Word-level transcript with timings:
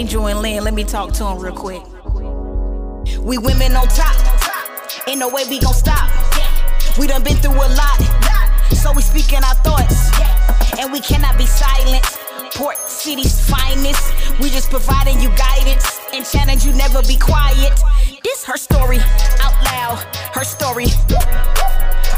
Angel 0.00 0.28
and 0.28 0.40
Lynn, 0.40 0.64
let 0.64 0.72
me 0.72 0.82
talk 0.82 1.12
to 1.12 1.24
them 1.24 1.38
real 1.38 1.54
quick. 1.54 1.82
We 3.20 3.36
women 3.36 3.76
on 3.76 3.86
top, 3.88 4.16
ain't 5.06 5.18
no 5.18 5.28
way 5.28 5.42
we 5.50 5.60
gon' 5.60 5.74
stop. 5.74 6.08
We 6.98 7.06
done 7.06 7.22
been 7.22 7.36
through 7.36 7.52
a 7.52 7.68
lot, 7.76 8.00
so 8.72 8.92
we 8.92 9.02
speaking 9.02 9.44
our 9.44 9.56
thoughts, 9.56 10.10
and 10.80 10.90
we 10.90 11.00
cannot 11.00 11.36
be 11.36 11.44
silent. 11.44 12.02
Port 12.54 12.78
City's 12.88 13.46
finest, 13.46 14.00
we 14.40 14.48
just 14.48 14.70
providing 14.70 15.20
you 15.20 15.28
guidance 15.36 16.00
and 16.14 16.24
challenge 16.24 16.64
you 16.64 16.72
never 16.72 17.02
be 17.02 17.18
quiet. 17.18 17.78
This 18.24 18.42
her 18.44 18.56
story 18.56 19.00
out 19.42 19.52
loud, 19.64 19.98
her 20.32 20.44
story, 20.44 20.86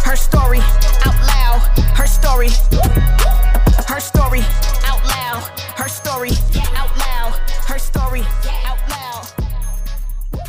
her 0.07 0.15
story 0.15 0.61
out 1.05 1.19
loud, 1.27 1.59
her 1.99 2.07
story, 2.07 2.51
her 3.89 3.99
story 3.99 4.43
out 4.87 5.03
loud, 5.05 5.51
her 5.75 5.89
story 5.89 6.31
out 6.77 6.97
loud, 6.97 7.41
her 7.67 7.79
story 7.79 8.23
out 8.67 8.79
loud. 8.91 10.43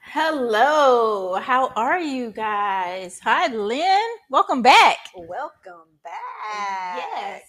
Hello, 0.00 1.34
how 1.34 1.68
are 1.76 2.00
you 2.00 2.30
guys? 2.30 3.20
Hi, 3.22 3.52
Lynn. 3.54 4.02
Welcome 4.30 4.62
back. 4.62 4.96
Welcome 5.14 5.88
back. 6.02 6.96
Yes, 6.96 7.42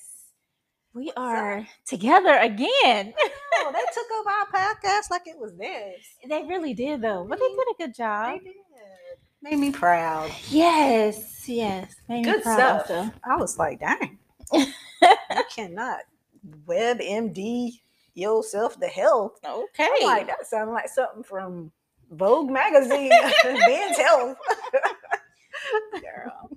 we 0.93 1.11
are 1.15 1.65
together 1.87 2.35
again. 2.37 3.13
Oh, 3.61 3.71
they 3.71 3.79
took 3.93 4.07
over 4.19 4.29
our 4.29 4.47
podcast 4.47 5.09
like 5.11 5.27
it 5.27 5.37
was 5.37 5.55
theirs. 5.57 6.01
they 6.29 6.43
really 6.43 6.73
did, 6.73 7.01
though. 7.01 7.25
But 7.27 7.39
they 7.39 7.47
did 7.47 7.59
a 7.59 7.77
good 7.87 7.95
job. 7.95 8.39
They 8.39 8.45
did. 8.45 8.55
Made 9.41 9.57
me 9.59 9.71
proud. 9.71 10.31
Yes, 10.49 11.47
yes. 11.47 11.95
Made 12.09 12.25
me 12.25 12.31
Good 12.33 12.43
proud 12.43 12.81
stuff. 12.85 12.89
also. 12.91 13.11
I 13.23 13.37
was 13.37 13.57
like, 13.57 13.79
dang. 13.79 14.17
you 15.01 15.43
cannot 15.55 15.99
WebMD 16.67 17.79
yourself 18.13 18.79
to 18.79 18.87
health. 18.87 19.39
Okay. 19.45 19.87
I'm 20.01 20.03
like, 20.07 20.27
that 20.27 20.47
sounds 20.47 20.71
like 20.71 20.89
something 20.89 21.23
from 21.23 21.71
Vogue 22.11 22.49
magazine, 22.49 23.11
Men's 23.45 23.97
Health. 23.97 24.37
Girl. 25.93 26.49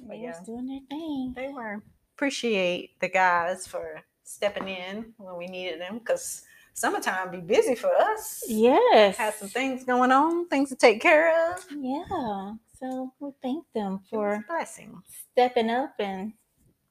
But 0.00 0.08
They 0.08 0.18
yeah. 0.22 0.38
doing 0.44 0.66
their 0.66 0.80
thing. 0.88 1.32
they 1.36 1.48
were 1.48 1.82
appreciate 2.14 2.98
the 3.00 3.08
guys 3.08 3.66
for 3.66 4.00
stepping 4.24 4.68
in 4.68 5.12
when 5.18 5.36
we 5.36 5.46
needed 5.46 5.80
them 5.80 5.98
because 5.98 6.42
summertime 6.74 7.30
be 7.30 7.40
busy 7.40 7.74
for 7.74 7.90
us. 7.94 8.42
Yes. 8.48 9.16
Had 9.16 9.34
some 9.34 9.48
things 9.48 9.84
going 9.84 10.12
on, 10.12 10.48
things 10.48 10.68
to 10.70 10.76
take 10.76 11.00
care 11.02 11.52
of. 11.52 11.64
Yeah. 11.76 12.52
So 12.80 13.12
we 13.20 13.30
thank 13.42 13.64
them 13.74 14.00
for 14.10 14.44
blessing. 14.48 15.02
stepping 15.32 15.70
up 15.70 15.94
and 15.98 16.32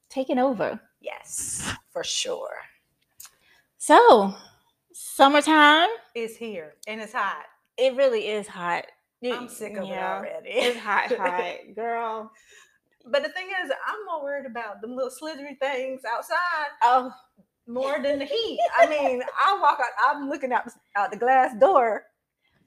taking 0.08 0.38
over. 0.38 0.80
Yes, 1.00 1.72
for 1.92 2.02
sure. 2.04 2.54
So, 3.78 4.34
summertime, 4.92 5.88
is 6.14 6.36
here 6.36 6.74
and 6.86 7.00
it's 7.00 7.12
hot. 7.12 7.44
it 7.76 7.94
really 7.94 8.28
is 8.28 8.46
hot. 8.48 8.86
I'm 9.24 9.48
sick 9.48 9.76
of 9.76 9.86
yeah, 9.86 10.18
it 10.18 10.18
already. 10.18 10.48
It's 10.50 10.78
hot, 10.78 11.10
hot, 11.16 11.54
girl. 11.74 12.30
but 13.10 13.22
the 13.22 13.28
thing 13.30 13.48
is, 13.64 13.70
I'm 13.86 14.04
more 14.06 14.22
worried 14.22 14.46
about 14.46 14.80
them 14.80 14.94
little 14.94 15.10
slithery 15.10 15.56
things 15.60 16.02
outside 16.08 16.68
Oh, 16.82 17.10
more 17.66 18.00
than 18.00 18.20
the 18.20 18.24
heat. 18.24 18.60
I 18.78 18.86
mean, 18.86 19.22
I 19.44 19.58
walk 19.60 19.80
out, 19.80 19.86
I'm 20.16 20.28
looking 20.28 20.52
out, 20.52 20.68
out 20.96 21.10
the 21.10 21.16
glass 21.16 21.58
door 21.58 22.04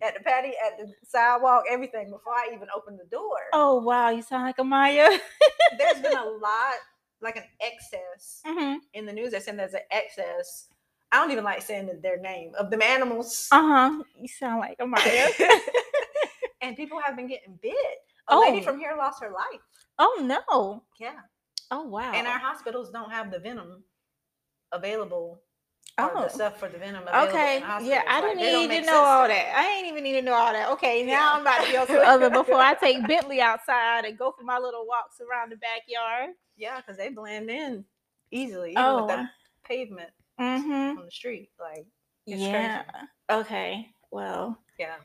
at 0.02 0.14
the 0.16 0.20
patio, 0.22 0.52
at 0.66 0.78
the 0.80 0.92
sidewalk, 1.08 1.64
everything 1.70 2.10
before 2.10 2.34
I 2.34 2.50
even 2.54 2.68
open 2.76 2.98
the 2.98 3.06
door. 3.10 3.38
oh 3.54 3.76
wow, 3.82 4.10
you 4.10 4.22
sound 4.22 4.44
like 4.44 4.60
a 4.60 4.64
Maya. 4.64 5.10
There's 5.78 6.02
been 6.02 6.18
a 6.18 6.24
lot, 6.26 6.76
like 7.22 7.36
an 7.38 7.44
excess 7.62 8.42
hmm 8.46 8.76
in 8.94 9.06
the 9.06 9.14
news. 9.14 9.32
They're 9.32 9.40
saying 9.42 9.58
there's 9.58 9.74
an 9.74 9.82
excess. 9.92 10.68
I 11.12 11.18
don't 11.20 11.32
even 11.32 11.44
like 11.44 11.62
saying 11.62 11.90
their 12.04 12.18
name 12.20 12.52
of 12.58 12.70
them 12.70 12.82
animals. 12.82 13.48
Uh 13.52 13.62
huh. 13.68 14.04
You 14.20 14.28
sound 14.28 14.60
like 14.60 14.78
a 14.80 14.86
Maya. 14.86 15.28
and 16.62 16.76
people 16.78 17.00
have 17.04 17.16
been 17.16 17.28
getting 17.28 17.58
bit. 17.62 17.76
A 18.28 18.38
lady 18.38 18.60
Oh. 18.60 18.64
from 18.64 18.80
here 18.80 18.94
lost 18.98 19.22
her 19.24 19.32
life. 19.32 19.62
oh 19.98 20.22
no. 20.24 20.84
Yeah. 21.00 21.20
Oh 21.72 21.84
wow. 21.84 22.12
And 22.14 22.28
our 22.28 22.38
hospitals 22.40 22.92
don't 22.92 23.12
have 23.12 23.32
the 23.32 23.40
venom 23.40 23.84
available. 24.72 25.42
Or 26.04 26.18
Oh. 26.18 26.24
the 26.24 26.30
stuff 26.30 26.60
for 26.60 26.68
the 26.70 26.78
venom. 26.78 27.04
Okay. 27.08 27.60
Yeah, 27.60 28.04
I 28.08 28.20
Like, 28.20 28.24
didn't 28.24 28.38
they 28.40 28.52
don't 28.52 28.70
need 28.70 28.80
to 28.82 28.86
know 28.86 29.04
all 29.04 29.24
me. 29.28 29.34
that. 29.34 29.54
I 29.58 29.68
ain't 29.78 29.88
even 29.88 30.04
need 30.04 30.14
to 30.14 30.22
know 30.22 30.34
all 30.34 30.52
that. 30.54 30.70
Okay, 30.72 31.04
now 31.04 31.12
Yeah. 31.12 31.32
I'm 31.34 31.42
about 31.42 31.66
to 31.66 31.72
go 31.72 31.86
to 31.94 32.02
other 32.02 32.30
before 32.30 32.60
I 32.60 32.74
take 32.76 33.08
Bentley 33.08 33.42
outside 33.42 34.06
and 34.06 34.18
go 34.18 34.32
for 34.38 34.44
my 34.44 34.58
little 34.58 34.86
walks 34.88 35.20
around 35.22 35.52
the 35.52 35.58
backyard. 35.58 36.32
Yeah, 36.58 36.78
because 36.78 36.98
they 36.98 37.10
blend 37.10 37.50
in 37.50 37.86
easily, 38.32 38.72
even 38.72 38.84
Oh. 38.84 39.06
with 39.06 39.16
the 39.16 39.30
pavement 39.64 40.10
Mm-hmm. 40.40 41.00
on 41.00 41.06
the 41.06 41.12
street. 41.12 41.50
Like, 41.60 41.86
It's 42.26 42.42
Yeah. 42.42 42.84
Okay. 43.30 43.90
Well. 44.12 44.58
yeah. 44.78 44.96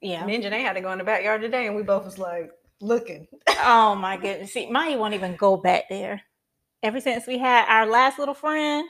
Yeah. 0.00 0.24
Me 0.24 0.34
and 0.36 0.44
Janae 0.44 0.60
had 0.62 0.74
to 0.74 0.80
go 0.80 0.92
in 0.92 0.98
the 0.98 1.04
backyard 1.04 1.40
today, 1.40 1.66
and 1.66 1.74
we 1.74 1.82
both 1.82 2.04
was 2.04 2.18
like 2.18 2.52
looking. 2.80 3.26
Oh 3.64 3.94
my 3.96 4.16
goodness. 4.16 4.52
See, 4.52 4.70
Maya 4.70 4.96
won't 4.96 5.14
even 5.14 5.34
go 5.34 5.56
back 5.56 5.88
there. 5.88 6.22
Ever 6.82 7.00
since 7.00 7.26
we 7.26 7.38
had 7.38 7.66
our 7.68 7.86
last 7.86 8.18
little 8.20 8.34
friend, 8.34 8.88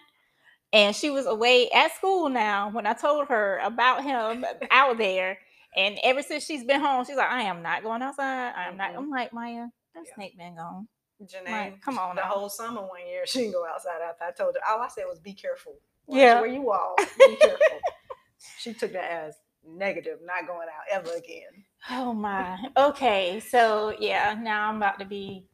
and 0.72 0.94
she 0.94 1.10
was 1.10 1.26
away 1.26 1.70
at 1.70 1.94
school 1.96 2.28
now, 2.28 2.70
when 2.70 2.86
I 2.86 2.92
told 2.94 3.28
her 3.28 3.58
about 3.62 4.02
him 4.04 4.44
out 4.70 4.98
there, 4.98 5.38
and 5.76 5.98
ever 6.02 6.22
since 6.22 6.44
she's 6.44 6.64
been 6.64 6.80
home, 6.80 7.04
she's 7.04 7.16
like, 7.16 7.30
I 7.30 7.42
am 7.42 7.62
not 7.62 7.82
going 7.82 8.02
outside. 8.02 8.52
I 8.56 8.68
am 8.68 8.76
not. 8.76 8.90
Mm-hmm. 8.90 8.98
I'm 8.98 9.10
like, 9.10 9.32
Maya, 9.32 9.66
that 9.94 10.04
Yeah. 10.06 10.14
snake 10.14 10.36
been 10.38 10.56
gone. 10.56 10.88
Janae, 11.22 11.80
come 11.82 11.98
on 11.98 12.14
the 12.16 12.22
now. 12.22 12.28
whole 12.28 12.48
summer 12.48 12.80
one 12.82 13.06
year 13.08 13.22
she 13.26 13.40
didn't 13.40 13.52
go 13.54 13.66
outside. 13.66 14.00
After 14.08 14.24
I 14.24 14.30
told 14.32 14.54
her, 14.54 14.60
all 14.72 14.80
I 14.80 14.88
said 14.88 15.04
was, 15.08 15.18
"Be 15.20 15.34
careful. 15.34 15.74
Watch 16.06 16.18
Yeah. 16.18 16.40
where 16.40 16.48
you 16.50 16.62
walk. 16.62 16.98
Be 17.18 17.36
careful." 17.36 17.80
she 18.60 18.72
took 18.72 18.92
that 18.92 19.10
as 19.10 19.34
negative, 19.66 20.18
not 20.24 20.46
going 20.46 20.68
out 20.68 20.84
ever 20.90 21.10
again. 21.16 21.64
Oh 21.90 22.12
my. 22.12 22.56
Okay. 22.76 23.40
So 23.40 23.94
yeah, 23.98 24.36
now 24.40 24.68
I'm 24.68 24.76
about 24.76 24.98
to 25.00 25.04
be 25.04 25.46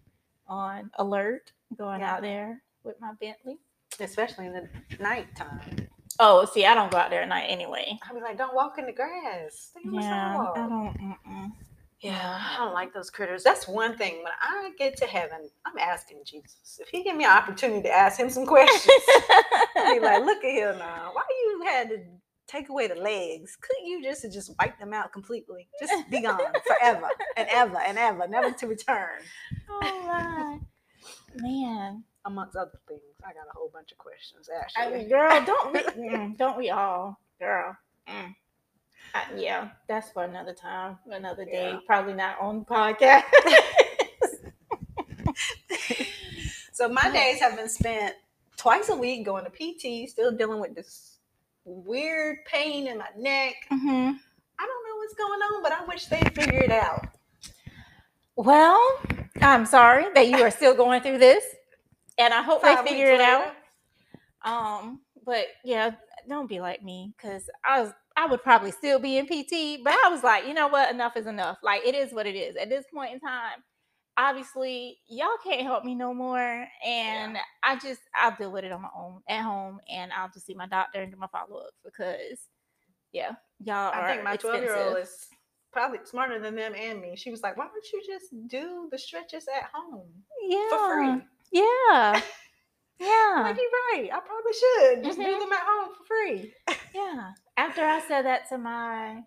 on 0.47 0.91
alert 0.99 1.53
going 1.79 2.01
Yeah. 2.01 2.15
out 2.15 2.23
there 2.23 2.63
with 2.83 3.01
my 3.01 3.13
Bentley. 3.21 3.59
Especially 4.01 4.47
in 4.47 4.53
the 4.53 4.69
nighttime. 5.01 5.89
Oh, 6.21 6.45
see, 6.45 6.65
I 6.65 6.75
don't 6.75 6.91
go 6.91 6.99
out 6.99 7.11
there 7.11 7.23
at 7.23 7.29
night 7.29 7.47
anyway. 7.49 7.99
I'd 8.09 8.15
be 8.15 8.21
like, 8.21 8.39
"Don't 8.39 8.55
walk 8.55 8.79
in 8.79 8.87
the 8.87 8.93
grass. 8.93 9.71
Stay 9.71 9.81
on 9.87 9.95
the 9.95 10.03
Yeah, 10.03 10.33
sidewalk." 10.33 10.57
I 10.57 10.69
don't. 10.69 11.17
Mm-mm. 11.27 11.53
Yeah, 12.01 12.41
I 12.41 12.59
don't 12.59 12.75
like 12.75 12.93
those 12.93 13.11
critters. 13.11 13.43
That's 13.43 13.67
one 13.67 13.97
thing. 13.97 14.17
When 14.23 14.33
I 14.41 14.71
get 14.79 14.97
to 14.99 15.07
heaven, 15.07 15.49
I'm 15.65 15.79
asking 15.79 16.21
Jesus 16.27 16.79
if 16.81 16.89
He 16.89 17.03
give 17.03 17.17
me 17.17 17.25
an 17.25 17.31
opportunity 17.31 17.83
to 17.83 17.91
ask 17.91 18.21
Him 18.21 18.31
some 18.31 18.47
questions. 18.47 19.03
I'll 19.77 19.95
be 19.95 20.01
like, 20.01 20.25
look 20.25 20.45
at 20.45 20.51
here 20.51 20.75
now. 20.79 21.11
Why 21.13 21.23
you 21.31 21.63
had 21.65 21.89
to 21.89 21.99
take 22.47 22.69
away 22.69 22.87
the 22.89 22.95
legs? 22.95 23.57
Couldn't 23.61 23.87
you 23.87 24.03
just 24.03 24.23
just 24.33 24.53
wipe 24.59 24.79
them 24.79 24.93
out 24.93 25.13
completely? 25.13 25.69
Just 25.81 26.11
be 26.11 26.21
gone 26.21 26.39
forever 26.67 27.09
and 27.37 27.49
ever 27.51 27.79
and 27.79 27.99
ever, 27.99 28.29
never 28.29 28.53
to 28.53 28.67
return. 28.67 29.21
oh 29.71 30.03
my 30.07 30.59
man. 31.43 32.05
Amongst 32.27 32.57
other 32.57 32.79
things, 32.89 33.03
I 33.23 33.33
got 33.33 33.47
a 33.49 33.53
whole 33.55 33.71
bunch 33.73 33.93
of 33.93 33.99
questions. 33.99 34.49
I 34.49 34.61
Actually, 34.61 34.99
mean, 35.01 35.09
girl, 35.09 35.45
don't 35.45 35.73
we? 35.73 35.81
mm, 36.09 36.37
don't 36.39 36.57
we 36.57 36.71
all, 36.71 37.21
girl? 37.39 37.77
Mm. 38.09 38.35
Uh, 39.15 39.21
yeah, 39.37 39.69
that's 39.89 40.11
for 40.11 40.25
another 40.25 40.55
time, 40.55 40.99
another 41.11 41.45
day. 41.45 41.71
Yeah. 41.73 41.79
Probably 41.87 42.15
not 42.15 42.41
on 42.41 42.61
the 42.61 42.65
podcast. 42.65 43.25
so 46.73 46.89
my 46.89 47.11
days 47.11 47.41
have 47.41 47.57
been 47.57 47.69
spent 47.69 48.15
twice 48.57 48.89
a 48.89 48.97
week 48.97 49.25
going 49.25 49.45
to 49.45 49.51
PT, 49.51 50.09
still 50.09 50.33
dealing 50.33 50.61
with 50.61 50.75
this 50.75 51.19
weird 51.65 52.39
pain 52.47 52.87
in 52.87 52.99
my 52.99 53.09
neck. 53.17 53.55
hmm 53.71 54.13
I 54.57 54.67
don't 54.67 54.89
know 54.89 54.97
what's 54.97 55.15
going 55.15 55.41
on, 55.41 55.63
but 55.63 55.73
I 55.73 55.85
wish 55.85 56.07
they'd 56.07 56.35
figure 56.35 56.63
it 56.63 56.71
out. 56.71 57.09
Well, 58.37 58.81
I'm 59.41 59.67
sorry 59.67 60.07
that 60.15 60.29
you 60.29 60.37
are 60.43 60.51
still 60.51 60.75
going 60.75 61.03
through 61.03 61.19
this, 61.19 61.45
and 62.19 62.33
I 62.33 62.43
hope 62.43 62.63
Five 62.63 62.85
they 62.85 62.93
figure 62.93 63.13
it 63.13 63.21
out. 63.21 63.55
Um, 64.45 65.01
but 65.25 65.47
yeah, 65.65 65.93
don't 66.29 66.49
be 66.49 66.61
like 66.61 66.83
me 66.83 67.15
because 67.17 67.49
I 67.65 67.83
was 67.83 67.93
I 68.17 68.27
would 68.27 68.43
probably 68.43 68.71
still 68.71 69.01
be 69.01 69.17
in 69.19 69.27
PT, 69.27 69.83
but 69.83 69.93
I 70.05 70.09
was 70.09 70.23
like, 70.23 70.47
you 70.47 70.55
know 70.55 70.69
what, 70.69 70.93
enough 70.93 71.17
is 71.17 71.27
enough. 71.27 71.59
Like 71.63 71.85
it 71.85 71.95
is 71.95 72.13
what 72.13 72.27
it 72.27 72.37
is 72.37 72.57
at 72.57 72.69
this 72.69 72.85
point 72.93 73.13
in 73.13 73.21
time. 73.21 73.63
Obviously, 74.17 74.99
y'all 75.09 75.37
can't 75.43 75.63
help 75.63 75.85
me 75.85 75.97
no 75.97 76.15
more, 76.15 76.67
and 76.87 77.37
I 77.65 77.77
just 77.77 78.01
I'll 78.15 78.37
deal 78.37 78.53
with 78.53 78.65
it 78.65 78.71
on 78.71 78.83
my 78.83 78.89
own 78.97 79.23
at 79.29 79.43
home, 79.43 79.81
and 79.91 80.13
I'll 80.13 80.31
just 80.33 80.47
see 80.47 80.55
my 80.55 80.69
doctor 80.69 81.03
and 81.03 81.11
do 81.11 81.19
my 81.19 81.27
follow 81.27 81.63
ups 81.63 81.81
because, 81.85 82.39
yeah, 83.13 83.33
y'all 83.59 83.93
are 83.93 84.05
I 84.05 84.13
think 84.13 84.23
my 84.23 84.37
12 84.37 84.63
year 84.63 84.77
old 84.77 84.99
is 84.99 85.27
probably 85.73 85.99
smarter 86.05 86.39
than 86.39 86.55
them 86.55 86.75
and 86.79 87.01
me. 87.01 87.17
She 87.17 87.33
was 87.33 87.43
like, 87.43 87.57
why 87.57 87.65
don't 87.65 87.93
you 87.93 88.03
just 88.07 88.27
do 88.47 88.89
the 88.93 88.99
stretches 88.99 89.47
at 89.49 89.69
home 89.75 90.09
yeah 90.49 90.69
for 90.71 90.95
free? 90.95 91.23
Yeah, 91.53 92.21
yeah. 93.01 93.43
like, 93.43 93.57
you're 93.57 93.71
right. 93.93 94.09
I 94.13 94.21
probably 94.21 94.53
should 94.53 95.05
just 95.05 95.19
do 95.19 95.25
Mhm. 95.25 95.41
them 95.41 95.53
at 95.53 95.63
home 95.67 95.95
for 95.95 96.05
free. 96.05 96.55
Yeah. 96.95 97.33
After 97.57 97.85
I 97.85 98.01
said 98.07 98.23
that 98.23 98.49
to 98.51 98.59
my 98.59 99.23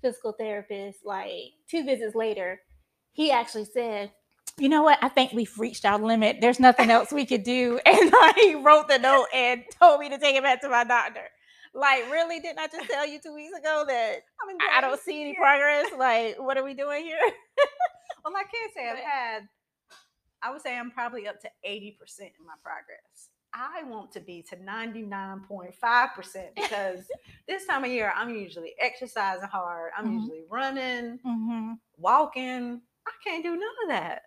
physical 0.00 0.32
therapist, 0.32 1.04
like 1.04 1.52
two 1.70 1.84
visits 1.84 2.16
later, 2.16 2.60
he 3.12 3.30
actually 3.30 3.66
said, 3.66 4.10
you 4.58 4.68
know 4.68 4.82
what? 4.82 4.98
I 5.02 5.08
think 5.08 5.32
we've 5.32 5.56
reached 5.58 5.84
our 5.84 5.98
limit. 6.00 6.38
There's 6.40 6.58
nothing 6.60 6.90
else 6.90 7.12
we 7.12 7.24
could 7.24 7.44
do. 7.44 7.78
And 7.86 8.12
he 8.36 8.56
wrote 8.56 8.88
the 8.88 8.98
note 8.98 9.26
and 9.32 9.62
told 9.78 10.00
me 10.00 10.08
to 10.10 10.18
take 10.18 10.34
it 10.36 10.42
back 10.42 10.60
to 10.62 10.68
my 10.68 10.82
doctor. 10.84 11.28
Like, 11.74 12.10
really? 12.10 12.40
Didn't 12.40 12.58
I 12.58 12.66
just 12.66 12.90
tell 12.90 13.06
you 13.06 13.20
two 13.20 13.34
weeks 13.34 13.56
ago 13.56 13.84
that 13.86 14.16
I, 14.42 14.46
mean, 14.48 14.58
I 14.76 14.80
don't 14.80 15.00
see 15.00 15.20
any 15.22 15.34
progress? 15.36 15.86
Like, 15.96 16.36
what 16.38 16.58
are 16.58 16.64
we 16.64 16.74
doing 16.74 17.04
here? 17.04 17.18
Well, 18.24 18.34
I 18.36 18.42
can't 18.44 18.72
say 18.72 18.88
I've 18.88 18.98
had. 18.98 19.48
I 20.42 20.50
would 20.50 20.62
say 20.62 20.76
I'm 20.76 20.90
probably 20.90 21.28
up 21.28 21.40
to 21.42 21.50
eighty 21.64 21.92
percent 21.98 22.30
in 22.38 22.46
my 22.46 22.54
progress. 22.62 23.28
I 23.54 23.82
want 23.84 24.12
to 24.12 24.20
be 24.20 24.42
to 24.50 24.62
ninety 24.62 25.02
nine 25.02 25.40
point 25.40 25.74
five 25.74 26.10
percent 26.14 26.48
because 26.56 27.04
this 27.48 27.66
time 27.66 27.84
of 27.84 27.90
year 27.90 28.12
I'm 28.16 28.34
usually 28.34 28.72
exercising 28.80 29.48
hard. 29.48 29.92
I'm 29.96 30.06
Mhm. 30.06 30.20
usually 30.20 30.42
running, 30.50 31.18
Mm-hmm. 31.26 31.72
walking. 31.98 32.80
I 33.06 33.10
can't 33.24 33.42
do 33.44 33.50
none 33.50 33.60
of 33.84 33.88
that. 33.88 34.22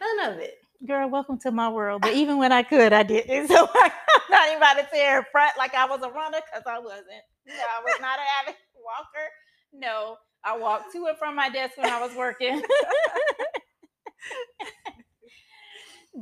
None 0.00 0.32
of 0.32 0.38
it. 0.38 0.54
Girl, 0.86 1.08
welcome 1.08 1.38
to 1.38 1.50
my 1.50 1.68
world. 1.68 2.02
But 2.02 2.12
even 2.14 2.36
when 2.38 2.52
I 2.52 2.62
could, 2.62 2.92
I 2.92 3.02
didn't. 3.02 3.48
So 3.54 3.68
I'm 3.74 3.90
not 4.30 4.46
even 4.48 4.58
about 4.58 4.74
to 4.78 4.86
here 4.92 5.18
in 5.18 5.24
front 5.32 5.52
like 5.58 5.74
I 5.74 5.86
was 5.86 6.02
a 6.02 6.10
runner 6.10 6.38
because 6.44 6.64
I 6.66 6.78
wasn't. 6.78 7.08
No, 7.46 7.54
I 7.54 7.82
was 7.82 7.94
not 8.00 8.18
an 8.18 8.24
avid 8.42 8.54
walker. 8.74 9.28
No, 9.72 10.16
I 10.44 10.56
walked 10.56 10.92
to 10.92 11.06
and 11.06 11.18
from 11.18 11.34
my 11.36 11.48
desk 11.50 11.76
when 11.76 11.90
I 11.90 12.00
was 12.00 12.14
working. 12.16 12.62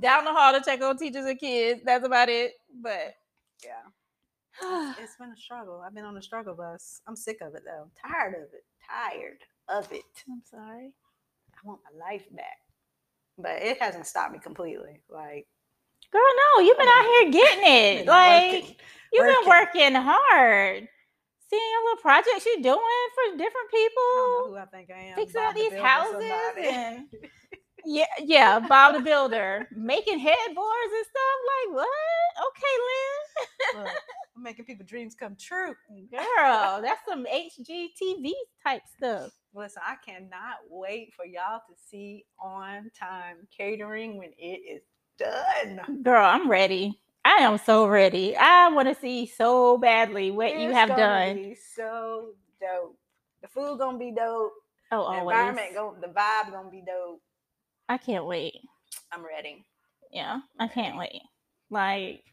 Down 0.02 0.24
the 0.24 0.32
hall 0.32 0.52
to 0.52 0.64
check 0.64 0.82
on 0.82 0.96
teachers 0.98 1.24
and 1.26 1.38
kids. 1.38 1.80
That's 1.84 2.04
about 2.04 2.28
it. 2.28 2.52
But 2.82 3.14
Yeah, 3.64 3.82
it's 5.00 5.16
been 5.16 5.30
a 5.32 5.36
struggle. 5.36 5.82
I've 5.86 5.94
been 5.94 6.04
on 6.04 6.16
a 6.16 6.22
struggle 6.22 6.54
bus. 6.54 7.00
I'm 7.06 7.16
sick 7.16 7.38
of 7.40 7.54
it 7.54 7.62
though. 7.64 7.88
Tired 8.06 8.34
of 8.34 8.52
it. 8.52 8.64
Tired 8.88 9.38
of 9.68 9.90
it. 9.92 10.02
I'm 10.28 10.42
sorry. 10.50 10.92
I 11.54 11.58
want 11.66 11.80
my 11.84 12.06
life 12.06 12.24
back. 12.34 12.58
But 13.38 13.62
it 13.62 13.80
hasn't 13.80 14.06
stopped 14.06 14.32
me 14.32 14.38
completely. 14.40 15.00
Like 15.08 15.46
Girl, 16.12 16.20
no, 16.20 16.62
you've 16.62 16.76
been 16.76 16.88
out 16.88 17.04
here 17.06 17.30
getting 17.30 17.64
it. 17.64 18.06
Like 18.06 18.52
working, 18.62 18.76
you've 19.12 19.26
been 19.26 19.48
working. 19.48 19.92
working 19.94 19.94
hard. 19.94 20.88
Seeing 21.48 21.70
your 21.70 21.82
little 21.84 22.02
projects 22.02 22.46
you're 22.46 22.62
doing 22.62 23.08
for 23.14 23.36
different 23.36 23.68
I 23.72 23.88
don't 23.94 24.16
know 24.16 24.44
people. 24.44 24.52
who 24.52 24.56
I 24.56 24.64
think 24.66 24.90
I 24.90 25.00
am. 25.10 25.16
fixing 25.16 25.40
out 25.40 25.54
these 25.54 25.72
houses 25.74 26.30
and 26.58 27.06
yeah, 27.84 28.04
yeah, 28.20 28.58
Bob 28.60 28.94
the 28.94 29.00
Builder 29.00 29.68
making 29.74 30.18
headboards 30.18 30.92
and 30.96 31.06
stuff. 31.06 31.38
Like 31.66 31.76
what? 31.76 31.88
Okay, 32.48 33.78
Look, 33.84 33.94
I'm 34.36 34.42
making 34.42 34.64
people 34.66 34.84
dreams 34.86 35.14
come 35.14 35.36
true. 35.36 35.74
Girl, 36.10 36.80
that's 36.82 37.00
some 37.08 37.24
HGTV 37.26 38.32
type 38.62 38.82
stuff. 38.96 39.32
Listen, 39.54 39.82
I 39.86 39.96
cannot 40.04 40.56
wait 40.70 41.12
for 41.14 41.24
y'all 41.26 41.60
to 41.68 41.74
see 41.90 42.24
on 42.42 42.90
time 42.98 43.36
catering 43.56 44.18
when 44.18 44.30
it 44.38 44.60
is 44.60 44.82
done. 45.18 46.02
Girl, 46.02 46.24
I'm 46.24 46.50
ready. 46.50 46.98
I 47.24 47.36
am 47.36 47.58
so 47.58 47.86
ready. 47.86 48.36
I 48.36 48.68
want 48.70 48.88
to 48.88 49.00
see 49.00 49.26
so 49.26 49.78
badly 49.78 50.30
what 50.30 50.58
you 50.58 50.72
have 50.72 50.88
done. 50.88 51.54
so 51.76 52.30
dope. 52.60 52.96
The 53.42 53.48
food 53.48 53.78
gonna 53.78 53.98
be 53.98 54.10
dope. 54.10 54.52
Oh, 54.90 54.98
The 54.98 55.18
always. 55.18 55.34
environment 55.34 55.74
going 55.74 56.00
the 56.00 56.08
vibe 56.08 56.50
gonna 56.50 56.70
be 56.70 56.82
dope. 56.86 57.20
I 57.92 57.98
can't 57.98 58.24
wait. 58.24 58.54
I'm 59.12 59.22
ready. 59.22 59.66
Yeah, 60.10 60.40
I 60.58 60.66
can't 60.66 60.96
wait. 60.96 61.20
Like, 61.68 62.24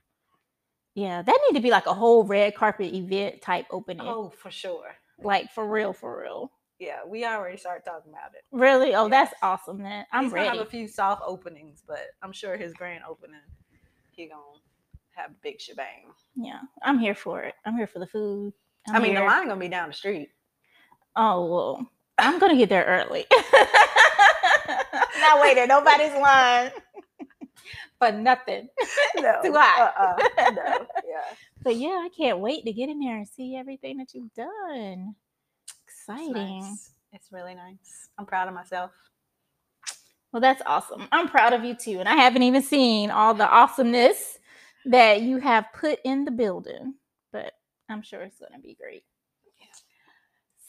yeah, 0.96 1.22
that 1.22 1.40
need 1.46 1.58
to 1.58 1.62
be 1.62 1.70
like 1.70 1.86
a 1.86 1.94
whole 1.94 2.24
red 2.24 2.56
carpet 2.56 2.94
event 2.94 3.42
type 3.42 3.66
opening. 3.70 4.08
Oh, 4.08 4.30
for 4.30 4.52
sure. 4.52 4.96
Like 5.22 5.52
for 5.52 5.68
real, 5.68 5.92
for 5.92 6.22
real. 6.22 6.50
Yeah, 6.80 7.00
we 7.06 7.26
already 7.26 7.58
started 7.58 7.84
talking 7.84 8.14
about 8.14 8.32
it. 8.36 8.44
Really? 8.54 8.96
Oh, 8.96 9.10
that's 9.10 9.34
awesome, 9.42 9.80
man. 9.84 10.06
I'm 10.14 10.24
He's 10.24 10.32
gonna 10.32 10.44
ready. 10.46 10.58
have 10.60 10.66
a 10.66 10.70
few 10.70 10.88
soft 10.88 11.24
openings, 11.28 11.84
but 11.86 12.06
I'm 12.22 12.32
sure 12.32 12.56
his 12.56 12.74
grand 12.74 13.04
opening, 13.04 13.42
he 14.12 14.28
gonna 14.28 14.42
have 15.18 15.32
a 15.32 15.36
big 15.44 15.60
shebang. 15.60 16.14
Yeah, 16.38 16.62
I'm 16.84 17.00
here 17.00 17.16
for 17.16 17.44
it. 17.44 17.56
I'm 17.66 17.76
here 17.76 17.88
for 17.88 18.00
the 18.00 18.08
food. 18.08 18.54
i 18.88 18.96
I'm 18.96 19.02
mean, 19.02 19.16
the 19.16 19.24
line 19.24 19.50
gonna 19.50 19.60
be 19.60 19.68
down 19.68 19.90
the 19.90 19.94
street. 19.94 20.30
Oh 21.18 21.46
well, 21.48 21.86
I'm 22.18 22.40
gonna 22.40 22.56
get 22.56 22.70
there 22.70 22.86
early. 22.86 23.26
Not 25.20 25.42
waiting 25.42 25.68
nobody's 25.68 26.14
line 26.14 26.72
for 28.00 28.12
nothing. 28.12 28.70
No, 29.16 29.40
Too 29.44 29.54
hot. 29.54 29.94
Uh-uh. 29.98 30.52
No, 30.52 30.64
yeah. 31.08 31.36
But 31.62 31.76
yeah, 31.76 31.90
I 31.90 32.10
can't 32.16 32.40
wait 32.40 32.64
to 32.66 32.72
get 32.72 32.88
in 32.90 33.00
there 33.00 33.18
and 33.18 33.28
see 33.28 33.56
everything 33.58 33.98
that 33.98 34.14
you've 34.14 34.34
done. 34.34 35.16
It's 35.68 35.76
Exciting. 35.88 36.62
nice. 36.62 36.92
It's 37.12 37.32
really 37.32 37.56
nice. 37.56 38.08
I'm 38.18 38.26
proud 38.26 38.48
of 38.48 38.54
myself. 38.54 38.92
Well, 40.32 40.42
that's 40.42 40.62
awesome. 40.66 41.08
I'm 41.12 41.28
proud 41.28 41.54
of 41.54 41.64
you 41.66 41.74
too. 41.76 42.00
And 42.00 42.08
I 42.08 42.16
haven't 42.16 42.44
even 42.44 42.62
seen 42.62 43.10
all 43.10 43.34
the 43.34 43.50
awesomeness 43.50 44.38
that 44.86 45.22
you 45.22 45.40
have 45.40 45.66
put 45.74 46.00
in 46.06 46.24
the 46.24 46.32
building, 46.32 46.94
but 47.34 47.52
I'm 47.90 48.04
sure 48.04 48.22
it's 48.22 48.40
going 48.40 48.54
to 48.54 48.60
be 48.60 48.76
great. 48.80 49.04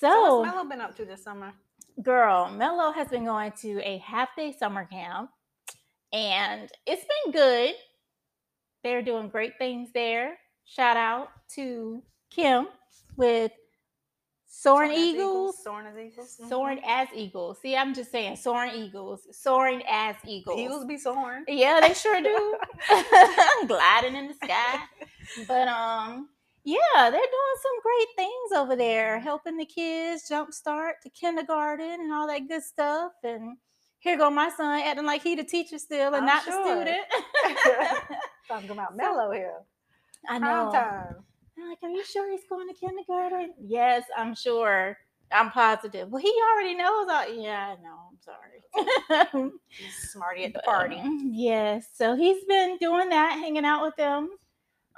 So, 0.00 0.08
So, 0.08 0.38
what's 0.40 0.54
Mello 0.54 0.68
been 0.68 0.80
up 0.80 0.96
to 0.96 1.04
this 1.04 1.22
summer? 1.22 1.52
Girl, 2.02 2.50
Mello 2.50 2.92
has 2.92 3.08
been 3.08 3.24
going 3.24 3.52
to 3.62 3.80
a 3.82 3.98
half 3.98 4.30
day 4.36 4.52
summer 4.58 4.84
camp 4.84 5.30
and 6.12 6.70
it's 6.86 7.04
been 7.24 7.32
good. 7.32 7.74
They're 8.82 9.02
doing 9.02 9.28
great 9.28 9.58
things 9.58 9.90
there. 9.92 10.38
Shout 10.64 10.96
out 10.96 11.28
to 11.54 12.02
Kim 12.30 12.68
with 13.16 13.52
Soaring 14.52 14.90
as 14.90 14.98
Eagles. 14.98 15.62
Soaring 15.62 15.86
as 15.86 15.96
eagles. 15.96 16.36
Mhm. 16.40 16.48
Soaring 16.48 16.80
as 16.84 17.08
eagles. 17.14 17.58
See, 17.62 17.76
I'm 17.76 17.94
just 17.94 18.10
saying, 18.10 18.36
soaring 18.36 18.72
eagles, 18.74 19.26
soaring 19.30 19.82
as 19.88 20.16
eagles. 20.26 20.58
Eagles 20.58 20.84
be 20.86 20.96
soaring. 20.98 21.44
Yeah, 21.46 21.80
they 21.80 21.94
sure 21.94 22.20
do. 22.20 22.56
Gliding 23.68 24.16
in 24.16 24.28
the 24.28 24.34
sky. 24.34 24.80
But 25.46 25.68
um, 25.68 26.28
yeah, 26.64 26.78
they're 26.96 27.10
doing 27.10 27.58
some 27.62 27.80
great 27.82 28.08
things 28.16 28.52
over 28.56 28.76
there, 28.76 29.18
helping 29.18 29.56
the 29.56 29.64
kids 29.66 30.28
jumpstart 30.30 30.92
to 31.02 31.10
kindergarten 31.10 32.00
and 32.00 32.12
all 32.12 32.26
that 32.26 32.48
good 32.48 32.62
stuff. 32.62 33.12
And 33.24 33.56
here 33.98 34.16
go 34.16 34.30
my 34.30 34.50
son 34.50 34.80
acting 34.80 35.06
like 35.06 35.22
he 35.22 35.34
the 35.34 35.44
teacher 35.44 35.78
still 35.78 36.08
and 36.14 36.16
I'm 36.16 36.26
not 36.26 36.44
sure. 36.44 36.64
the 36.64 36.82
student. 36.82 37.06
Talking 38.48 38.70
about 38.70 38.96
Mello 38.96 39.30
here. 39.32 39.54
I 40.28 40.38
Prime 40.38 40.66
know. 40.66 40.72
time. 40.72 41.14
I'm 41.58 41.68
like, 41.68 41.78
are 41.82 41.90
you 41.90 42.04
sure 42.04 42.30
he's 42.30 42.44
going 42.48 42.68
to 42.68 42.74
kindergarten? 42.74 43.54
Yes, 43.60 44.04
I'm 44.16 44.34
sure. 44.34 44.96
I'm 45.32 45.50
positive. 45.50 46.08
Well, 46.10 46.20
he 46.22 46.34
already 46.52 46.74
knows. 46.74 47.06
All- 47.08 47.34
yeah, 47.34 47.74
I 47.78 47.82
know. 47.82 47.98
I'm 48.10 48.18
sorry. 48.20 49.52
He's 49.68 50.10
smarty 50.10 50.44
at 50.44 50.52
the 50.52 50.58
party. 50.60 50.96
um, 50.96 51.30
yes. 51.32 51.86
So 51.94 52.16
he's 52.16 52.44
been 52.46 52.78
doing 52.78 53.10
that, 53.10 53.32
hanging 53.38 53.64
out 53.64 53.82
with 53.82 53.94
them. 53.96 54.30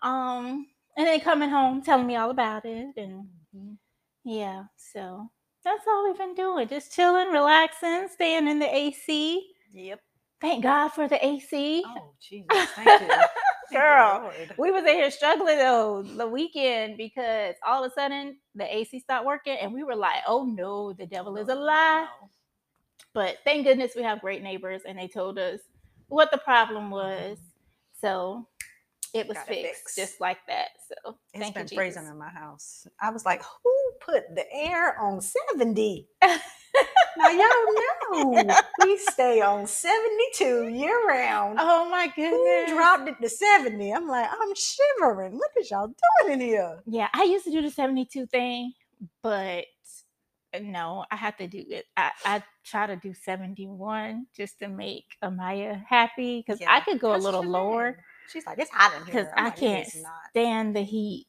Um, 0.03 0.67
and 0.97 1.07
then 1.07 1.21
coming 1.21 1.51
home 1.51 1.83
telling 1.83 2.07
me 2.07 2.17
all 2.17 2.31
about 2.31 2.65
it. 2.65 2.97
And 2.97 3.29
Mhm. 3.55 3.79
yeah, 4.25 4.65
so 4.77 5.31
that's 5.65 5.87
all 5.87 6.05
we've 6.07 6.19
been 6.19 6.35
doing. 6.35 6.69
Just 6.69 6.93
chilling, 6.95 7.29
relaxing, 7.29 8.09
staying 8.09 8.49
in 8.49 8.59
the 8.59 8.75
AC. 8.75 9.55
Yep. 9.73 10.01
Thank 10.41 10.63
God 10.63 10.89
for 10.89 11.09
the 11.09 11.25
AC. 11.25 11.85
Oh, 11.87 12.15
Jesus. 12.21 12.71
Thank 12.75 13.01
you. 13.01 13.09
Girl. 13.73 14.33
We 14.59 14.71
was 14.71 14.83
in 14.85 14.95
here 14.97 15.11
struggling 15.11 15.59
though 15.59 16.03
the 16.03 16.29
weekend 16.29 16.99
because 16.99 17.55
all 17.67 17.85
of 17.85 17.91
a 17.91 17.95
sudden 17.95 18.39
the 18.55 18.65
AC 18.77 19.01
stopped 19.01 19.25
working 19.25 19.57
and 19.61 19.73
we 19.73 19.83
were 19.85 19.97
like, 19.97 20.23
oh 20.27 20.45
no, 20.45 20.93
the 20.93 21.07
devil 21.07 21.37
is 21.39 21.49
a 21.49 21.55
lie. 21.55 22.07
But 23.15 23.39
thank 23.45 23.67
goodness 23.67 23.93
we 23.97 24.03
have 24.03 24.21
great 24.21 24.43
neighbors 24.43 24.83
and 24.87 24.99
they 24.99 25.09
told 25.09 25.39
us 25.39 25.61
what 26.09 26.31
the 26.31 26.39
problem 26.39 26.91
was. 26.91 27.39
So 28.01 28.47
it 29.15 29.29
was 29.29 29.37
fixed 29.39 29.97
just 29.97 30.21
like 30.21 30.39
that. 30.49 30.69
So 30.89 31.17
It's 31.35 31.41
thank 31.41 31.55
been 31.55 31.65
you, 31.65 31.77
freezing 31.77 32.03
Jesus. 32.03 32.13
in 32.13 32.19
my 32.19 32.29
house. 32.31 32.87
I 33.01 33.11
was 33.11 33.25
like, 33.25 33.43
who 33.65 33.93
put 34.01 34.35
the 34.35 34.45
air 34.53 34.99
on 35.01 35.21
70? 35.21 36.09
now, 36.23 37.29
y'all 37.31 37.39
know 37.41 38.57
we 38.83 38.97
stay 38.99 39.41
on 39.43 39.67
72 39.67 40.69
year 40.69 41.07
round. 41.09 41.59
Oh 41.61 41.89
my 41.91 42.07
Who 42.07 42.15
goodness. 42.17 42.71
dropped 42.73 43.09
it 43.09 43.17
to 43.23 43.29
70? 43.29 43.93
I'm 43.93 44.09
like, 44.09 44.29
I'm 44.31 44.55
shivering. 44.55 45.35
What 45.39 45.51
is 45.59 45.71
y'all 45.71 45.95
doing 46.23 46.35
in 46.35 46.41
here? 46.41 46.79
Yeah, 46.87 47.09
I 47.13 47.25
used 47.25 47.45
to 47.45 47.51
do 47.51 47.63
the 47.63 47.71
72 47.71 48.27
thing, 48.27 48.73
but 49.23 49.67
uh, 50.55 50.59
no, 50.63 51.05
I 51.11 51.17
have 51.17 51.37
to 51.39 51.47
do 51.47 51.65
it. 51.69 51.87
I, 51.97 52.11
I 52.25 52.43
try 52.65 52.87
to 52.87 52.97
do 52.97 53.15
71 53.15 54.27
just 54.37 54.59
to 54.61 54.69
make 54.69 55.05
Amaya 55.23 55.83
happy 55.87 56.43
because 56.47 56.61
I 56.67 56.81
could 56.81 57.01
go 57.01 57.15
a 57.15 57.19
little 57.19 57.43
lower. 57.45 57.99
She's 58.29 58.47
like, 58.47 58.59
it's 58.59 58.71
hot 58.71 58.93
in 58.97 59.05
here. 59.05 59.15
because 59.15 59.29
I'm 59.37 59.45
like, 59.45 59.57
can't 59.59 59.89
stand 60.31 60.77
the 60.77 60.83
heat. 60.83 61.27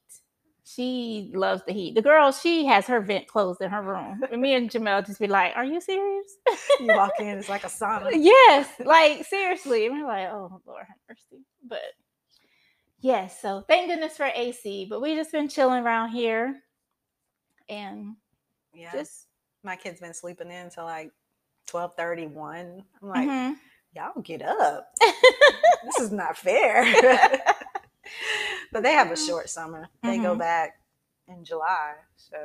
She 0.65 1.31
loves 1.33 1.61
the 1.67 1.73
heat. 1.73 1.95
The 1.95 2.01
girl, 2.01 2.31
she 2.31 2.65
has 2.67 2.85
her 2.87 3.01
vent 3.01 3.27
closed 3.27 3.61
in 3.61 3.69
her 3.69 3.81
room. 3.81 4.21
And 4.31 4.41
me 4.41 4.53
and 4.53 4.69
Jamel 4.69 5.05
just 5.05 5.19
be 5.19 5.27
like, 5.27 5.51
"Are 5.57 5.65
you 5.65 5.81
serious?" 5.81 6.25
You 6.79 6.87
walk 6.87 7.11
in, 7.19 7.37
it's 7.37 7.49
like 7.49 7.65
a 7.65 7.67
sauna. 7.69 8.09
yes, 8.13 8.69
like 8.79 9.25
seriously. 9.25 9.87
And 9.87 9.99
we're 9.99 10.07
like, 10.07 10.29
"Oh 10.29 10.61
Lord, 10.65 10.85
have 10.87 10.97
mercy." 11.09 11.43
But 11.67 11.81
yes, 13.01 13.41
so 13.41 13.65
thank 13.67 13.89
goodness 13.89 14.15
for 14.15 14.29
AC. 14.33 14.87
But 14.89 15.01
we 15.01 15.15
just 15.15 15.33
been 15.33 15.49
chilling 15.49 15.83
around 15.83 16.11
here, 16.11 16.61
and 17.67 18.15
Yeah. 18.73 18.91
just 18.93 19.27
my 19.63 19.75
kid's 19.75 19.99
been 19.99 20.13
sleeping 20.13 20.49
in 20.49 20.69
till 20.69 20.85
like 20.85 21.11
12 21.67 21.93
31. 21.95 22.83
I'm 23.01 23.07
like, 23.09 23.27
Mhm. 23.27 23.55
Y'all 23.95 24.21
get 24.21 24.41
up. 24.41 24.91
this 25.85 25.99
is 25.99 26.11
not 26.11 26.37
fair. 26.37 26.83
but 28.71 28.83
they 28.83 28.93
have 28.93 29.11
a 29.11 29.17
short 29.17 29.49
summer. 29.49 29.87
They 30.01 30.17
go 30.17 30.35
Mhm. 30.35 30.39
back 30.39 30.79
in 31.27 31.43
July. 31.43 31.93
So 32.15 32.37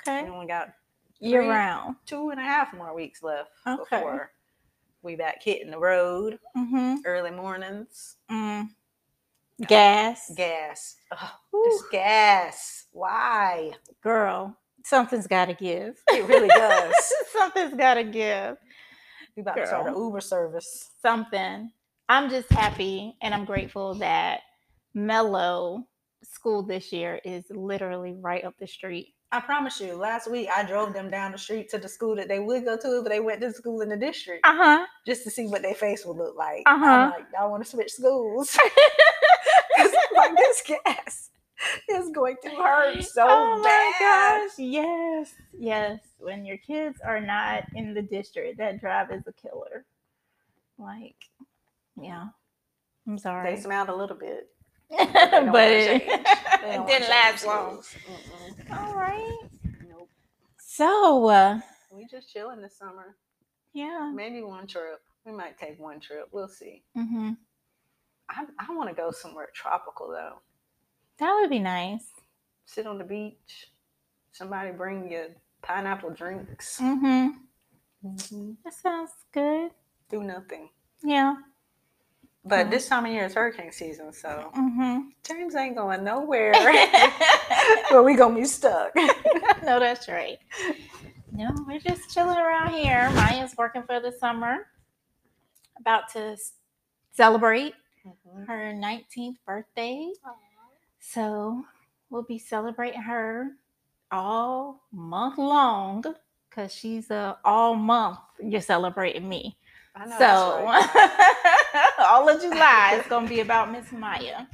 Okay. 0.00 0.24
we 0.24 0.30
only 0.30 0.46
got 0.46 0.72
Year 1.20 1.48
round. 1.48 1.96
two 2.06 2.30
and 2.30 2.40
a 2.40 2.42
half 2.42 2.72
more 2.74 2.94
weeks 2.94 3.22
left 3.22 3.50
Okay. 3.66 3.96
before 3.96 4.32
we 5.02 5.16
back 5.16 5.42
hitting 5.42 5.70
the 5.70 5.78
road 5.78 6.38
Mm-hmm. 6.56 6.96
early 7.04 7.30
mornings. 7.30 8.16
Mm. 8.30 8.68
Gas. 9.66 10.32
Gas. 10.36 10.96
Whew. 11.50 11.62
it's 11.66 11.88
gas. 11.90 12.86
Why? 12.92 13.72
Girl, 14.02 14.56
something's 14.84 15.26
got 15.28 15.46
to 15.46 15.54
give. 15.54 16.02
It 16.08 16.26
really 16.26 16.48
does. 16.48 16.94
something's 17.32 17.74
got 17.74 17.94
to 17.94 18.04
give. 18.04 18.56
We 19.36 19.42
about 19.42 19.56
to 19.56 19.66
start 19.66 19.86
an 19.88 19.94
Uber 19.96 20.20
service. 20.20 20.90
Something. 21.00 21.70
I'm 22.08 22.28
just 22.28 22.50
happy 22.52 23.14
and 23.22 23.32
I'm 23.32 23.44
grateful 23.44 23.94
that 23.96 24.40
Mello 24.94 25.84
School 26.24 26.62
this 26.62 26.92
year 26.92 27.20
is 27.24 27.44
literally 27.50 28.14
right 28.20 28.44
up 28.44 28.54
the 28.58 28.66
street. 28.66 29.14
I 29.34 29.40
promise 29.40 29.80
you, 29.80 29.94
last 29.94 30.30
week 30.30 30.48
I 30.54 30.62
drove 30.62 30.92
them 30.92 31.10
down 31.10 31.32
the 31.32 31.38
street 31.38 31.70
to 31.70 31.78
the 31.78 31.88
school 31.88 32.14
that 32.16 32.28
they 32.28 32.38
would 32.38 32.66
go 32.66 32.76
to, 32.76 33.00
but 33.02 33.08
they 33.08 33.20
went 33.20 33.40
to 33.40 33.48
the 33.48 33.54
school 33.54 33.80
in 33.80 33.88
the 33.88 33.96
district 33.96 34.46
Uh 34.46 34.54
huh. 34.54 34.86
just 35.06 35.24
to 35.24 35.30
see 35.30 35.46
what 35.46 35.62
their 35.62 35.74
face 35.74 36.04
would 36.04 36.18
look 36.18 36.36
like. 36.36 36.62
Uh-huh. 36.66 36.84
I'm 36.84 37.10
like, 37.10 37.24
y'all 37.34 37.50
want 37.50 37.64
to 37.64 37.70
switch 37.70 37.92
schools. 37.92 38.56
Like 40.14 40.36
this 40.36 40.62
gas 40.86 41.30
is 41.88 42.10
going 42.10 42.36
to 42.42 42.50
hurt 42.50 43.02
so 43.04 43.24
oh 43.28 43.58
my 43.58 43.62
bad. 43.98 44.48
gosh. 44.48 44.58
Yes. 44.58 45.34
Yes. 45.58 46.00
When 46.18 46.44
your 46.44 46.58
kids 46.58 47.00
are 47.04 47.20
not 47.20 47.64
in 47.74 47.94
the 47.94 48.02
district, 48.02 48.58
that 48.58 48.80
drive 48.80 49.10
is 49.10 49.22
a 49.26 49.32
killer. 49.32 49.84
Like, 50.78 51.16
yeah. 52.00 52.28
I'm 53.06 53.18
sorry. 53.18 53.54
They 53.54 53.60
smelled 53.60 53.88
a 53.88 53.94
little 53.94 54.16
bit. 54.16 54.48
but 54.90 55.12
don't 55.12 55.46
wanna 55.52 55.58
it, 55.68 55.86
change. 55.86 56.26
They 56.62 56.72
don't 56.74 56.88
it 56.88 56.92
didn't 56.92 57.08
last 57.08 57.46
long. 57.46 57.78
Mm-mm. 57.78 58.76
All 58.78 58.94
right. 58.94 59.38
Nope. 59.88 60.08
So, 60.58 61.26
uh, 61.28 61.60
We 61.90 62.06
just 62.06 62.32
chilling 62.32 62.60
this 62.60 62.76
summer. 62.78 63.16
yeah. 63.72 64.12
Maybe 64.14 64.42
one 64.42 64.66
trip. 64.66 65.00
We 65.24 65.32
might 65.32 65.58
take 65.58 65.78
one 65.80 66.00
trip. 66.00 66.28
We'll 66.32 66.48
see. 66.48 66.82
mm-hmm. 66.96 67.30
I, 68.28 68.44
I 68.58 68.74
want 68.74 68.88
to 68.90 68.94
go 68.94 69.10
somewhere 69.10 69.48
tropical 69.54 70.08
though. 70.08 70.40
That 71.18 71.34
would 71.40 71.50
be 71.50 71.58
nice. 71.58 72.06
Sit 72.64 72.86
on 72.86 72.98
the 72.98 73.04
beach. 73.04 73.70
Somebody 74.32 74.70
bring 74.72 75.10
you 75.10 75.26
pineapple 75.62 76.10
drinks. 76.10 76.78
hmm 76.78 77.28
Mhm. 78.04 78.56
That 78.64 78.74
sounds 78.74 79.12
good. 79.32 79.70
Do 80.10 80.22
nothing. 80.24 80.70
Yeah. 81.04 81.36
But 82.44 82.66
Mhm. 82.66 82.70
this 82.70 82.88
time 82.88 83.06
of 83.06 83.12
year 83.12 83.26
is 83.26 83.34
hurricane 83.34 83.70
season, 83.70 84.12
so 84.12 84.50
hmm 84.54 85.10
James 85.22 85.54
ain't 85.54 85.76
going 85.76 86.02
nowhere. 86.02 86.52
but 87.90 88.02
we 88.04 88.16
gonna 88.16 88.34
be 88.34 88.44
stuck. 88.44 88.92
no, 89.62 89.78
that's 89.78 90.08
right. 90.08 90.38
No, 91.30 91.50
we're 91.66 91.78
just 91.78 92.12
chilling 92.12 92.36
around 92.38 92.72
here. 92.72 93.08
Maya's 93.10 93.54
working 93.56 93.84
for 93.84 94.00
the 94.00 94.10
summer. 94.12 94.66
About 95.78 96.08
to 96.14 96.36
celebrate 97.12 97.74
Mhm. 98.04 98.46
her 98.48 98.72
19th 98.74 99.38
birthday. 99.46 100.12
So 101.04 101.64
we'll 102.10 102.22
be 102.22 102.38
celebrating 102.38 103.02
her 103.02 103.50
all 104.12 104.82
month 104.92 105.36
long 105.36 106.04
because 106.48 106.72
she's 106.72 107.10
a 107.10 107.36
all 107.44 107.74
month 107.74 108.20
you're 108.40 108.60
celebrating 108.60 109.28
me. 109.28 109.58
I 109.96 110.06
know 110.06 110.18
So 110.18 110.64
right. 110.64 111.90
all 111.98 112.28
of 112.28 112.40
July 112.40 113.00
is 113.00 113.06
gonna 113.08 113.28
be 113.28 113.40
about 113.40 113.72
Miss 113.72 113.90
Maya. 113.90 114.46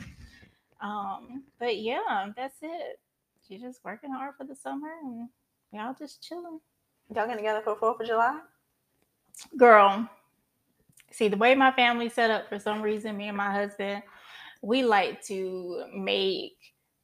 Um, 0.80 1.44
but 1.58 1.76
yeah, 1.76 2.32
that's 2.34 2.56
it. 2.62 2.98
She's 3.46 3.60
just 3.60 3.84
working 3.84 4.10
hard 4.10 4.34
for 4.36 4.44
the 4.44 4.56
summer 4.56 4.88
and 5.04 5.28
y'all 5.70 5.94
just 5.96 6.22
chilling. 6.22 6.60
Y'all 7.14 7.26
getting 7.26 7.36
together 7.36 7.60
for 7.62 7.76
Fourth 7.76 8.00
of 8.00 8.06
July? 8.06 8.40
Girl, 9.58 10.08
see 11.10 11.28
the 11.28 11.36
way 11.36 11.54
my 11.54 11.72
family's 11.72 12.14
set 12.14 12.30
up 12.30 12.48
for 12.48 12.58
some 12.58 12.80
reason, 12.80 13.16
me 13.18 13.28
and 13.28 13.36
my 13.36 13.52
husband, 13.52 14.02
we 14.62 14.82
like 14.82 15.22
to 15.26 15.84
make 15.94 16.52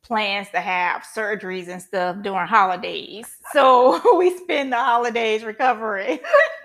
plans 0.03 0.49
to 0.51 0.61
have 0.61 1.03
surgeries 1.03 1.69
and 1.69 1.81
stuff 1.81 2.17
during 2.23 2.47
holidays. 2.47 3.27
So 3.53 4.17
we 4.19 4.37
spend 4.37 4.73
the 4.73 4.79
holidays 4.79 5.45
recovering. 5.45 6.21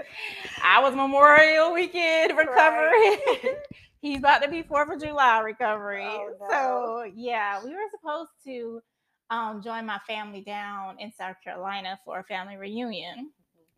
I 0.63 0.81
was 0.81 0.93
Memorial 0.93 1.73
Weekend 1.73 2.37
recovering. 2.37 3.17
He's 4.01 4.19
about 4.19 4.41
to 4.43 4.49
be 4.49 4.61
Fourth 4.61 4.91
of 4.91 5.01
July 5.01 5.39
recovery. 5.39 6.05
Oh, 6.05 6.31
no. 6.39 6.47
So 6.49 7.11
yeah, 7.15 7.63
we 7.63 7.71
were 7.71 7.89
supposed 7.91 8.31
to 8.45 8.81
um, 9.29 9.61
join 9.61 9.85
my 9.85 9.99
family 10.07 10.41
down 10.41 10.99
in 10.99 11.11
South 11.11 11.35
Carolina 11.43 11.99
for 12.03 12.19
a 12.19 12.23
family 12.23 12.57
reunion, 12.57 13.31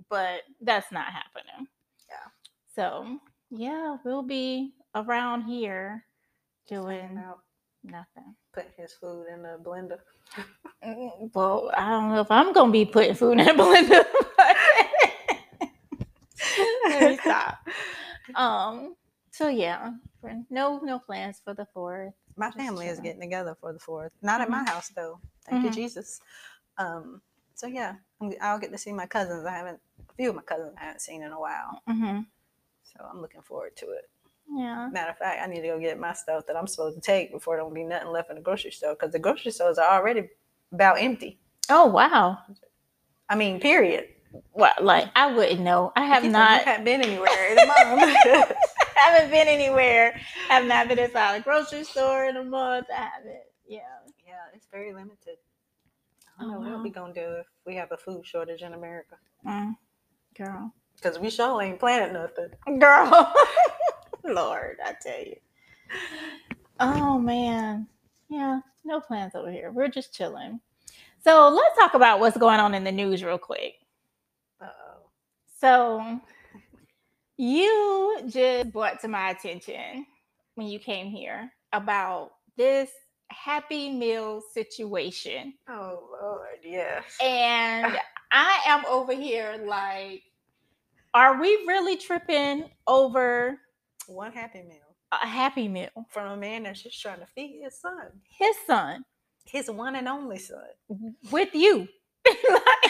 but 0.10 0.42
that's 0.62 0.92
not 0.92 1.08
happening. 1.08 1.68
Yeah. 2.10 2.30
So 2.76 3.20
yeah, 3.50 3.98
we'll 4.06 4.24
be 4.24 4.74
around 4.96 5.44
here 5.44 6.06
doing 6.72 7.20
nothing. 7.84 8.36
putting 8.54 8.72
his 8.78 8.94
food 8.94 9.26
in 9.34 9.42
the 9.44 9.60
blender. 9.64 10.00
Mm, 10.84 11.30
Well, 11.36 11.70
I 11.78 11.92
don't 11.92 12.10
know 12.10 12.22
if 12.22 12.32
I'm 12.32 12.54
gonna 12.54 12.72
be 12.72 12.86
putting 12.86 13.14
food 13.14 13.40
in 13.40 13.48
a 13.48 13.54
blender. 13.54 14.04
Let 16.90 17.04
me 17.04 17.18
stop. 17.18 17.60
Um. 18.36 18.96
So 19.32 19.48
yeah, 19.48 19.92
no 20.50 20.80
no 20.84 20.98
plans 21.00 21.40
for 21.44 21.54
the 21.54 21.66
fourth. 21.74 22.14
My 22.36 22.48
Just 22.48 22.58
family 22.58 22.88
is 22.88 23.00
getting 23.00 23.22
together 23.22 23.56
for 23.62 23.74
the 23.74 23.80
fourth. 23.80 24.12
Not 24.24 24.42
at 24.42 24.50
my 24.50 24.64
house 24.64 24.90
though. 24.90 25.20
Thank 25.46 25.62
Mhm. 25.62 25.66
you, 25.66 25.72
Jesus. 25.72 26.20
Um. 26.80 27.22
So 27.56 27.68
yeah, 27.68 27.96
I'll 28.42 28.58
get 28.60 28.72
to 28.72 28.78
see 28.80 28.92
my 28.94 29.06
cousins. 29.06 29.46
I 29.46 29.52
haven't 29.52 29.80
a 30.10 30.14
few 30.16 30.30
of 30.30 30.36
my 30.36 30.42
cousins 30.42 30.74
I 30.80 30.84
haven't 30.86 31.02
seen 31.02 31.22
in 31.24 31.32
a 31.32 31.40
while, 31.40 31.80
Mm-hmm. 31.88 32.22
so 32.84 33.06
I'm 33.12 33.22
looking 33.22 33.42
forward 33.44 33.76
to 33.78 33.86
it. 33.92 34.10
Yeah. 34.54 34.90
Matter 34.92 35.12
of 35.12 35.18
fact, 35.18 35.42
I 35.42 35.48
need 35.48 35.62
to 35.62 35.68
go 35.68 35.80
get 35.80 36.00
my 36.00 36.14
stuff 36.14 36.46
that 36.48 36.56
I'm 36.58 36.68
supposed 36.68 36.96
to 36.96 37.02
take 37.02 37.32
before 37.32 37.56
there 37.56 37.64
don't 37.64 37.74
be 37.74 37.84
nothing 37.84 38.10
left 38.10 38.30
in 38.30 38.36
the 38.36 38.42
grocery 38.42 38.72
store 38.72 38.96
because 38.96 39.12
the 39.14 39.20
grocery 39.20 39.52
stores 39.52 39.78
are 39.78 39.98
already 40.00 40.30
about 40.74 41.00
empty. 41.02 41.40
Oh 41.70 41.86
wow. 41.86 42.38
I 43.30 43.36
mean, 43.36 43.60
period. 43.62 44.08
Well, 44.54 44.74
like 44.82 45.10
I 45.16 45.34
wouldn't 45.34 45.62
know. 45.62 45.92
I 45.96 46.06
have 46.06 46.24
You 46.26 46.32
not. 46.32 46.64
haven't 46.64 46.84
been 46.86 47.02
anywhere 47.02 47.52
in 47.52 47.60
a 47.60 47.66
month. 47.66 48.18
haven't 48.96 49.32
been 49.32 49.48
anywhere. 49.48 50.20
Have 50.50 50.66
not 50.66 50.88
been 50.90 51.00
inside 51.00 51.36
a 51.36 51.42
grocery 51.42 51.84
store 51.86 52.26
in 52.26 52.36
a 52.38 52.44
month. 52.44 52.88
I 52.92 53.04
haven't. 53.16 53.42
Yeah. 53.68 53.80
yeah, 54.28 54.34
it's 54.54 54.68
very 54.72 54.94
limited. 54.94 55.38
I 56.40 56.44
don't 56.44 56.52
Oh, 56.52 56.54
know 56.56 56.70
what 56.70 56.78
wow. 56.78 56.84
we 56.84 56.90
gonna 56.90 57.14
do 57.14 57.22
if 57.40 57.46
we 57.66 57.76
have 57.76 57.92
a 57.92 57.98
food 57.98 58.26
shortage 58.26 58.62
in 58.64 58.74
America 58.74 59.16
Mm. 59.48 59.76
Girl. 60.38 60.74
because 60.96 61.20
we 61.20 61.30
sure 61.30 61.62
ain't 61.62 61.80
planning 61.80 62.14
nothing. 62.14 62.80
Girl. 62.80 63.34
Lord, 64.26 64.78
I 64.84 64.94
tell 65.02 65.20
you. 65.20 65.36
Oh 66.80 67.20
man. 67.20 67.88
Yeah, 68.30 68.62
no 68.86 69.00
plans 69.02 69.36
over 69.36 69.52
here. 69.52 69.72
We're 69.72 69.88
just 69.88 70.14
chilling. 70.14 70.60
So 71.24 71.50
let's 71.50 71.78
talk 71.78 71.94
about 71.94 72.20
what's 72.20 72.38
going 72.38 72.60
on 72.60 72.74
in 72.74 72.84
the 72.84 72.92
news 72.92 73.24
real 73.24 73.38
quick. 73.38 73.76
Uh-oh. 74.62 75.02
So 75.60 76.20
you 77.38 78.22
just 78.28 78.72
brought 78.72 79.00
to 79.02 79.08
my 79.08 79.30
attention 79.30 80.06
when 80.56 80.68
you 80.68 80.80
came 80.80 81.08
here 81.08 81.52
about 81.74 82.32
this 82.58 82.90
happy 83.30 83.92
meal 83.92 84.42
situation. 84.54 85.54
Oh 85.70 86.10
Lord, 86.22 86.60
yes. 86.64 87.04
And 87.22 87.98
I 88.32 88.60
am 88.66 88.84
over 88.88 89.14
here 89.14 89.62
like, 89.66 90.24
are 91.14 91.40
we 91.40 91.50
really 91.68 91.98
tripping 91.98 92.70
over 92.88 93.60
One 94.12 94.32
happy 94.32 94.64
meal 94.64 94.78
a 95.12 95.28
happy 95.28 95.68
meal? 95.68 95.90
from 96.10 96.32
a 96.32 96.38
man 96.38 96.64
that's 96.64 96.82
just 96.82 97.02
trying 97.02 97.20
to 97.20 97.26
feed 97.26 97.62
his 97.64 97.80
son, 97.80 98.22
His 98.30 98.56
son 98.66 99.04
his 99.46 99.70
one 99.70 99.96
and 99.96 100.08
only 100.08 100.38
son. 100.38 100.64
with 101.32 101.54
you. 101.54 101.88
I 102.28 102.90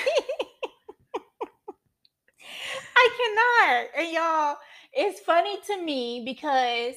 cannot. 3.17 3.85
And 3.97 4.13
y'all, 4.13 4.57
it's 4.93 5.19
funny 5.21 5.57
to 5.67 5.81
me 5.81 6.23
because 6.25 6.95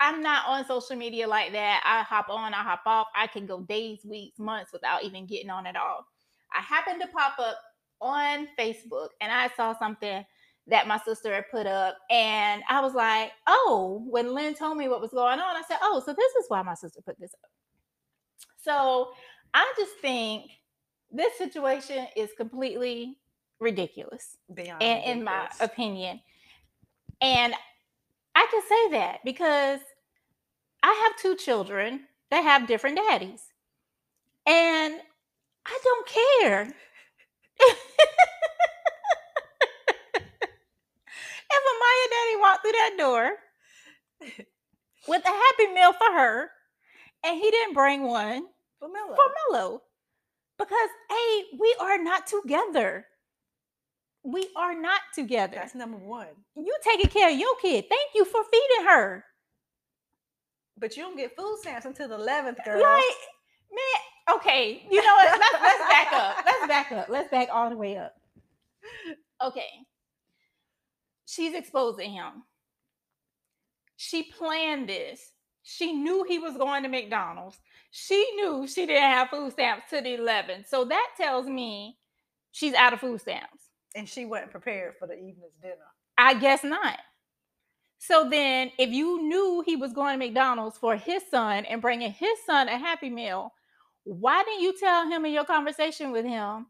I'm 0.00 0.22
not 0.22 0.46
on 0.46 0.66
social 0.66 0.96
media 0.96 1.26
like 1.26 1.52
that. 1.52 1.82
I 1.84 2.02
hop 2.02 2.28
on, 2.28 2.54
I 2.54 2.62
hop 2.62 2.82
off. 2.86 3.06
I 3.14 3.26
can 3.26 3.46
go 3.46 3.60
days, 3.62 4.00
weeks, 4.04 4.38
months 4.38 4.72
without 4.72 5.04
even 5.04 5.26
getting 5.26 5.50
on 5.50 5.66
at 5.66 5.76
all. 5.76 6.06
I 6.54 6.60
happened 6.60 7.00
to 7.02 7.08
pop 7.08 7.38
up 7.38 7.56
on 8.00 8.48
Facebook 8.58 9.08
and 9.20 9.32
I 9.32 9.48
saw 9.56 9.76
something 9.78 10.24
that 10.68 10.86
my 10.86 10.98
sister 10.98 11.34
had 11.34 11.50
put 11.50 11.66
up. 11.66 11.98
And 12.10 12.62
I 12.68 12.80
was 12.80 12.94
like, 12.94 13.32
oh, 13.46 14.04
when 14.08 14.34
Lynn 14.34 14.54
told 14.54 14.76
me 14.76 14.88
what 14.88 15.00
was 15.00 15.10
going 15.10 15.38
on, 15.38 15.56
I 15.56 15.62
said, 15.66 15.78
oh, 15.82 16.02
so 16.04 16.12
this 16.12 16.32
is 16.34 16.46
why 16.48 16.62
my 16.62 16.74
sister 16.74 17.00
put 17.04 17.18
this 17.18 17.34
up. 17.42 17.50
So 18.62 19.10
I 19.54 19.72
just 19.76 19.96
think 19.96 20.50
this 21.10 21.36
situation 21.36 22.06
is 22.16 22.30
completely 22.36 23.18
ridiculous 23.60 24.36
Beyond 24.52 24.82
in, 24.82 24.98
in 24.98 25.24
my 25.24 25.48
opinion. 25.60 26.20
And 27.20 27.54
I 28.34 28.46
can 28.50 28.62
say 28.68 28.98
that 28.98 29.18
because 29.24 29.80
I 30.82 30.92
have 31.04 31.20
two 31.20 31.36
children 31.36 32.00
that 32.30 32.42
have 32.42 32.66
different 32.66 32.96
daddies. 32.96 33.42
And 34.46 34.94
I 35.66 35.78
don't 35.84 36.08
care. 36.08 36.74
if 41.52 41.64
a 41.64 41.74
Maya 41.82 42.08
daddy 42.10 42.40
walked 42.40 42.62
through 42.62 42.72
that 42.72 42.94
door 42.98 43.32
with 45.08 45.22
a 45.24 45.28
happy 45.28 45.72
meal 45.74 45.92
for 45.92 46.12
her 46.12 46.50
and 47.24 47.38
he 47.38 47.50
didn't 47.50 47.74
bring 47.74 48.02
one 48.02 48.44
For 48.78 48.88
Mello. 48.88 49.14
for 49.14 49.24
Mello. 49.50 49.82
Because 50.58 50.90
hey, 51.10 51.42
we 51.58 51.74
are 51.80 52.02
not 52.02 52.26
together. 52.26 53.06
We 54.24 54.48
are 54.56 54.74
not 54.80 55.00
together. 55.14 55.54
That's 55.56 55.74
number 55.74 55.96
one. 55.96 56.28
you 56.56 56.72
taking 56.84 57.10
care 57.10 57.30
of 57.32 57.36
your 57.38 57.56
kid. 57.60 57.86
Thank 57.88 58.10
you 58.14 58.24
for 58.24 58.42
feeding 58.44 58.86
her. 58.86 59.24
But 60.78 60.96
you 60.96 61.02
don't 61.02 61.16
get 61.16 61.34
food 61.36 61.58
stamps 61.60 61.86
until 61.86 62.08
the 62.08 62.16
11th, 62.18 62.64
girl. 62.64 62.80
Like, 62.80 63.02
man, 63.72 64.36
okay, 64.36 64.82
you 64.90 65.02
know 65.02 65.14
what? 65.14 65.38
Let's, 65.40 65.62
let's 65.62 65.88
back 65.88 66.12
up. 66.12 66.36
Let's 66.46 66.66
back 66.68 66.92
up. 66.92 67.08
Let's 67.08 67.30
back 67.30 67.48
all 67.52 67.70
the 67.70 67.76
way 67.76 67.96
up. 67.96 68.14
Okay. 69.44 69.66
She's 71.32 71.54
exposing 71.54 72.12
him. 72.12 72.44
She 73.96 74.24
planned 74.24 74.88
this. 74.90 75.32
She 75.62 75.94
knew 75.94 76.24
he 76.28 76.38
was 76.38 76.58
going 76.58 76.82
to 76.82 76.90
McDonald's. 76.90 77.58
She 77.90 78.22
knew 78.36 78.66
she 78.68 78.86
didn't 78.86 79.02
have 79.10 79.30
food 79.30 79.52
stamps 79.52 79.90
to 79.90 80.02
the 80.02 80.16
11th. 80.18 80.68
So 80.68 80.84
that 80.86 81.08
tells 81.16 81.46
me 81.46 81.98
she's 82.52 82.74
out 82.74 82.92
of 82.92 83.00
food 83.00 83.20
stamps. 83.22 83.64
and 83.96 84.08
she 84.08 84.26
wasn't 84.26 84.50
prepared 84.52 84.94
for 84.98 85.06
the 85.08 85.14
evening's 85.14 85.56
dinner. 85.62 85.76
I 86.18 86.34
guess 86.34 86.64
not. 86.64 86.98
So 87.98 88.28
then, 88.28 88.72
if 88.78 88.90
you 88.90 89.22
knew 89.22 89.62
he 89.66 89.76
was 89.76 89.92
going 89.92 90.18
to 90.18 90.26
McDonald's 90.26 90.78
for 90.78 90.96
his 90.96 91.22
son 91.30 91.64
and 91.66 91.80
bringing 91.82 92.12
his 92.12 92.38
son 92.46 92.68
a 92.68 92.78
Happy 92.78 93.10
Meal, 93.10 93.52
why 94.04 94.42
didn't 94.44 94.62
you 94.62 94.74
tell 94.78 95.08
him 95.08 95.24
in 95.24 95.32
your 95.32 95.44
conversation 95.44 96.12
with 96.12 96.24
him, 96.26 96.66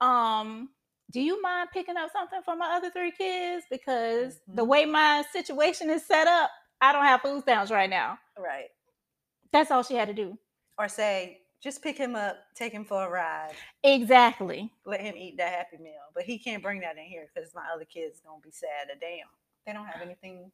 um, 0.00 0.70
do 1.10 1.20
you 1.20 1.40
mind 1.40 1.70
picking 1.72 1.96
up 1.96 2.10
something 2.12 2.40
for 2.44 2.56
my 2.56 2.76
other 2.76 2.90
three 2.90 3.10
kids? 3.12 3.64
Because 3.70 4.40
the 4.46 4.64
Mhm. 4.64 4.68
way 4.68 4.84
my 4.84 5.22
situation 5.32 5.90
is 5.90 6.06
set 6.06 6.28
up, 6.28 6.50
I 6.80 6.92
don't 6.92 7.04
have 7.04 7.22
food 7.22 7.42
stamps 7.42 7.70
right 7.70 7.88
now. 7.90 8.18
Right. 8.36 8.70
That's 9.52 9.70
all 9.70 9.82
she 9.82 9.94
had 9.94 10.08
to 10.08 10.14
do. 10.14 10.38
Or 10.78 10.88
say, 10.88 11.42
just 11.60 11.82
pick 11.82 11.96
him 11.96 12.14
up, 12.14 12.36
take 12.54 12.72
him 12.72 12.84
for 12.84 13.04
a 13.04 13.10
ride, 13.10 13.56
Exactly. 13.82 14.70
let 14.84 15.00
him 15.00 15.16
eat 15.16 15.36
that 15.38 15.52
happy 15.52 15.78
meal. 15.78 16.02
But 16.14 16.24
he 16.24 16.38
can't 16.38 16.62
bring 16.62 16.80
that 16.80 16.96
in 16.98 17.04
here 17.04 17.28
because 17.34 17.52
my 17.54 17.66
other 17.74 17.84
kids 17.84 18.20
gonna 18.20 18.40
be 18.40 18.50
sad 18.50 18.90
or 18.90 18.94
damn. 18.94 19.26
They 19.66 19.72
don't 19.72 19.86
have 19.86 20.02
anything 20.02 20.52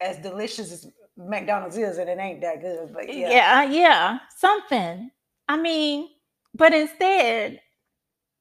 as 0.00 0.18
delicious 0.18 0.70
as 0.70 0.92
McDonald's 1.16 1.76
is, 1.76 1.98
and 1.98 2.08
it 2.08 2.18
ain't 2.18 2.40
that 2.42 2.60
good. 2.60 2.92
But 2.92 3.12
yeah, 3.12 3.30
yeah, 3.30 3.62
yeah, 3.64 4.18
something. 4.36 5.10
I 5.48 5.56
mean, 5.56 6.10
but 6.54 6.72
instead, 6.74 7.60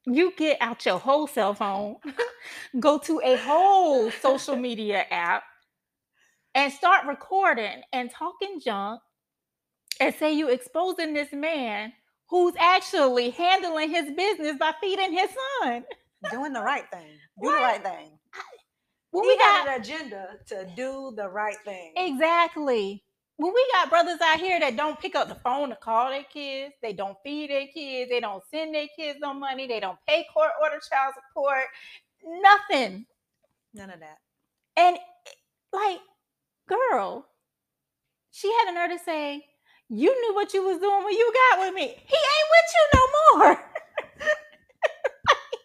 you 0.05 0.33
get 0.37 0.57
out 0.61 0.85
your 0.85 0.99
whole 0.99 1.27
cell 1.27 1.53
phone, 1.53 1.97
go 2.79 2.97
to 2.99 3.21
a 3.23 3.37
whole 3.37 4.11
social 4.11 4.55
media 4.55 5.05
app, 5.11 5.43
and 6.55 6.71
start 6.73 7.05
recording 7.07 7.81
and 7.93 8.11
talking 8.11 8.59
junk, 8.63 9.01
and 9.99 10.13
say 10.15 10.33
you 10.33 10.49
exposing 10.49 11.13
this 11.13 11.33
man 11.33 11.93
who's 12.29 12.55
actually 12.59 13.31
handling 13.31 13.89
his 13.89 14.11
business 14.15 14.57
by 14.59 14.73
feeding 14.81 15.13
his 15.13 15.29
son. 15.61 15.85
doing 16.31 16.53
the 16.53 16.61
right 16.61 16.89
thing. 16.91 17.19
Do 17.41 17.47
What? 17.47 17.57
the 17.57 17.63
right 17.63 17.83
thing. 17.83 18.19
He 19.13 19.21
we 19.21 19.37
got 19.37 19.65
got 19.65 19.75
an 19.75 19.81
agenda 19.81 20.27
to 20.47 20.67
do 20.75 21.13
the 21.15 21.29
right 21.29 21.57
thing. 21.65 21.93
Exactly. 21.97 23.04
When 23.37 23.53
we 23.53 23.67
got 23.73 23.89
brothers 23.89 24.19
out 24.23 24.39
here 24.39 24.59
that 24.61 24.77
don't 24.77 24.99
pick 24.99 25.15
up 25.15 25.27
the 25.27 25.35
phone 25.35 25.69
to 25.69 25.75
call 25.75 26.09
their 26.09 26.23
kids, 26.23 26.73
they 26.81 26.93
don't 26.93 27.17
feed 27.23 27.49
their 27.49 27.67
kids, 27.67 28.09
they 28.09 28.21
don't 28.21 28.43
send 28.49 28.73
their 28.73 28.87
kids 28.95 29.19
no 29.21 29.33
money, 29.33 29.67
they 29.67 29.81
don't 29.81 29.97
pay 30.07 30.25
court 30.33 30.51
order 30.61 30.79
child 30.89 31.13
support, 31.15 31.65
nothing. 32.23 33.05
None 33.73 33.89
of 33.89 33.99
that. 33.99 34.17
And 34.77 34.97
like, 35.73 35.99
girl, 36.67 37.27
she 38.31 38.51
had 38.51 38.69
a 38.69 38.73
nerve 38.73 38.97
to 38.97 39.03
say, 39.03 39.45
You 39.89 40.09
knew 40.21 40.33
what 40.33 40.53
you 40.53 40.63
was 40.65 40.79
doing 40.79 41.03
when 41.03 41.13
you 41.13 41.33
got 41.51 41.59
with 41.59 41.73
me. 41.73 41.87
He 41.87 41.87
ain't 41.89 42.49
with 42.51 42.73
you 42.73 42.87
no 42.93 43.39
more. 43.45 43.53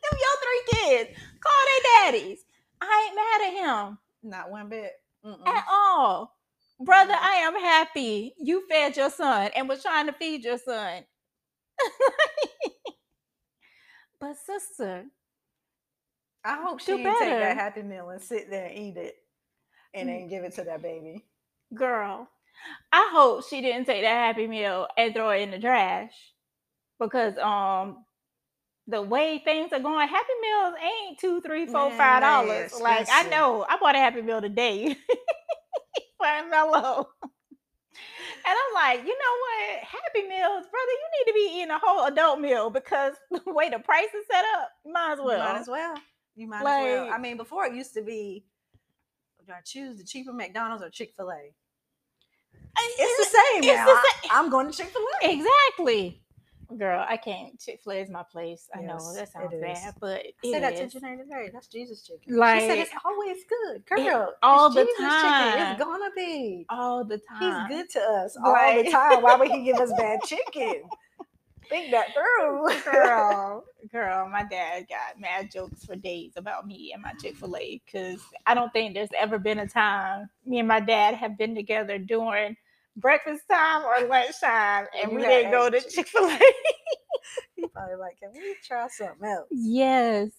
Them 0.03 0.19
your 0.19 0.37
three 0.43 0.65
kids. 0.73 1.11
Call 1.41 1.53
their 1.67 2.13
daddies. 2.13 2.45
I 2.81 3.07
ain't 3.07 3.17
mad 3.17 3.41
at 3.49 3.89
him 3.89 3.99
Not 4.25 4.51
one 4.51 4.69
bit. 4.69 4.93
Mm-mm. 5.25 5.47
at 5.47 5.65
all. 5.71 6.37
Brother, 6.81 7.15
I 7.15 7.37
am 7.43 7.55
happy 7.55 8.35
you 8.39 8.67
fed 8.69 8.97
your 8.97 9.11
son 9.11 9.51
and 9.57 9.69
was 9.69 9.83
trying 9.83 10.07
to 10.07 10.13
feed 10.13 10.45
your 10.45 10.59
son. 10.59 11.05
but 14.21 14.37
sister, 14.37 15.07
I 16.45 16.63
hope 16.63 16.81
she 16.81 16.93
do 16.93 16.97
didn't 16.97 17.19
take 17.19 17.39
that 17.39 17.57
happy 17.57 17.83
meal 17.83 18.09
and 18.11 18.23
sit 18.23 18.51
there 18.51 18.67
and 18.67 18.79
eat 18.79 18.97
it 18.97 19.17
and 19.95 20.09
Mm. 20.09 20.09
then 20.09 20.29
give 20.29 20.45
it 20.45 20.55
to 20.57 20.65
that 20.65 20.83
baby. 20.83 21.25
girl, 21.75 22.29
I 22.93 23.11
hope 23.13 23.49
she 23.49 23.61
didn't 23.61 23.87
take 23.87 24.03
that 24.03 24.09
happy 24.35 24.47
meal 24.47 24.87
and 24.97 25.15
throw 25.15 25.31
it 25.31 25.43
in 25.43 25.51
the 25.51 25.59
trash. 25.59 26.13
Because 27.01 27.39
um 27.39 28.05
the 28.89 29.03
way 29.03 29.41
things 29.45 29.73
are 29.73 29.81
going, 29.81 30.09
happy 30.09 30.33
meals 30.43 30.75
ain't 30.83 31.19
two, 31.19 31.41
three, 31.43 31.67
four, 31.67 31.91
Man, 31.91 31.93
five 31.93 32.23
dollars. 32.23 32.73
Like 32.73 33.09
I 33.13 33.25
know 33.25 33.65
I 33.69 33.77
bought 33.79 33.95
a 33.97 33.99
happy 33.99 34.23
meal 34.23 34.41
today 34.41 34.97
for 36.21 36.51
Mello. 36.51 37.09
And 38.47 38.57
I'm 38.57 38.75
like, 38.75 39.07
you 39.07 39.13
know 39.13 39.35
what? 39.43 39.85
Happy 39.85 40.27
meals, 40.27 40.67
brother, 40.71 40.93
you 40.93 41.09
need 41.19 41.31
to 41.31 41.35
be 41.35 41.57
eating 41.59 41.71
a 41.71 41.79
whole 41.79 42.07
adult 42.07 42.41
meal 42.41 42.71
because 42.71 43.15
the 43.31 43.43
way 43.47 43.69
the 43.69 43.79
price 43.79 44.07
is 44.07 44.25
set 44.31 44.45
up, 44.57 44.71
you 44.85 44.93
might 44.93 45.13
as 45.13 45.19
well. 45.19 45.39
you 45.39 45.53
might 45.53 45.61
as 45.61 45.69
well. 45.69 45.95
You 46.37 46.47
might 46.47 46.59
as 46.59 46.65
well. 46.65 47.11
I 47.13 47.19
mean, 47.19 47.37
before 47.37 47.67
it 47.67 47.75
used 47.75 47.93
to 47.95 48.03
be, 48.03 48.45
do 49.47 49.53
I 49.53 49.61
choose 49.65 49.99
the 49.99 50.05
cheaper 50.05 50.33
McDonald's 50.33 50.83
or 50.83 50.89
Chick 50.89 51.13
Fil 51.17 51.31
A? 51.31 51.35
Uh, 52.55 52.83
it's 52.99 53.31
the 53.31 53.39
same 53.39 53.65
it's 53.65 53.77
now. 53.77 53.87
the 53.87 53.95
same. 53.95 54.31
I'm 54.33 54.51
going 54.51 54.71
to 54.71 54.77
Chick 54.77 54.89
Fil 54.89 55.03
A. 55.23 55.33
Exactly. 55.33 56.23
Girl, 56.79 57.05
I 57.09 57.17
can't. 57.17 57.59
Chick 57.61 57.81
fil 57.83 57.93
A 57.95 57.97
is 57.97 58.11
my 58.11 58.23
place. 58.23 58.69
I 58.75 58.81
know 58.81 58.95
Yes, 58.95 59.15
that 59.15 59.23
it 59.25 59.33
sounds 59.33 59.55
bad, 59.61 59.95
but 60.01 60.21
I 60.21 60.51
said 60.51 60.63
that 60.63 60.77
to 60.77 60.85
is. 60.85 60.95
Janae 60.95 61.19
today. 61.19 61.51
That's 61.53 61.67
Jesus 61.67 62.03
chicken. 62.03 62.37
Like 62.37 62.61
she 62.61 62.69
said 62.69 62.79
it's 62.79 62.91
always 63.05 63.39
good, 63.49 63.85
girl. 63.87 64.35
all 64.43 64.67
it's 64.67 64.75
the 64.77 64.85
Jesus 64.85 65.21
Chicken. 65.21 65.31
time. 65.41 65.73
It's 65.73 65.83
gonna 65.83 66.11
be. 66.15 66.67
all 66.71 67.05
the 67.05 67.19
time. 67.19 67.69
He's 67.69 67.77
good 67.79 67.91
to 67.91 68.01
us 68.01 68.37
all 68.45 68.55
the 68.85 68.91
time. 68.91 69.23
Why 69.23 69.37
would 69.37 69.49
he 69.51 69.63
give 69.65 69.79
us 69.79 69.93
bad 69.95 70.23
chicken? 70.25 70.83
Think 71.69 71.93
that 71.93 72.09
through, 72.15 72.69
girl, 72.83 73.65
girl, 73.93 74.29
my 74.29 74.43
dad 74.43 74.87
got 74.89 75.21
mad 75.21 75.51
jokes 75.53 75.85
for 75.85 75.95
days 75.95 76.33
about 76.37 76.67
me 76.67 76.91
and 76.93 77.01
my 77.03 77.13
Chick 77.23 77.37
fil 77.37 77.57
A 77.57 77.81
because 77.85 78.21
I 78.47 78.55
don't 78.55 78.73
think 78.73 78.93
there's 78.95 79.09
ever 79.17 79.39
been 79.39 79.61
a 79.61 79.69
time 79.69 80.29
me 80.45 80.59
and 80.59 80.67
my 80.67 80.81
dad 80.81 81.15
have 81.15 81.39
been 81.39 81.55
together 81.55 81.97
during 81.99 82.57
breakfast 82.97 83.45
time 83.51 83.85
or 83.85 84.07
lunchtime 84.09 84.87
and 85.03 85.13
you 85.13 85.19
we 85.19 85.23
didn't 85.27 85.51
go 85.51 85.71
to 85.71 85.81
Chick 85.81 86.09
fil 86.09 86.27
A. 86.27 86.39
He 87.57 87.67
probably 87.75 87.97
like, 87.97 88.19
can 88.21 88.31
we 88.35 88.57
try 88.67 88.89
something 88.89 89.29
else? 89.29 89.49
yes. 89.51 90.31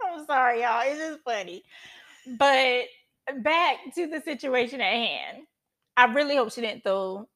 I'm 0.05 0.24
sorry, 0.26 0.62
y'all. 0.62 0.83
It's 0.85 0.98
just 0.98 1.20
funny. 1.24 1.62
But 2.26 2.85
back 3.42 3.78
to 3.94 4.07
the 4.07 4.20
situation 4.20 4.81
at 4.81 4.92
hand. 4.92 5.46
I 5.96 6.07
really 6.07 6.37
hope 6.37 6.52
she 6.52 6.61
didn't 6.61 6.85
throw 6.85 7.28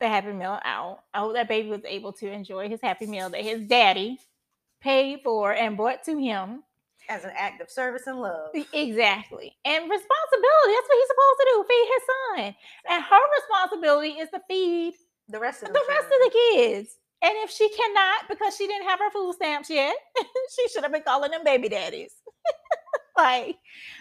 the 0.00 0.08
Happy 0.08 0.32
Meal 0.32 0.58
out. 0.64 1.00
I 1.12 1.20
hope 1.20 1.34
that 1.34 1.48
baby 1.48 1.68
was 1.68 1.82
able 1.86 2.12
to 2.14 2.30
enjoy 2.30 2.68
his 2.68 2.80
Happy 2.80 3.06
Meal 3.06 3.30
that 3.30 3.42
his 3.42 3.66
daddy 3.66 4.18
paid 4.80 5.20
for 5.22 5.52
and 5.52 5.76
brought 5.76 6.04
to 6.04 6.18
him. 6.18 6.62
As 7.10 7.24
an 7.24 7.32
act 7.36 7.60
of 7.60 7.70
service 7.70 8.06
and 8.06 8.20
love. 8.20 8.50
Exactly. 8.54 9.56
And 9.66 9.82
responsibility. 9.82 10.72
That's 10.72 10.88
what 10.88 10.98
he's 10.98 11.08
supposed 11.10 11.40
to 11.40 11.46
do 11.50 11.64
feed 11.68 11.88
his 11.92 12.02
son. 12.08 12.56
And 12.90 13.04
her 13.04 13.22
responsibility 13.40 14.10
is 14.20 14.30
to 14.30 14.40
feed 14.48 14.94
The 15.28 15.40
rest 15.40 15.62
of 15.62 15.68
the 15.68 15.74
the, 15.74 15.84
rest 15.88 16.06
of 16.06 16.32
the 16.32 16.40
kids. 16.54 16.96
And 17.22 17.32
if 17.44 17.50
she 17.50 17.68
cannot, 17.68 18.28
because 18.30 18.56
she 18.56 18.66
didn't 18.66 18.88
have 18.88 19.00
her 19.00 19.10
food 19.10 19.34
stamps 19.34 19.68
yet, 19.70 19.94
she 20.56 20.68
should 20.68 20.84
have 20.84 20.92
been 20.92 21.02
calling 21.02 21.32
them 21.32 21.44
baby 21.44 21.68
daddies. 21.68 22.14
like, 23.18 23.56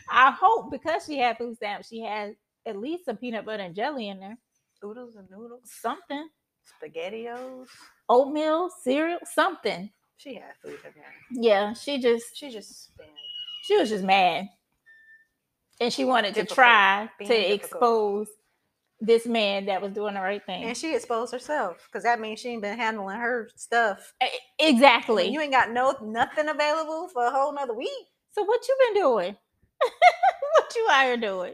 I 0.09 0.31
hope 0.31 0.71
because 0.71 1.05
she 1.05 1.17
had 1.17 1.37
food 1.37 1.57
stamps, 1.57 1.87
she 1.89 2.01
had 2.01 2.35
at 2.65 2.77
least 2.77 3.05
some 3.05 3.17
peanut 3.17 3.45
butter 3.45 3.63
and 3.63 3.75
jelly 3.75 4.07
in 4.09 4.19
there. 4.19 4.37
oodles 4.85 5.15
and 5.15 5.29
noodles, 5.31 5.63
Something. 5.65 6.29
spaghettios. 6.81 7.67
Oatmeal, 8.07 8.69
cereal, 8.83 9.19
something. 9.33 9.89
She 10.19 10.35
had 10.35 10.51
food. 10.61 10.77
Yeah, 11.31 11.73
she 11.73 11.97
just 11.97 12.35
She 12.37 12.51
just 12.51 12.95
been 12.97 13.07
she 13.63 13.77
was 13.77 13.89
just 13.89 14.03
mad. 14.03 14.49
And 15.79 15.93
she 15.93 16.03
wanted 16.03 16.35
to 16.35 16.45
try 16.45 17.09
to 17.19 17.25
difficult. 17.25 17.53
expose 17.53 18.27
this 18.99 19.25
man 19.25 19.67
that 19.67 19.81
was 19.81 19.93
doing 19.93 20.15
the 20.15 20.19
right 20.19 20.45
thing. 20.45 20.63
and 20.65 20.75
she 20.75 20.93
exposed 20.93 21.31
herself 21.31 21.87
because 21.89 22.03
that 22.03 22.19
means 22.19 22.41
she 22.41 22.49
ain't 22.49 22.61
been 22.61 22.77
handling 22.77 23.17
her 23.17 23.49
stuff. 23.55 24.13
Exactly. 24.59 25.23
When 25.25 25.33
you 25.33 25.39
ain't 25.39 25.53
got 25.53 25.71
no 25.71 25.95
nothing 26.03 26.49
available 26.49 27.07
for 27.13 27.25
a 27.25 27.31
whole 27.31 27.53
nother 27.53 27.73
week. 27.73 27.89
So 28.31 28.43
what 28.43 28.67
you 28.67 28.77
been 28.87 29.01
doing? 29.01 29.37
what 30.57 30.75
you 30.75 30.87
out 30.91 31.05
here 31.05 31.17
doing? 31.17 31.53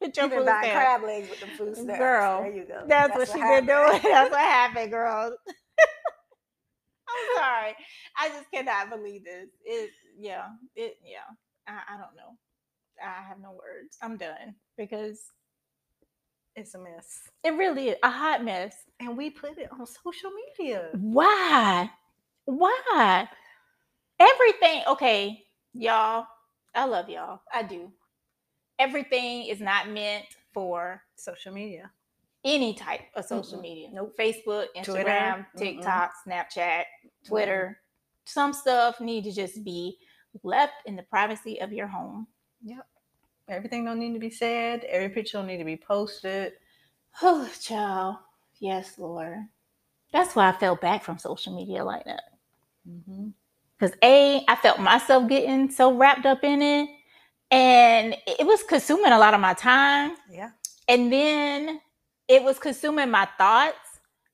With 0.00 0.16
your 0.16 0.26
You've 0.26 0.34
been 0.34 0.44
buying 0.46 0.70
crab 0.70 1.02
legs 1.02 1.30
with 1.30 1.40
the 1.40 1.46
food 1.46 1.74
stamps. 1.74 1.98
Girl, 1.98 2.42
there 2.42 2.52
you 2.52 2.64
go. 2.64 2.84
That's, 2.86 3.16
what 3.16 3.28
she 3.28 3.40
been 3.40 3.66
doing. 3.66 4.00
That's 4.02 4.30
what 4.30 4.40
happened, 4.40 4.92
girl. 4.92 5.36
Sorry. 7.64 7.76
I 8.18 8.28
just 8.30 8.50
cannot 8.52 8.90
believe 8.90 9.24
this. 9.24 9.48
It 9.64 9.90
yeah, 10.18 10.48
it 10.76 10.96
yeah. 11.04 11.18
I, 11.68 11.94
I 11.94 11.98
don't 11.98 12.16
know. 12.16 12.36
I 13.02 13.22
have 13.28 13.40
no 13.40 13.52
words. 13.52 13.96
I'm 14.02 14.16
done 14.16 14.54
because 14.78 15.20
It's 16.56 16.74
a 16.74 16.78
mess. 16.78 17.20
it 17.44 17.54
really 17.54 17.88
is 17.90 17.96
a 18.02 18.10
hot 18.10 18.44
mess. 18.44 18.76
And 19.00 19.16
we 19.16 19.30
put 19.30 19.58
it 19.58 19.70
on 19.72 19.86
social 19.86 20.30
media. 20.58 20.90
Why? 20.92 21.90
Why? 22.46 23.28
Everything, 24.20 24.82
okay, 24.88 25.44
y'all. 25.72 26.26
I 26.74 26.84
love 26.86 27.08
y'all. 27.08 27.40
I 27.52 27.62
do. 27.64 27.92
Everything 28.78 29.46
is 29.46 29.60
not 29.60 29.88
meant 29.88 30.26
for 30.52 31.02
Social 31.16 31.52
media. 31.52 31.90
Any 32.44 32.74
type 32.74 33.02
of 33.14 33.24
social 33.24 33.58
Mm-mm. 33.58 33.62
media. 33.62 33.88
No 33.92 34.10
Facebook, 34.18 34.66
Twitter, 34.82 35.04
Instagram, 35.04 35.46
mm-mm. 35.46 35.58
TikTok, 35.58 36.12
Snapchat, 36.26 36.84
Twitter. 37.26 37.80
Some 38.24 38.52
stuff 38.52 39.00
need 39.00 39.24
to 39.24 39.32
just 39.32 39.64
be 39.64 39.98
left 40.42 40.74
in 40.86 40.96
the 40.96 41.02
privacy 41.02 41.60
of 41.60 41.72
your 41.72 41.86
home. 41.86 42.26
Yep. 42.64 42.86
Everything 43.48 43.84
don't 43.84 43.98
need 43.98 44.14
to 44.14 44.18
be 44.18 44.30
said. 44.30 44.84
Every 44.84 45.10
picture 45.10 45.38
don't 45.38 45.46
need 45.46 45.58
to 45.58 45.64
be 45.64 45.76
posted. 45.76 46.52
Oh, 47.22 47.48
child. 47.60 48.16
Yes, 48.58 48.98
Lord. 48.98 49.38
That's 50.12 50.34
why 50.34 50.48
I 50.48 50.52
fell 50.52 50.76
back 50.76 51.02
from 51.02 51.18
social 51.18 51.54
media 51.54 51.84
like 51.84 52.04
that. 52.04 52.22
Mm-hmm. 52.88 53.28
Because 53.78 53.96
A, 54.02 54.44
I 54.48 54.56
felt 54.56 54.78
myself 54.78 55.28
getting 55.28 55.70
so 55.70 55.92
wrapped 55.94 56.24
up 56.24 56.44
in 56.44 56.62
it. 56.62 56.88
And 57.50 58.16
it 58.26 58.46
was 58.46 58.62
consuming 58.62 59.12
a 59.12 59.18
lot 59.18 59.34
of 59.34 59.40
my 59.40 59.54
time. 59.54 60.16
Yeah. 60.30 60.50
And 60.88 61.12
then 61.12 61.80
it 62.28 62.42
was 62.42 62.58
consuming 62.58 63.10
my 63.10 63.28
thoughts 63.38 63.76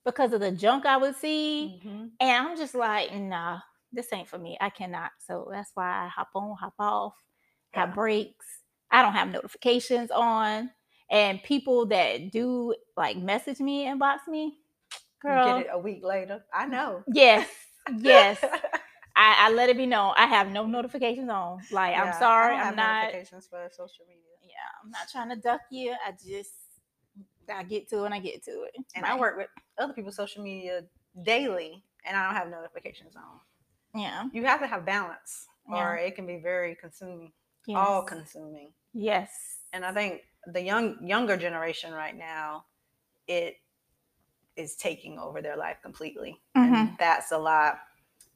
because 0.04 0.32
of 0.32 0.40
the 0.40 0.50
junk 0.52 0.86
I 0.86 0.96
would 0.96 1.16
see. 1.16 1.80
Mm-hmm. 1.84 2.06
And 2.20 2.48
I'm 2.48 2.56
just 2.56 2.74
like, 2.74 3.14
nah, 3.14 3.60
this 3.92 4.12
ain't 4.12 4.28
for 4.28 4.38
me. 4.38 4.56
I 4.60 4.70
cannot. 4.70 5.10
So 5.26 5.48
that's 5.52 5.70
why 5.74 6.04
I 6.06 6.08
hop 6.08 6.28
on, 6.34 6.56
hop 6.56 6.74
off, 6.78 7.14
have 7.72 7.94
breaks. 7.94 8.46
I 8.90 9.02
don't 9.02 9.12
have 9.12 9.28
notifications 9.28 10.10
on. 10.10 10.70
And 11.10 11.42
people 11.42 11.86
that 11.86 12.30
do 12.30 12.74
like 12.96 13.16
message 13.16 13.58
me, 13.58 13.84
inbox 13.86 14.18
me, 14.28 14.58
girl. 15.20 15.58
Get 15.58 15.66
it 15.66 15.70
a 15.72 15.78
week 15.78 16.04
later. 16.04 16.44
I 16.54 16.66
know. 16.66 17.02
Yes, 17.12 17.48
yes. 17.98 18.38
I, 19.16 19.48
I 19.48 19.52
let 19.52 19.68
it 19.68 19.76
be 19.76 19.86
known. 19.86 20.14
I 20.16 20.26
have 20.26 20.50
no 20.50 20.66
notifications 20.66 21.28
on. 21.28 21.60
Like, 21.72 21.92
Yeah, 21.92 22.04
I'm 22.04 22.18
sorry. 22.18 22.54
I'm 22.54 22.76
not. 22.76 23.06
notifications 23.06 23.46
for 23.48 23.68
social 23.70 24.04
media. 24.08 24.22
Yeah, 24.42 24.54
I'm 24.82 24.90
not 24.90 25.08
trying 25.10 25.30
to 25.30 25.36
duck 25.36 25.60
you. 25.70 25.92
I 26.06 26.12
just, 26.12 26.52
I 27.50 27.62
get 27.62 27.88
to 27.90 28.02
it 28.02 28.06
and 28.06 28.14
I 28.14 28.18
get 28.18 28.42
to 28.44 28.62
it. 28.62 28.74
And 28.94 29.04
I 29.04 29.18
work 29.18 29.36
with 29.36 29.48
other 29.78 29.92
people's 29.92 30.16
social 30.16 30.42
media 30.42 30.82
daily, 31.22 31.82
and 32.06 32.16
I 32.16 32.24
don't 32.26 32.34
have 32.36 32.48
notifications 32.48 33.14
on. 33.16 33.40
Yeah. 34.00 34.24
You 34.32 34.44
have 34.44 34.60
to 34.60 34.66
have 34.66 34.84
balance, 34.86 35.46
Yeah. 35.68 35.76
or 35.88 35.96
it 35.96 36.14
can 36.14 36.26
be 36.26 36.38
very 36.38 36.74
consuming, 36.76 37.32
Yes. 37.66 37.76
all 37.78 38.02
consuming. 38.02 38.72
yes. 38.92 39.30
And 39.72 39.84
I 39.84 39.92
think 39.92 40.22
the 40.46 40.60
young 40.62 40.96
younger 41.06 41.36
generation 41.36 41.92
right 41.92 42.16
now, 42.16 42.64
it 43.26 43.56
is 44.56 44.74
taking 44.76 45.18
over 45.18 45.40
their 45.42 45.56
life 45.56 45.78
completely, 45.82 46.40
Mm-hmm. 46.56 46.74
and 46.74 46.96
that's 46.98 47.32
a 47.32 47.38
lot. 47.38 47.80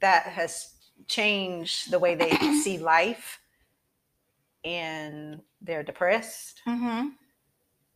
That 0.00 0.24
has 0.26 0.74
changed 1.08 1.90
the 1.90 1.98
way 1.98 2.14
they 2.14 2.30
see 2.62 2.78
life, 2.78 3.40
and 4.64 5.40
they're 5.60 5.82
depressed 5.82 6.60
Mm-hmm. 6.66 7.08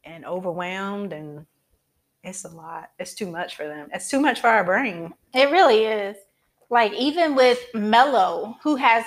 And 0.05 0.25
overwhelmed, 0.25 1.13
and 1.13 1.47
it's 2.25 2.45
a 2.45 2.49
lot. 2.49 2.91
It's 2.99 3.15
too 3.15 3.31
much 3.31 3.57
for 3.57 3.67
them. 3.67 3.89
It's 3.93 4.09
too 4.09 4.21
much 4.21 4.41
for 4.41 4.49
our 4.49 4.65
brain. 4.65 5.13
It 5.35 5.51
really 5.51 5.85
is. 5.85 6.17
Like 6.71 6.93
even 6.93 7.35
with 7.35 7.59
Mello, 7.75 8.57
who 8.63 8.77
has 8.77 9.05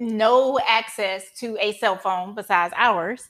no 0.00 0.58
access 0.66 1.24
to 1.38 1.56
a 1.60 1.72
cell 1.72 1.96
phone 1.96 2.34
besides 2.34 2.74
ours, 2.76 3.28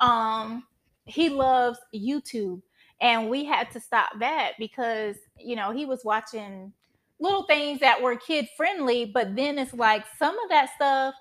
um, 0.00 0.64
he 1.04 1.28
loves 1.28 1.78
YouTube. 1.94 2.60
And 3.00 3.28
we 3.30 3.44
had 3.44 3.70
to 3.72 3.80
stop 3.80 4.12
that 4.20 4.52
because, 4.58 5.16
you 5.38 5.56
know, 5.56 5.72
he 5.72 5.86
was 5.86 6.04
watching 6.04 6.72
little 7.18 7.44
things 7.44 7.80
that 7.80 8.00
were 8.00 8.16
kid 8.16 8.48
friendly, 8.56 9.06
but 9.06 9.34
then 9.34 9.58
it's 9.58 9.72
like 9.74 10.04
some 10.18 10.38
of 10.38 10.48
that 10.50 10.70
stuff 10.76 11.14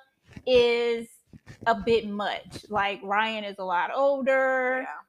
is 0.46 1.08
a 1.68 1.76
bit 1.76 2.08
much. 2.08 2.66
Like 2.70 3.00
Ryan 3.04 3.44
is 3.46 3.56
a 3.60 3.64
lot 3.64 3.92
older 3.96 4.82
Yeah. 4.82 5.01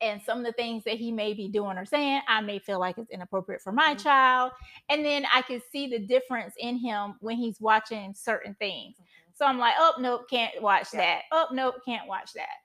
And 0.00 0.22
some 0.22 0.38
of 0.38 0.44
the 0.44 0.52
things 0.52 0.84
that 0.84 0.94
he 0.96 1.12
may 1.12 1.32
be 1.34 1.48
doing 1.48 1.78
or 1.78 1.84
saying, 1.84 2.22
I 2.28 2.40
may 2.40 2.58
feel 2.58 2.78
like 2.80 2.98
it's 2.98 3.10
inappropriate 3.10 3.62
for 3.62 3.72
my 3.72 3.94
Mhm. 3.94 4.02
child. 4.02 4.52
And 4.88 5.04
then 5.04 5.26
I 5.32 5.42
can 5.42 5.60
see 5.72 5.86
the 5.86 5.98
difference 5.98 6.54
in 6.58 6.76
him 6.78 7.16
when 7.20 7.36
he's 7.36 7.60
watching 7.60 8.14
certain 8.14 8.54
things. 8.54 8.96
So 9.34 9.46
I'm 9.46 9.58
like, 9.58 9.74
oh, 9.78 9.94
nope, 9.98 10.28
can't 10.30 10.60
watch 10.62 10.88
Yeah. 10.92 11.00
that. 11.00 11.22
Oh, 11.32 11.48
nope, 11.52 11.76
can't 11.84 12.06
watch 12.08 12.32
that. 12.34 12.56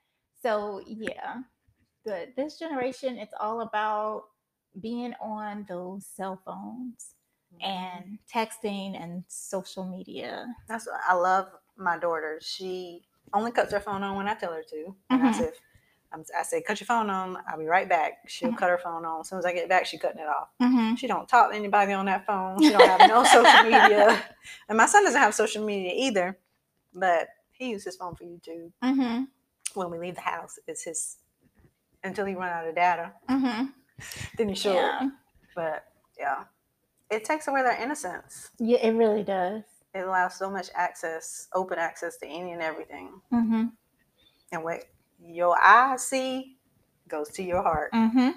So 0.42 0.82
yeah, 0.86 1.42
but 2.04 2.34
this 2.36 2.58
generation, 2.58 3.18
it's 3.18 3.34
all 3.38 3.60
about 3.62 4.24
being 4.80 5.14
on 5.20 5.64
those 5.68 6.06
cell 6.06 6.40
phones 6.44 7.14
Mhm. 7.54 7.62
and 7.62 8.18
texting 8.32 9.00
and 9.00 9.24
social 9.28 9.84
media. 9.84 10.54
That's 10.68 10.86
what 10.86 11.00
I 11.06 11.14
love 11.14 11.48
my 11.76 11.98
daughter. 11.98 12.38
She 12.40 13.04
only 13.32 13.52
cuts 13.52 13.72
her 13.72 13.80
phone 13.80 14.02
on 14.02 14.16
when 14.16 14.28
I 14.28 14.34
tell 14.34 14.52
her 14.52 14.62
to. 14.62 14.96
And 15.10 15.22
I 15.22 15.32
Mhm. 15.32 15.38
I 16.12 16.42
say, 16.42 16.60
cut 16.62 16.80
your 16.80 16.86
phone 16.86 17.08
on. 17.08 17.36
I'll 17.48 17.58
be 17.58 17.66
right 17.66 17.88
back. 17.88 18.28
She'll 18.28 18.50
Mhm. 18.50 18.58
cut 18.58 18.70
her 18.70 18.78
phone 18.78 19.04
on. 19.04 19.20
As 19.20 19.28
soon 19.28 19.38
as 19.38 19.46
I 19.46 19.52
get 19.52 19.68
back, 19.68 19.86
she 19.86 19.96
cutting 19.98 20.20
it 20.20 20.26
off. 20.28 20.48
Mm-hmm. 20.60 20.96
She 20.96 21.06
don't 21.06 21.28
talk 21.28 21.50
to 21.50 21.56
anybody 21.56 21.92
on 21.92 22.06
that 22.06 22.26
phone. 22.26 22.60
She 22.62 22.70
don't 22.70 22.86
have 22.86 23.08
no 23.08 23.22
social 23.36 23.62
media. 23.62 24.20
And 24.68 24.76
my 24.76 24.86
son 24.86 25.04
doesn't 25.04 25.20
have 25.20 25.34
social 25.34 25.64
media 25.64 25.92
either, 25.94 26.38
but 26.94 27.28
he 27.52 27.70
uses 27.70 27.84
his 27.84 27.96
phone 27.96 28.14
for 28.16 28.24
YouTube. 28.24 28.72
Mm-hmm. 28.82 29.24
When 29.74 29.90
we 29.90 29.98
leave 29.98 30.16
the 30.16 30.20
house, 30.22 30.58
it's 30.66 30.82
his 30.84 31.18
until 32.02 32.24
he 32.26 32.34
run 32.34 32.48
out 32.48 32.66
of 32.66 32.74
data. 32.74 33.12
Mm-hmm. 33.28 33.66
Then 34.36 34.48
he 34.48 34.54
it. 34.54 34.74
Yeah. 34.74 35.10
But 35.54 35.84
yeah, 36.18 36.44
it 37.10 37.24
takes 37.24 37.46
away 37.46 37.62
their 37.62 37.80
innocence. 37.80 38.50
yeah, 38.58 38.78
it 38.78 38.92
really 38.92 39.22
does. 39.22 39.62
It 39.94 40.00
allows 40.06 40.34
so 40.36 40.50
much 40.50 40.68
access, 40.74 41.48
open 41.52 41.78
access 41.78 42.16
to 42.18 42.26
any 42.26 42.52
and 42.52 42.62
everything. 42.62 43.20
Mm-hmm. 43.32 43.66
And 44.52 44.64
what 44.64 44.84
your 45.24 45.56
eye 45.60 45.96
see 45.96 46.56
goes 47.08 47.28
to 47.30 47.42
your 47.42 47.62
heart. 47.62 47.92
Mm-hmm. 47.92 48.30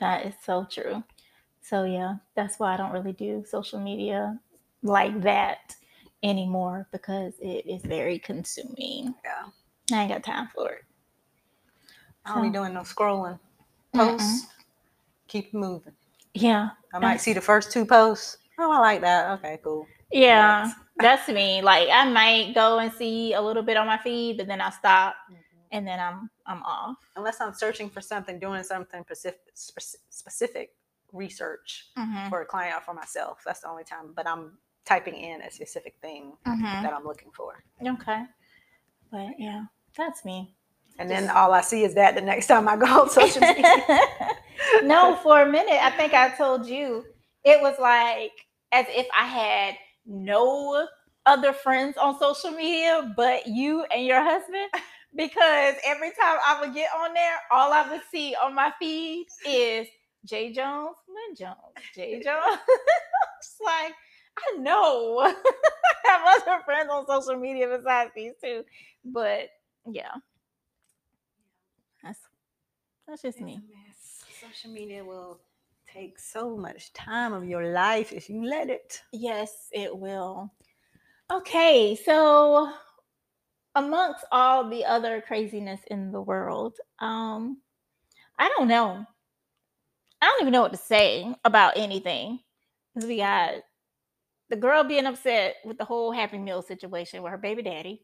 That 0.00 0.26
is 0.26 0.34
so 0.44 0.66
true. 0.70 1.02
So 1.60 1.84
yeah, 1.84 2.16
that's 2.34 2.58
why 2.58 2.74
I 2.74 2.76
don't 2.76 2.92
really 2.92 3.12
do 3.12 3.44
social 3.46 3.80
media 3.80 4.38
like 4.82 5.20
that 5.22 5.74
anymore 6.22 6.86
because 6.92 7.34
it 7.40 7.66
is 7.66 7.82
very 7.82 8.18
consuming. 8.18 9.14
Yeah. 9.24 9.46
I 9.92 10.02
ain't 10.02 10.12
got 10.12 10.22
time 10.22 10.48
for 10.54 10.70
it. 10.70 10.84
I 12.24 12.34
don't 12.34 12.42
be 12.44 12.50
doing 12.50 12.74
no 12.74 12.80
scrolling. 12.80 13.38
Mm-mm. 13.94 14.18
Posts. 14.18 14.46
Keep 15.28 15.54
moving. 15.54 15.94
Yeah. 16.34 16.70
I 16.92 16.98
might 16.98 17.20
see 17.20 17.32
the 17.32 17.40
first 17.40 17.72
two 17.72 17.84
posts. 17.84 18.38
Oh, 18.58 18.70
I 18.70 18.78
like 18.78 19.00
that. 19.02 19.38
Okay, 19.38 19.58
cool. 19.62 19.86
Yeah. 20.10 20.64
Next. 20.64 20.78
That's 21.00 21.28
me. 21.28 21.62
Like 21.62 21.88
I 21.92 22.10
might 22.10 22.54
go 22.54 22.78
and 22.78 22.92
see 22.92 23.34
a 23.34 23.40
little 23.40 23.62
bit 23.62 23.76
on 23.76 23.86
my 23.86 23.98
feed, 23.98 24.36
but 24.36 24.46
then 24.46 24.60
I 24.60 24.70
stop 24.70 25.14
and 25.72 25.86
then 25.86 25.98
I'm 26.00 26.30
I'm 26.46 26.62
off. 26.62 26.96
Unless 27.16 27.40
I'm 27.40 27.54
searching 27.54 27.88
for 27.90 28.00
something, 28.00 28.38
doing 28.38 28.62
something 28.62 29.02
specific, 29.04 29.40
spec- 29.54 30.00
specific 30.10 30.70
research 31.12 31.86
Mm-hmm. 31.98 32.28
for 32.28 32.42
a 32.42 32.46
client 32.46 32.76
or 32.76 32.80
for 32.80 32.94
myself. 32.94 33.42
That's 33.44 33.60
the 33.60 33.68
only 33.68 33.84
time. 33.84 34.12
But 34.14 34.26
I'm 34.28 34.58
typing 34.84 35.14
in 35.14 35.42
a 35.42 35.50
specific 35.50 35.94
thing 36.00 36.32
Mm-hmm. 36.46 36.82
that 36.82 36.92
I'm 36.92 37.04
looking 37.04 37.30
for. 37.32 37.62
Okay. 37.86 38.24
But 39.10 39.28
yeah, 39.38 39.64
that's 39.96 40.24
me. 40.24 40.54
And 40.98 41.08
then 41.08 41.30
all 41.30 41.52
I 41.52 41.60
see 41.60 41.84
is 41.84 41.94
that 41.94 42.14
the 42.16 42.20
next 42.20 42.48
time 42.48 42.66
I 42.68 42.76
go 42.76 42.86
on 43.02 43.08
social 43.20 43.40
media. 43.40 43.84
no, 44.82 45.16
for 45.22 45.42
a 45.42 45.48
minute, 45.50 45.78
I 45.82 45.90
think 45.90 46.12
I 46.12 46.30
told 46.36 46.66
you 46.66 47.04
it 47.44 47.60
was 47.62 47.76
like 47.78 48.32
as 48.72 48.84
if 48.88 49.06
I 49.16 49.24
had 49.24 49.74
no 50.06 50.86
other 51.28 51.52
friends 51.52 51.96
on 51.96 52.18
social 52.18 52.50
media 52.52 53.12
but 53.16 53.46
you 53.46 53.84
and 53.94 54.06
your 54.06 54.22
husband. 54.22 54.70
Because 55.14 55.74
every 55.84 56.10
time 56.10 56.38
I 56.46 56.60
would 56.60 56.74
get 56.74 56.90
on 56.96 57.14
there, 57.14 57.36
all 57.50 57.72
I 57.72 57.90
would 57.90 58.02
see 58.12 58.36
on 58.40 58.54
my 58.54 58.72
feed 58.78 59.26
is 59.46 59.88
Jay 60.24 60.52
Jones, 60.52 60.96
Lynn 61.08 61.36
Jones, 61.36 61.56
Jay 61.94 62.22
Jones. 62.24 62.58
Like, 63.64 63.94
I 64.38 64.58
know 64.58 65.20
I 65.24 65.34
have 66.06 66.42
other 66.42 66.62
friends 66.64 66.88
on 66.90 67.06
social 67.06 67.36
media 67.40 67.68
besides 67.68 68.10
these 68.14 68.32
two. 68.42 68.64
But 69.04 69.48
yeah. 69.90 70.12
That's 72.02 72.20
that's 73.06 73.22
just 73.22 73.38
It's 73.38 73.44
me. 73.44 73.60
Social 74.40 74.70
media 74.70 75.04
will 75.04 75.40
take 75.92 76.18
so 76.18 76.56
much 76.56 76.92
time 76.92 77.32
of 77.32 77.44
your 77.44 77.72
life 77.72 78.12
if 78.12 78.28
you 78.28 78.44
let 78.44 78.70
it. 78.70 79.02
Yes, 79.12 79.68
it 79.72 79.96
will. 79.96 80.52
Okay, 81.30 81.94
so 81.94 82.72
amongst 83.74 84.24
all 84.32 84.68
the 84.68 84.84
other 84.86 85.20
craziness 85.20 85.80
in 85.88 86.10
the 86.10 86.20
world, 86.22 86.76
um, 87.00 87.58
I 88.38 88.48
don't 88.56 88.68
know. 88.68 89.04
I 90.22 90.26
don't 90.26 90.40
even 90.40 90.52
know 90.52 90.62
what 90.62 90.72
to 90.72 90.78
say 90.78 91.34
about 91.44 91.76
anything. 91.76 92.40
Because 92.94 93.08
we 93.08 93.18
got 93.18 93.56
the 94.48 94.56
girl 94.56 94.84
being 94.84 95.06
upset 95.06 95.56
with 95.64 95.76
the 95.76 95.84
whole 95.84 96.12
Happy 96.12 96.38
Meal 96.38 96.62
situation 96.62 97.22
with 97.22 97.30
her 97.30 97.38
baby 97.38 97.62
daddy. 97.62 98.02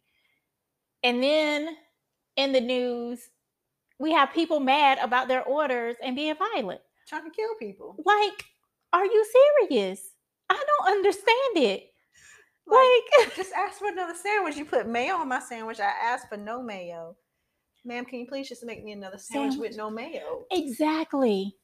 And 1.02 1.22
then 1.22 1.76
in 2.36 2.52
the 2.52 2.60
news, 2.60 3.20
we 3.98 4.12
have 4.12 4.34
people 4.34 4.60
mad 4.60 4.98
about 5.00 5.28
their 5.28 5.44
orders 5.44 5.96
and 6.02 6.14
being 6.14 6.34
violent. 6.36 6.80
Trying 7.08 7.24
to 7.24 7.30
kill 7.30 7.54
people. 7.58 7.96
Like, 8.04 8.44
are 8.92 9.04
you 9.04 9.26
serious? 9.68 10.00
I 10.50 10.62
don't 10.66 10.92
understand 10.92 11.56
it. 11.56 11.93
Like, 12.66 13.32
just 13.36 13.52
ask 13.52 13.78
for 13.78 13.88
another 13.88 14.14
sandwich. 14.14 14.56
You 14.56 14.64
put 14.64 14.88
mayo 14.88 15.16
on 15.16 15.28
my 15.28 15.40
sandwich. 15.40 15.80
I 15.80 15.92
asked 16.02 16.28
for 16.28 16.36
no 16.36 16.62
mayo. 16.62 17.16
Ma'am, 17.84 18.04
can 18.06 18.20
you 18.20 18.26
please 18.26 18.48
just 18.48 18.64
make 18.64 18.82
me 18.82 18.92
another 18.92 19.18
sandwich, 19.18 19.52
Sandwich. 19.52 19.70
with 19.70 19.76
no 19.76 19.90
mayo? 19.90 20.44
exactly. 20.50 21.54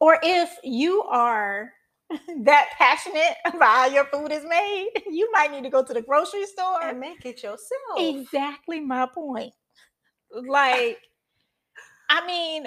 Or 0.00 0.18
if 0.22 0.50
you 0.64 1.02
are 1.02 1.72
that 2.44 2.68
passionate 2.78 3.36
about 3.44 3.76
how 3.76 3.86
your 3.86 4.06
food 4.06 4.32
is 4.32 4.44
made, 4.48 4.88
you 5.10 5.28
might 5.32 5.50
need 5.50 5.64
to 5.64 5.70
go 5.70 5.84
to 5.84 5.92
the 5.92 6.00
grocery 6.00 6.46
store. 6.46 6.82
And 6.82 7.00
make 7.00 7.24
it 7.26 7.42
yourself. 7.42 7.58
exactly 7.98 8.80
my 8.80 9.06
point. 9.12 9.52
Like, 10.30 10.98
I 12.08 12.26
mean, 12.26 12.64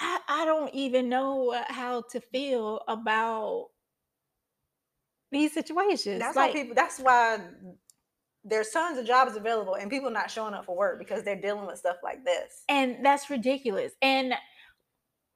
I, 0.00 0.18
I 0.28 0.44
don't 0.44 0.74
even 0.74 1.08
know 1.08 1.60
how 1.68 2.02
to 2.10 2.20
feel 2.20 2.80
about 2.88 3.68
these 5.30 5.52
situations. 5.52 6.20
That's 6.20 6.36
like, 6.36 6.54
why 6.54 6.60
people. 6.60 6.74
That's 6.74 6.98
why 6.98 7.40
there's 8.44 8.70
tons 8.70 8.98
of 8.98 9.06
jobs 9.06 9.36
available, 9.36 9.74
and 9.74 9.90
people 9.90 10.10
not 10.10 10.30
showing 10.30 10.54
up 10.54 10.64
for 10.64 10.76
work 10.76 10.98
because 10.98 11.22
they're 11.22 11.40
dealing 11.40 11.66
with 11.66 11.78
stuff 11.78 11.96
like 12.02 12.24
this. 12.24 12.64
and 12.68 13.04
that's 13.04 13.28
ridiculous. 13.30 13.92
And 14.00 14.34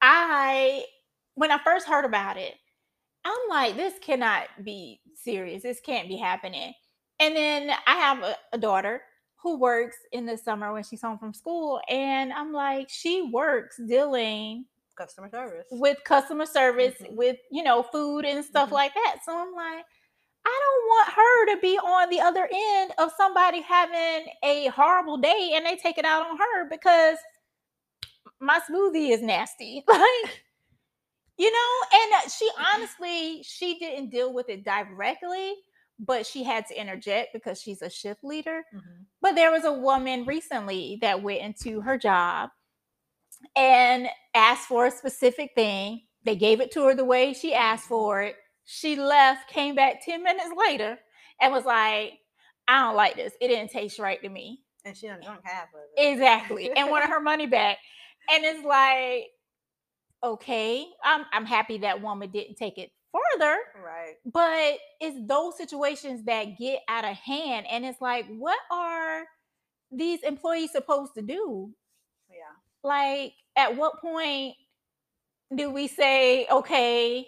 I, 0.00 0.84
when 1.34 1.50
I 1.50 1.58
first 1.62 1.86
heard 1.86 2.04
about 2.04 2.36
it, 2.36 2.54
I'm 3.24 3.48
like, 3.48 3.76
this 3.76 3.94
cannot 4.00 4.48
be 4.64 5.00
serious. 5.14 5.62
This 5.62 5.80
can't 5.80 6.08
be 6.08 6.16
happening. 6.16 6.72
And 7.20 7.36
then 7.36 7.70
I 7.86 7.94
have 7.94 8.22
a, 8.22 8.36
a 8.52 8.58
daughter 8.58 9.02
who 9.42 9.58
works 9.58 9.96
in 10.12 10.26
the 10.26 10.36
summer 10.36 10.72
when 10.72 10.82
she's 10.82 11.02
home 11.02 11.18
from 11.18 11.34
school, 11.34 11.80
and 11.88 12.32
I'm 12.32 12.52
like, 12.52 12.88
she 12.88 13.28
works 13.32 13.78
dealing 13.86 14.64
Customer 14.96 15.30
service. 15.30 15.66
with 15.70 15.98
customer 16.04 16.46
service, 16.46 16.94
Mhm. 17.00 17.16
with 17.16 17.38
you 17.50 17.62
know, 17.62 17.82
food 17.82 18.24
and 18.24 18.44
stuff 18.44 18.68
Mhm. 18.68 18.72
like 18.72 18.94
that. 18.94 19.18
So 19.24 19.36
I'm 19.36 19.52
like, 19.54 19.84
I 20.44 20.60
don't 20.64 20.86
want 20.86 21.08
her 21.14 21.54
to 21.54 21.60
be 21.60 21.78
on 21.78 22.08
the 22.10 22.20
other 22.20 22.48
end 22.52 22.92
of 22.98 23.12
somebody 23.16 23.60
having 23.62 24.32
a 24.42 24.66
horrible 24.68 25.16
day 25.18 25.52
and 25.54 25.64
they 25.64 25.76
take 25.76 25.98
it 25.98 26.04
out 26.04 26.26
on 26.26 26.36
her 26.36 26.68
because 26.68 27.18
my 28.40 28.60
smoothie 28.60 29.10
is 29.10 29.22
nasty. 29.22 29.84
Like, 29.88 30.42
you 31.38 31.50
know, 31.50 31.86
and 31.94 32.30
she 32.30 32.48
honestly, 32.74 33.42
she 33.42 33.78
didn't 33.78 34.10
deal 34.10 34.32
with 34.32 34.48
it 34.48 34.64
directly, 34.64 35.54
but 35.98 36.26
she 36.26 36.42
had 36.44 36.66
to 36.66 36.74
interject 36.78 37.32
because 37.32 37.60
she's 37.60 37.80
a 37.82 37.88
shift 37.90 38.22
leader. 38.22 38.64
Mhm. 38.74 39.06
But 39.20 39.34
there 39.36 39.50
was 39.50 39.64
a 39.64 39.72
woman 39.72 40.24
recently 40.26 40.98
that 41.00 41.22
went 41.22 41.40
into 41.40 41.80
her 41.80 41.96
job 41.96 42.50
and 43.56 44.08
asked 44.34 44.68
for 44.68 44.86
a 44.86 44.90
specific 44.90 45.50
thing. 45.54 46.02
They 46.24 46.36
gave 46.36 46.60
it 46.60 46.70
to 46.72 46.84
her 46.84 46.94
the 46.94 47.04
way 47.04 47.32
she 47.32 47.54
asked 47.54 47.84
mm-hmm. 47.84 47.94
for 47.94 48.22
it. 48.22 48.36
She 48.64 48.96
left, 48.96 49.48
came 49.48 49.74
back 49.74 50.04
10 50.04 50.22
minutes 50.22 50.50
later, 50.56 50.98
and 51.40 51.52
was 51.52 51.64
like, 51.64 52.12
I 52.68 52.80
don't 52.80 52.96
like 52.96 53.16
this. 53.16 53.32
It 53.40 53.48
didn't 53.48 53.70
taste 53.70 53.98
right 53.98 54.22
to 54.22 54.28
me. 54.28 54.60
And 54.84 54.96
she 54.96 55.08
done 55.08 55.20
drunk 55.22 55.40
half 55.44 55.68
of 55.74 55.80
it. 55.96 56.12
Exactly. 56.12 56.70
and 56.70 56.90
wanted 56.90 57.08
her 57.08 57.20
money 57.20 57.46
back. 57.48 57.78
And 58.32 58.44
it's 58.44 58.64
like, 58.64 59.26
okay, 60.22 60.86
I'm, 61.02 61.24
I'm 61.32 61.44
happy 61.44 61.78
that 61.78 62.00
woman 62.00 62.30
didn't 62.30 62.56
take 62.56 62.78
it 62.78 62.90
further 63.12 63.58
Right. 63.84 64.14
but 64.24 64.78
it's 64.98 65.18
those 65.26 65.58
situations 65.58 66.24
that 66.24 66.56
get 66.58 66.80
out 66.88 67.04
of 67.04 67.14
hand 67.14 67.66
and 67.70 67.84
it's 67.84 68.00
like 68.00 68.24
what 68.38 68.56
are 68.70 69.24
these 69.92 70.22
employees 70.22 70.72
supposed 70.72 71.14
to 71.14 71.22
do. 71.22 71.72
Like 72.84 73.32
at 73.56 73.76
what 73.76 74.00
point 74.00 74.54
do 75.54 75.70
we 75.70 75.86
say 75.86 76.46
okay 76.50 77.26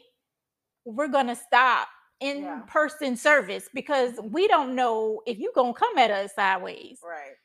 we're 0.84 1.08
gonna 1.08 1.36
stop 1.36 1.88
in 2.20 2.42
Yeah. 2.42 2.60
person 2.66 3.16
service 3.16 3.68
because 3.74 4.12
mm-hmm. 4.12 4.32
we 4.32 4.48
don't 4.48 4.74
know 4.74 5.20
if 5.26 5.38
you're 5.38 5.52
gonna 5.54 5.74
come 5.74 5.98
at 5.98 6.10
us 6.10 6.34
sideways. 6.34 6.98
Right. 7.04 7.36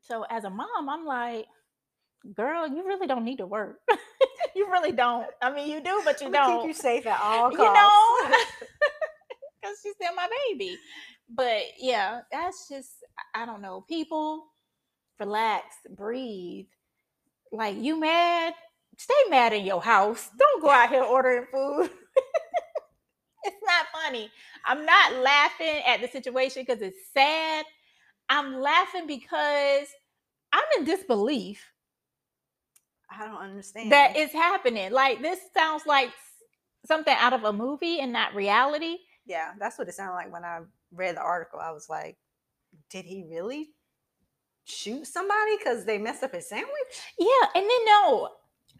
so 0.00 0.22
as 0.30 0.44
a 0.44 0.50
mom 0.50 0.88
i'm 0.88 1.04
like 1.06 1.46
girl 2.34 2.66
you 2.68 2.86
really 2.86 3.06
don't 3.06 3.24
need 3.24 3.38
to 3.38 3.46
work. 3.46 3.80
You 4.56 4.70
really 4.70 4.92
don't. 4.92 5.26
I 5.42 5.52
mean 5.52 5.68
you 5.68 5.80
do 5.82 6.00
but 6.04 6.20
you 6.20 6.30
don't 6.30 6.60
keep 6.60 6.68
you 6.68 6.74
safe 6.74 7.06
at 7.06 7.20
all 7.20 7.50
costs. 7.50 7.58
you 7.58 7.72
know? 7.72 8.38
because 9.60 9.76
she's 9.82 9.94
still 9.94 10.14
my 10.14 10.28
baby. 10.48 10.78
But 11.28 11.62
yeah 11.80 12.20
that's 12.30 12.68
just 12.68 12.92
i 13.34 13.44
don't 13.46 13.60
know. 13.60 13.84
People 13.88 14.44
relax 15.18 15.74
breathe 15.96 16.66
like 17.56 17.76
you 17.76 17.98
mad? 17.98 18.54
Stay 18.96 19.14
mad 19.30 19.52
in 19.52 19.64
your 19.64 19.82
house. 19.82 20.30
Don't 20.38 20.62
go 20.62 20.70
out 20.70 20.88
here 20.90 21.02
ordering 21.02 21.46
food. 21.52 21.90
It's 23.46 23.56
not 23.66 23.86
funny. 24.02 24.30
I'm 24.64 24.86
not 24.86 25.16
laughing 25.16 25.82
at 25.86 26.00
the 26.00 26.08
situation 26.08 26.62
because 26.66 26.80
it's 26.80 26.96
sad. 27.12 27.66
I'm 28.28 28.60
laughing 28.60 29.06
because 29.06 29.88
i'm 30.52 30.64
in 30.78 30.84
disbelief 30.84 31.62
I 33.10 33.26
don't 33.26 33.36
understand. 33.36 33.92
that 33.92 34.16
it's 34.16 34.32
happening. 34.32 34.92
Like 34.92 35.20
this 35.20 35.38
sounds 35.54 35.84
like 35.86 36.10
something 36.86 37.14
out 37.18 37.32
of 37.32 37.44
a 37.44 37.52
movie 37.52 38.00
and 38.00 38.12
not 38.12 38.34
reality. 38.34 38.98
Yeah, 39.26 39.52
that's 39.58 39.78
what 39.78 39.88
it 39.88 39.94
sounded 39.94 40.14
like 40.14 40.32
when 40.32 40.44
I 40.44 40.60
read 40.92 41.16
the 41.16 41.20
article. 41.20 41.60
I 41.60 41.72
was 41.72 41.88
like, 41.88 42.16
did 42.90 43.04
he 43.04 43.24
really 43.28 43.70
shoot 44.64 45.06
somebody 45.06 45.56
because 45.58 45.84
they 45.84 45.98
messed 45.98 46.22
up 46.22 46.34
a 46.34 46.40
sandwich? 46.40 46.70
Yeah, 47.18 47.48
and 47.54 47.64
then 47.64 47.84
no, 47.86 48.28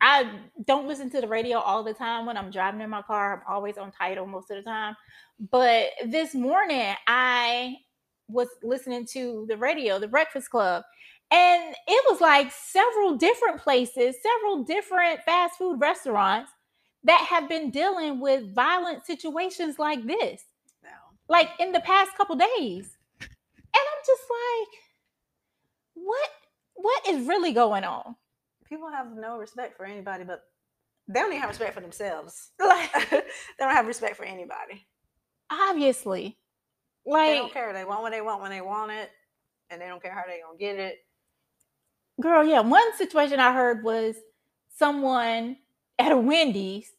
I 0.01 0.31
don't 0.67 0.89
listen 0.89 1.11
to 1.11 1.21
the 1.21 1.29
radio 1.29 1.59
all 1.59 1.83
the 1.83 1.95
time 1.95 2.27
when 2.27 2.37
I'm 2.37 2.51
driving 2.51 2.81
in 2.81 2.91
my 2.91 3.03
car. 3.03 3.35
I'm 3.47 3.55
always 3.55 3.79
on 3.79 3.93
Tidal 3.93 4.27
most 4.27 4.51
of 4.51 4.57
the 4.57 4.63
time. 4.63 4.97
But 5.51 5.89
this 6.07 6.35
morning 6.35 6.95
I 7.07 7.77
was 8.29 8.49
listening 8.63 9.07
to 9.13 9.47
the 9.49 9.57
radio, 9.57 9.99
the 9.99 10.09
Breakfast 10.09 10.51
Club, 10.51 10.83
and 11.31 11.75
it 11.87 12.05
was 12.11 12.21
like 12.21 12.53
several 12.53 13.17
different 13.17 13.61
places, 13.61 14.17
several 14.23 14.65
different 14.65 15.21
fast 15.25 15.57
food 15.57 15.81
restaurants 15.81 16.51
that 17.05 17.27
have 17.29 17.49
been 17.49 17.71
dealing 17.71 18.21
with 18.21 18.55
violent 18.55 19.05
situations 19.05 19.79
like 19.79 20.07
this, 20.07 20.45
No. 20.83 20.91
like 21.29 21.51
in 21.59 21.73
the 21.73 21.81
past 21.81 22.13
couple 22.17 22.37
days. 22.37 22.97
And 23.21 23.29
I'm 23.75 24.03
just 24.07 24.23
like, 24.31 24.81
what 26.05 26.31
what 26.75 27.09
is 27.09 27.27
really 27.27 27.53
going 27.53 27.85
on? 27.85 28.17
People 28.69 28.91
have 28.91 29.09
no 29.15 29.39
respect 29.39 29.77
for 29.77 29.87
anybody, 29.87 30.25
but 30.25 30.43
they 31.09 31.21
don't 31.21 31.31
even 31.31 31.41
have 31.41 31.51
respect 31.51 31.75
for 31.75 31.81
themselves. 31.81 32.51
Like 32.59 32.93
they 33.11 33.23
don't 33.59 33.75
have 33.75 33.87
respect 33.87 34.17
for 34.17 34.25
anybody. 34.25 34.87
obviously. 35.51 36.39
Like 37.07 37.31
They 37.31 37.39
don't 37.39 37.53
care. 37.53 37.73
They 37.73 37.85
want 37.85 38.03
what 38.03 38.13
they 38.13 38.23
want 38.23 38.41
when 38.41 38.51
they 38.51 38.63
want 38.63 38.91
it, 38.93 39.11
and 39.71 39.81
they 39.81 39.87
don't 39.87 40.03
care 40.03 40.15
how 40.15 40.23
they're 40.27 40.39
gonna 40.45 40.59
get 40.59 40.79
it. 40.79 40.97
girl, 42.21 42.45
yeah. 42.45 42.61
One 42.61 42.97
situation 42.97 43.41
I 43.41 43.53
heard 43.53 43.85
was 43.85 44.17
someone 44.79 45.57
at 45.99 46.13
a 46.13 46.17
Wendy's. 46.19 46.91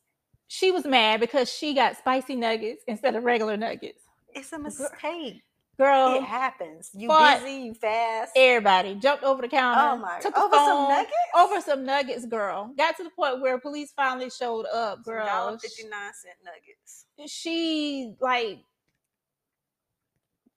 She 0.48 0.70
was 0.70 0.86
mad 0.86 1.20
because 1.20 1.52
she 1.52 1.74
got 1.74 1.98
spicy 1.98 2.36
nuggets 2.36 2.84
instead 2.88 3.16
of 3.16 3.24
regular 3.24 3.58
nuggets. 3.58 4.04
It's 4.36 4.54
a 4.54 4.60
mistake. 4.60 5.42
Girl, 5.78 6.16
it 6.16 6.24
happens. 6.24 6.90
You 6.94 7.10
busy, 7.10 7.52
you 7.64 7.74
fast. 7.74 8.32
everybody 8.36 8.96
jumped 8.96 9.24
over 9.24 9.42
the 9.42 9.48
counter. 9.50 9.82
oh 9.82 9.98
my! 9.98 10.20
took 10.22 10.38
Over 10.38 10.56
some 10.56 10.66
phone, 10.66 10.90
nuggets. 10.90 11.14
Over 11.38 11.62
some 11.62 11.86
nuggets, 11.86 12.26
girl. 12.26 12.72
Got 12.78 12.96
to 12.98 13.04
the 13.04 13.10
point 13.10 13.42
where 13.42 13.60
police 13.60 13.92
finally 13.96 14.30
showed 14.30 14.66
up, 14.74 15.04
girl. 15.04 15.58
fifty 15.62 15.84
nine 15.84 16.12
cent 16.14 16.36
nuggets. 16.46 17.06
She 17.32 18.14
like 18.22 18.60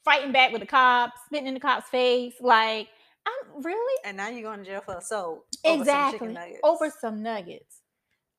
fighting 0.05 0.33
back 0.33 0.53
with 0.53 0.61
the 0.61 0.67
cops, 0.67 1.21
spitting 1.27 1.47
in 1.49 1.55
the 1.55 1.61
cops' 1.61 1.89
face. 1.89 2.35
Like, 2.41 2.89
I'm 3.27 3.63
really 3.63 4.01
And 4.05 4.17
now 4.17 4.29
you're 4.29 4.43
going 4.43 4.61
to 4.61 4.65
jail 4.65 4.83
for 4.85 4.97
assault. 4.97 5.45
over 5.65 5.73
some 5.75 5.81
exactly 5.81 6.19
chicken 6.19 6.35
nuggets. 6.35 6.61
over 6.65 6.91
some 7.01 7.23
nuggets. 7.23 7.81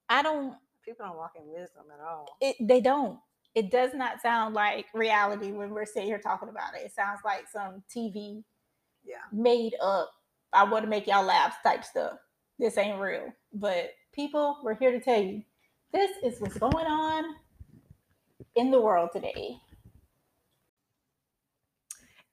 I 0.10 0.22
don't. 0.24 0.56
People 0.86 1.06
don't 1.06 1.18
walk 1.18 1.34
in 1.36 1.44
wisdom 1.46 1.84
at 1.94 2.00
all. 2.04 2.26
It, 2.42 2.56
they 2.62 2.82
don't. 2.82 3.20
It 3.56 3.72
does 3.72 3.94
not 3.94 4.22
sound 4.22 4.54
like 4.54 4.86
reality 4.94 5.52
when 5.52 5.72
we're 5.72 5.86
sitting 5.86 6.08
here 6.08 6.20
talking 6.20 6.50
about 6.50 6.76
it. 6.76 6.86
It 6.86 6.94
sounds 6.94 7.20
like 7.26 7.48
some 7.52 7.84
TV 7.94 8.44
Yeah. 9.04 9.18
made 9.32 9.76
up. 9.82 10.12
I 10.54 10.64
want 10.64 10.84
to 10.84 10.90
make 10.90 11.08
y'all 11.08 11.24
laugh 11.26 11.58
type 11.64 11.84
stuff. 11.84 12.20
This 12.60 12.78
ain't 12.78 13.00
real. 13.00 13.34
But 13.54 13.92
people, 14.14 14.60
we're 14.64 14.76
here 14.76 14.92
to 14.92 15.00
tell 15.00 15.22
you 15.22 15.44
this 15.92 16.12
is 16.24 16.40
what's 16.40 16.58
going 16.58 16.86
on 16.86 17.36
in 18.56 18.72
the 18.72 18.80
world 18.82 19.10
today. 19.14 19.58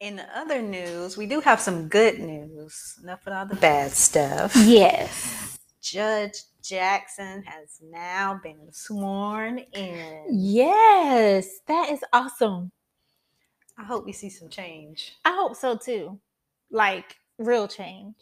In 0.00 0.16
the 0.16 0.38
other 0.38 0.60
news, 0.60 1.16
we 1.16 1.26
do 1.26 1.40
have 1.40 1.60
some 1.60 1.88
good 1.88 2.18
news. 2.18 2.98
Enough 3.02 3.26
of 3.26 3.32
all 3.32 3.46
the 3.46 3.56
bad 3.56 3.92
stuff. 3.92 4.54
Yes. 4.54 5.58
Judge 5.80 6.34
Jackson 6.68 7.42
has 7.44 7.80
now 7.82 8.40
been 8.42 8.72
sworn 8.72 9.58
in. 9.72 10.24
Yes. 10.30 11.60
That 11.66 11.90
is 11.90 12.00
awesome. 12.12 12.70
I 13.78 13.84
hope 13.84 14.04
we 14.06 14.12
see 14.12 14.30
some 14.30 14.48
change. 14.48 15.14
I 15.24 15.34
hope 15.34 15.54
so 15.56 15.76
too. 15.76 16.18
Like 16.70 17.16
real 17.38 17.68
change. 17.68 18.14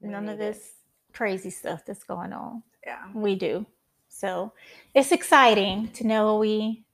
We 0.00 0.08
None 0.08 0.28
of 0.28 0.38
need 0.38 0.44
it. 0.44 0.52
this 0.54 0.72
crazy 1.12 1.50
stuff 1.50 1.84
that's 1.86 2.04
going 2.04 2.32
on. 2.32 2.62
Yeah. 2.86 3.04
We 3.14 3.34
do. 3.34 3.66
So 4.08 4.52
it's 4.94 5.12
exciting 5.12 5.88
to 5.92 6.06
know 6.06 6.38
we 6.38 6.84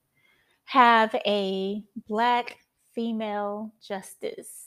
have 0.65 1.15
a 1.27 1.83
black 2.09 2.59
female 2.95 3.73
justice. 3.87 4.67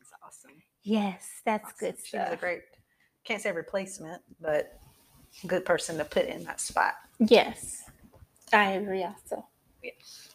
It's 0.00 0.12
awesome. 0.24 0.52
Yes, 0.82 1.28
that's 1.44 1.64
Awesome. 1.66 1.76
good 1.78 1.98
stuff. 1.98 2.32
a 2.32 2.36
great, 2.36 2.62
can't 3.28 3.42
say 3.42 3.52
replacement, 3.52 4.22
but 4.40 4.80
good 5.46 5.64
person 5.66 5.98
to 5.98 6.04
put 6.04 6.24
in 6.26 6.42
that 6.44 6.60
spot. 6.60 6.94
yes, 7.18 7.84
I 8.54 8.72
agree 8.72 9.04
also. 9.04 9.46
Yes. 9.84 10.30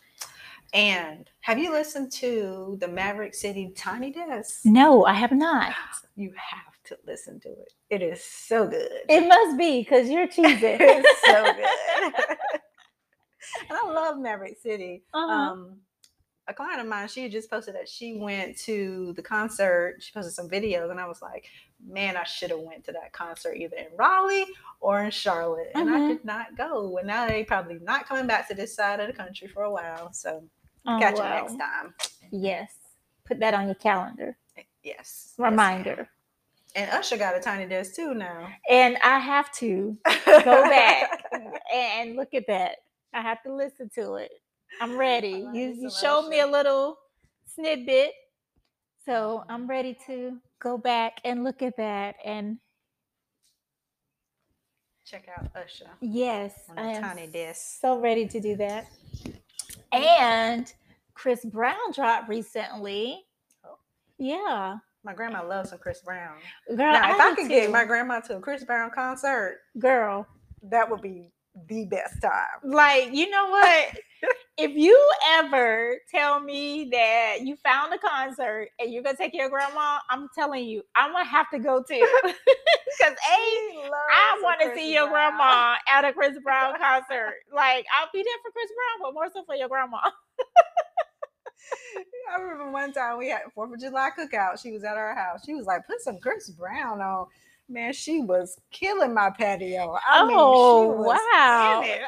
And 0.74 1.30
have 1.42 1.58
you 1.58 1.72
listened 1.72 2.12
to 2.14 2.78
the 2.80 2.88
Maverick 2.88 3.34
City 3.34 3.74
Tiny 3.76 4.12
Desk? 4.12 4.62
No, 4.64 5.06
I 5.06 5.14
have 5.14 5.32
not. 5.32 5.74
You 6.16 6.32
have 6.38 6.76
to 6.84 6.98
listen 7.08 7.40
to 7.40 7.50
it. 7.50 7.74
It 7.90 8.04
is 8.04 8.24
so 8.24 8.68
good. 8.68 8.88
It 9.10 9.28
must 9.28 9.58
be 9.58 9.80
because 9.80 10.08
you're 10.12 10.28
cheesing. 10.28 10.78
it's 10.80 11.22
so 11.26 11.44
good. 11.56 12.38
and 13.68 13.80
I 13.84 13.92
love 13.92 14.20
Maverick 14.20 14.60
City. 14.62 15.02
Uh-huh. 15.12 15.34
Um, 15.34 15.80
a 16.48 16.54
client 16.54 16.82
of 16.82 16.88
mine, 16.88 17.08
she 17.08 17.30
just 17.30 17.50
posted 17.50 17.74
that 17.74 17.90
she 17.90 18.18
went 18.18 18.56
to 18.60 19.14
the 19.16 19.24
concert. 19.24 19.96
She 20.02 20.12
posted 20.14 20.36
some 20.36 20.48
videos, 20.48 20.92
and 20.92 21.00
I 21.00 21.08
was 21.08 21.20
like, 21.20 21.48
"Man, 21.86 22.18
I 22.18 22.24
should 22.24 22.52
have 22.52 22.60
went 22.60 22.84
to 22.86 22.92
that 22.94 23.12
concert 23.14 23.56
either 23.56 23.78
in 23.78 23.88
Raleigh 23.96 24.46
or 24.80 25.02
in 25.04 25.12
Charlotte, 25.12 25.72
and 25.76 25.90
I 25.90 26.00
Mhm. 26.00 26.08
did 26.08 26.26
not 26.26 26.56
go. 26.56 26.98
And 26.98 27.08
now 27.08 27.28
they 27.28 27.44
probably 27.44 27.80
not 27.80 28.06
coming 28.08 28.28
back 28.28 28.48
to 28.50 28.54
this 28.54 28.76
side 28.76 29.00
of 29.00 29.08
the 29.08 29.14
country 29.14 29.48
for 29.48 29.64
a 29.64 29.72
while. 29.72 30.12
So 30.14 30.44
Oh, 30.86 30.98
catch 31.00 31.18
wow. 31.20 31.24
you 31.24 31.30
next 31.50 31.58
time. 31.58 31.96
Yes, 32.32 32.74
put 33.26 33.40
that 33.40 33.54
on 33.54 33.66
your 33.68 33.76
calendar. 33.76 34.38
Yes, 34.58 34.66
yes, 34.84 35.34
Reminder. 35.38 35.96
ma'am. 35.96 36.08
And 36.76 36.92
Usher 36.92 37.18
got 37.18 37.36
a 37.38 37.40
tiny 37.40 37.68
desk 37.68 37.96
too 37.96 38.14
now. 38.14 38.50
And 38.70 38.98
I 39.04 39.20
have 39.20 39.52
to 39.54 39.98
go 40.44 40.64
back 40.64 41.24
and 41.74 42.16
look 42.16 42.34
at 42.34 42.48
that. 42.48 42.78
I 43.14 43.22
have 43.22 43.44
to 43.44 43.54
listen 43.54 43.90
to 43.96 44.16
it. 44.16 44.32
I'm 44.82 44.98
ready. 44.98 45.48
You, 45.54 45.76
you 45.80 45.90
showed 45.92 46.28
me 46.30 46.40
a 46.40 46.48
little 46.48 46.98
snippet. 47.46 48.12
So 49.06 49.44
I'm 49.50 49.68
ready 49.68 49.96
to 50.08 50.40
go 50.64 50.78
back 50.78 51.20
and 51.26 51.44
look 51.44 51.62
at 51.62 51.76
that. 51.78 52.16
And 52.24 52.58
Check 55.06 55.28
out 55.38 55.50
Usher. 55.56 55.90
yes, 56.00 56.54
I 56.78 56.94
am 56.94 57.04
tiny 57.04 57.28
desk. 57.28 57.80
so 57.82 58.00
ready 58.00 58.26
to 58.26 58.40
do 58.40 58.56
that. 58.56 58.88
And 59.92 60.72
Chris 61.14 61.44
Brown 61.46 61.92
dropped 61.94 62.30
recently. 62.30 63.26
Oh. 63.66 63.76
Yeah. 64.18 64.78
My 65.04 65.14
grandma 65.14 65.46
loves 65.46 65.72
some 65.72 65.80
Chris 65.80 66.00
Brown. 66.02 66.38
Girl, 66.70 66.78
now, 66.78 67.14
if 67.14 67.20
I 67.20 67.30
do 67.32 67.36
could 67.36 67.50
get 67.50 67.70
my 67.70 67.84
grandma 67.84 68.22
to 68.22 68.38
a 68.38 68.40
Chris 68.40 68.64
Brown 68.64 68.90
concert, 68.96 69.60
girl, 69.78 70.26
that 70.64 70.90
would 70.90 71.02
be 71.02 71.34
the 71.68 71.86
best 71.86 72.22
time. 72.22 72.48
like 72.64 73.14
you 73.14 73.30
know 73.30 73.50
what 73.50 74.00
if 74.58 74.72
you 74.76 75.12
ever 75.34 75.98
tell 76.10 76.40
me 76.40 76.90
that 76.92 77.38
you 77.42 77.56
found 77.58 77.94
a 77.94 77.98
concert 77.98 78.70
and 78.80 78.92
you're 78.92 79.04
gonna 79.04 79.18
take 79.18 79.34
your 79.34 79.50
grandma 79.50 80.00
i'm 80.10 80.28
telling 80.36 80.66
you 80.66 80.82
i'm 80.96 81.12
gonna 81.12 81.26
have 81.26 81.50
to 81.52 81.60
go 81.60 81.82
too 81.84 82.08
because 82.24 83.14
a 83.14 83.90
i 84.14 84.40
want 84.44 84.60
to 84.60 84.74
see 84.76 84.94
your 84.94 85.08
grandma 85.08 85.76
at 85.92 86.06
a 86.06 86.14
chris 86.14 86.38
brown 86.44 86.74
concert 86.80 87.36
like 87.54 87.86
i'll 88.00 88.10
be 88.14 88.24
there 88.24 88.40
for 88.44 88.52
chris 88.52 88.70
brown 88.76 89.10
but 89.10 89.14
more 89.14 89.30
so 89.34 89.44
for 89.44 89.56
your 89.56 89.70
grandma 89.70 90.00
I 92.34 92.40
remember 92.40 92.72
one 92.72 92.94
time 92.94 93.18
we 93.18 93.30
had 93.30 93.42
Fourth 93.54 93.74
of 93.74 93.80
July 93.80 94.10
cookout. 94.18 94.62
She 94.62 94.72
was 94.72 94.84
at 94.84 94.98
our 94.98 95.16
house. 95.16 95.46
She 95.46 95.54
was 95.54 95.66
like, 95.66 95.86
"Put 95.86 96.02
some 96.02 96.20
Chris 96.20 96.50
Brown 96.50 97.00
on." 97.02 97.28
Man, 97.70 97.94
she 97.94 98.22
was 98.22 98.60
killing 98.72 99.14
my 99.14 99.30
patio. 99.30 99.98
I 100.06 100.26
mean, 100.28 100.38
Oh, 100.38 100.82
she 100.82 100.88
was 100.88 101.18
wow. 101.34 101.80
Okay. 101.82 101.92
said, 101.92 102.02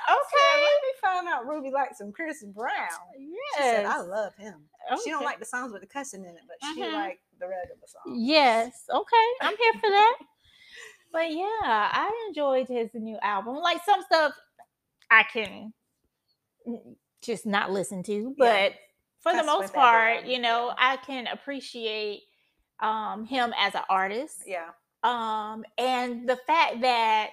Let 0.61 0.81
me 0.83 0.93
find 1.01 1.27
out 1.27 1.47
Ruby 1.47 1.71
likes 1.71 1.97
some 1.97 2.11
Chris 2.11 2.43
Brown. 2.43 2.69
yes 3.17 3.55
She 3.57 3.63
said, 3.63 3.85
"I 3.85 4.01
love 4.01 4.35
him." 4.35 4.65
She 5.03 5.09
don't 5.09 5.23
like 5.23 5.39
the 5.39 5.45
songs 5.45 5.71
with 5.71 5.81
the 5.81 5.87
cussing 5.87 6.23
in 6.25 6.31
it, 6.35 6.41
but 6.47 6.57
she 6.73 6.81
Mhm. 6.81 6.93
liked 6.93 7.21
the 7.39 7.47
regular 7.47 7.79
songs. 7.87 8.17
Yes. 8.19 8.85
Okay. 8.89 9.27
I'm 9.41 9.55
here 9.57 9.73
for 9.73 9.89
that. 9.89 10.17
but 11.11 11.31
yeah, 11.31 11.45
I 11.63 12.25
enjoyed 12.27 12.67
his 12.67 12.89
new 12.93 13.17
album. 13.21 13.55
Like 13.55 13.81
some 13.85 14.01
stuff 14.03 14.33
I 15.09 15.23
can 15.23 15.73
just 17.21 17.45
not 17.45 17.71
listen 17.71 18.03
to, 18.03 18.35
but 18.37 18.71
Yeah. 18.71 18.77
for 19.21 19.31
the 19.33 19.43
most 19.43 19.73
part, 19.73 20.25
you 20.25 20.39
know. 20.39 20.73
I 20.77 20.97
can 20.97 21.27
appreciate 21.27 22.23
um 22.81 23.25
him 23.25 23.53
as 23.57 23.73
an 23.73 23.83
artist. 23.89 24.43
Yeah. 24.45 24.71
Um 25.05 25.63
and 25.77 26.27
the 26.27 26.37
fact 26.47 26.81
that 26.81 27.29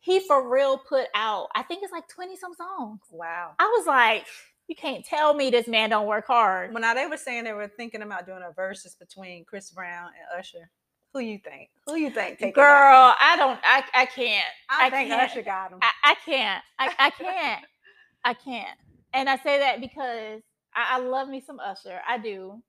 he 0.00 0.20
for 0.20 0.50
real 0.50 0.76
put 0.76 1.06
out, 1.14 1.48
I 1.54 1.62
think 1.62 1.82
it's 1.82 1.92
like 1.92 2.06
20 2.08 2.36
some 2.36 2.52
songs. 2.52 3.00
Wow. 3.10 3.52
I 3.58 3.64
was 3.64 3.86
like, 3.86 4.26
you 4.68 4.76
can't 4.76 5.04
tell 5.04 5.32
me 5.32 5.50
this 5.50 5.66
man 5.66 5.90
don't 5.90 6.06
work 6.06 6.26
hard. 6.26 6.72
Well, 6.72 6.82
now 6.82 6.92
they 6.92 7.06
were 7.06 7.16
saying 7.16 7.44
they 7.44 7.52
were 7.54 7.68
thinking 7.68 8.02
about 8.02 8.26
doing 8.26 8.42
a 8.46 8.52
versus 8.52 8.94
between 8.94 9.44
Chris 9.46 9.70
Brown 9.70 10.08
and 10.08 10.38
Usher. 10.38 10.70
Who 11.14 11.20
you 11.20 11.38
think? 11.38 11.70
Who 11.86 11.96
you 11.96 12.10
think? 12.10 12.40
Girl? 12.54 13.14
I 13.18 13.36
don't 13.36 13.58
I 13.64 13.82
I 13.94 14.06
can't. 14.06 14.44
I, 14.68 14.86
I 14.86 14.90
think 14.90 15.08
can't. 15.08 15.22
Usher 15.22 15.42
got 15.42 15.72
him. 15.72 15.78
I, 15.80 15.90
I 16.04 16.14
can't. 16.26 16.62
I, 16.78 16.92
I 16.98 17.10
can't. 17.10 17.64
I 18.24 18.34
can't. 18.34 18.78
And 19.14 19.28
I 19.30 19.36
say 19.36 19.58
that 19.60 19.80
because 19.80 20.42
I, 20.74 20.96
I 20.96 20.98
love 20.98 21.28
me 21.28 21.40
some 21.40 21.60
Usher. 21.60 22.00
I 22.06 22.18
do. 22.18 22.60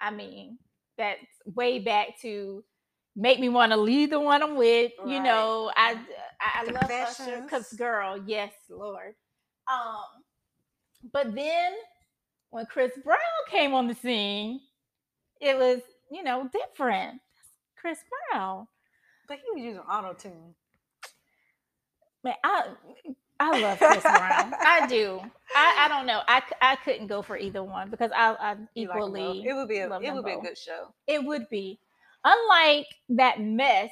I 0.00 0.10
mean, 0.10 0.58
that's 0.98 1.24
way 1.46 1.78
back 1.78 2.20
to 2.22 2.64
make 3.16 3.40
me 3.40 3.48
want 3.48 3.72
to 3.72 3.78
leave 3.78 4.10
the 4.10 4.20
one 4.20 4.42
I'm 4.42 4.56
with. 4.56 4.92
You 5.06 5.20
know, 5.22 5.70
I 5.76 5.98
I, 6.40 6.62
I 6.62 6.70
love 6.70 6.90
Usher 6.90 7.42
because 7.42 7.72
girl, 7.72 8.22
yes, 8.26 8.52
Lord. 8.70 9.14
Um, 9.70 10.22
but 11.12 11.34
then 11.34 11.72
when 12.50 12.66
Chris 12.66 12.92
Brown 13.02 13.18
came 13.50 13.74
on 13.74 13.88
the 13.88 13.94
scene, 13.94 14.60
it 15.40 15.56
was 15.56 15.80
you 16.10 16.22
know 16.22 16.48
different. 16.52 17.20
Chris 17.76 17.98
Brown. 18.32 18.66
But 19.28 19.38
he 19.38 19.44
was 19.54 19.64
using 19.64 19.80
auto 19.80 20.14
tune. 20.14 20.54
Man, 22.22 22.34
I 22.42 22.62
I 23.40 23.60
love 23.60 23.78
Chris 23.78 24.02
Brown. 24.02 24.54
I 24.60 24.86
do. 24.88 25.20
I, 25.54 25.84
I 25.84 25.88
don't 25.88 26.06
know. 26.06 26.20
I, 26.26 26.42
I 26.60 26.76
couldn't 26.76 27.08
go 27.08 27.22
for 27.22 27.36
either 27.36 27.62
one 27.62 27.90
because 27.90 28.10
I 28.14 28.34
I 28.38 28.56
equally 28.74 29.44
it 29.46 29.54
would 29.54 29.68
be 29.68 29.78
a, 29.78 29.98
it 30.00 30.14
would 30.14 30.24
be 30.24 30.32
a 30.32 30.40
good 30.40 30.58
show. 30.58 30.94
it 31.06 31.24
would 31.24 31.48
be. 31.50 31.78
Unlike 32.24 32.86
that 33.10 33.40
mess 33.40 33.90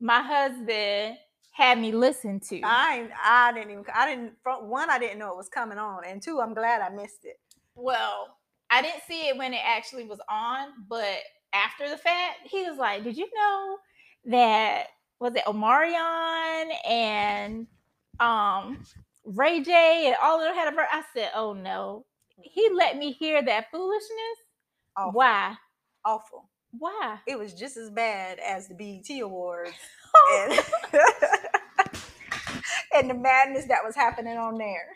my 0.00 0.20
husband 0.20 1.16
had 1.52 1.78
me 1.78 1.92
listen 1.92 2.40
to. 2.40 2.60
I 2.64 3.08
I 3.22 3.52
didn't 3.52 3.70
even 3.70 3.84
I 3.94 4.06
didn't 4.08 4.32
one 4.44 4.90
I 4.90 4.98
didn't 4.98 5.18
know 5.18 5.30
it 5.30 5.36
was 5.36 5.48
coming 5.48 5.78
on, 5.78 6.04
and 6.04 6.20
two 6.20 6.40
I'm 6.40 6.54
glad 6.54 6.80
I 6.82 6.88
missed 6.88 7.24
it. 7.24 7.38
well, 7.76 8.38
I 8.70 8.82
didn't 8.82 9.02
see 9.06 9.28
it 9.28 9.36
when 9.36 9.52
it 9.54 9.60
actually 9.64 10.04
was 10.04 10.20
on, 10.28 10.68
but 10.88 11.18
after 11.52 11.88
the 11.88 11.98
fact, 11.98 12.38
he 12.44 12.62
was 12.68 12.78
like, 12.78 13.04
"Did 13.04 13.16
you 13.16 13.28
know 13.34 13.78
that 14.26 14.86
was 15.20 15.34
it 15.36 15.44
Omarion 15.44 16.72
and 16.88 17.66
um 18.18 18.82
Ray 19.24 19.60
J 19.62 20.06
and 20.06 20.16
all 20.22 20.40
of 20.40 20.46
them 20.46 20.54
had 20.54 20.72
a 20.72 20.74
ver-" 20.74 20.88
I 20.90 21.02
said, 21.14 21.30
"Oh 21.34 21.52
no." 21.52 22.06
He 22.40 22.70
let 22.70 22.96
me 22.96 23.12
hear 23.12 23.40
that 23.42 23.70
foolishness. 23.70 24.38
Awful. 24.96 25.12
Why? 25.12 25.54
Awful. 26.04 26.48
Why? 26.78 27.18
It 27.26 27.38
was 27.38 27.54
just 27.54 27.76
as 27.76 27.90
bad 27.90 28.38
as 28.38 28.68
the 28.68 28.74
BET 28.74 29.20
Awards 29.20 29.72
and, 30.32 30.52
and 32.94 33.10
the 33.10 33.14
madness 33.14 33.66
that 33.66 33.84
was 33.84 33.94
happening 33.94 34.36
on 34.36 34.58
there. 34.58 34.88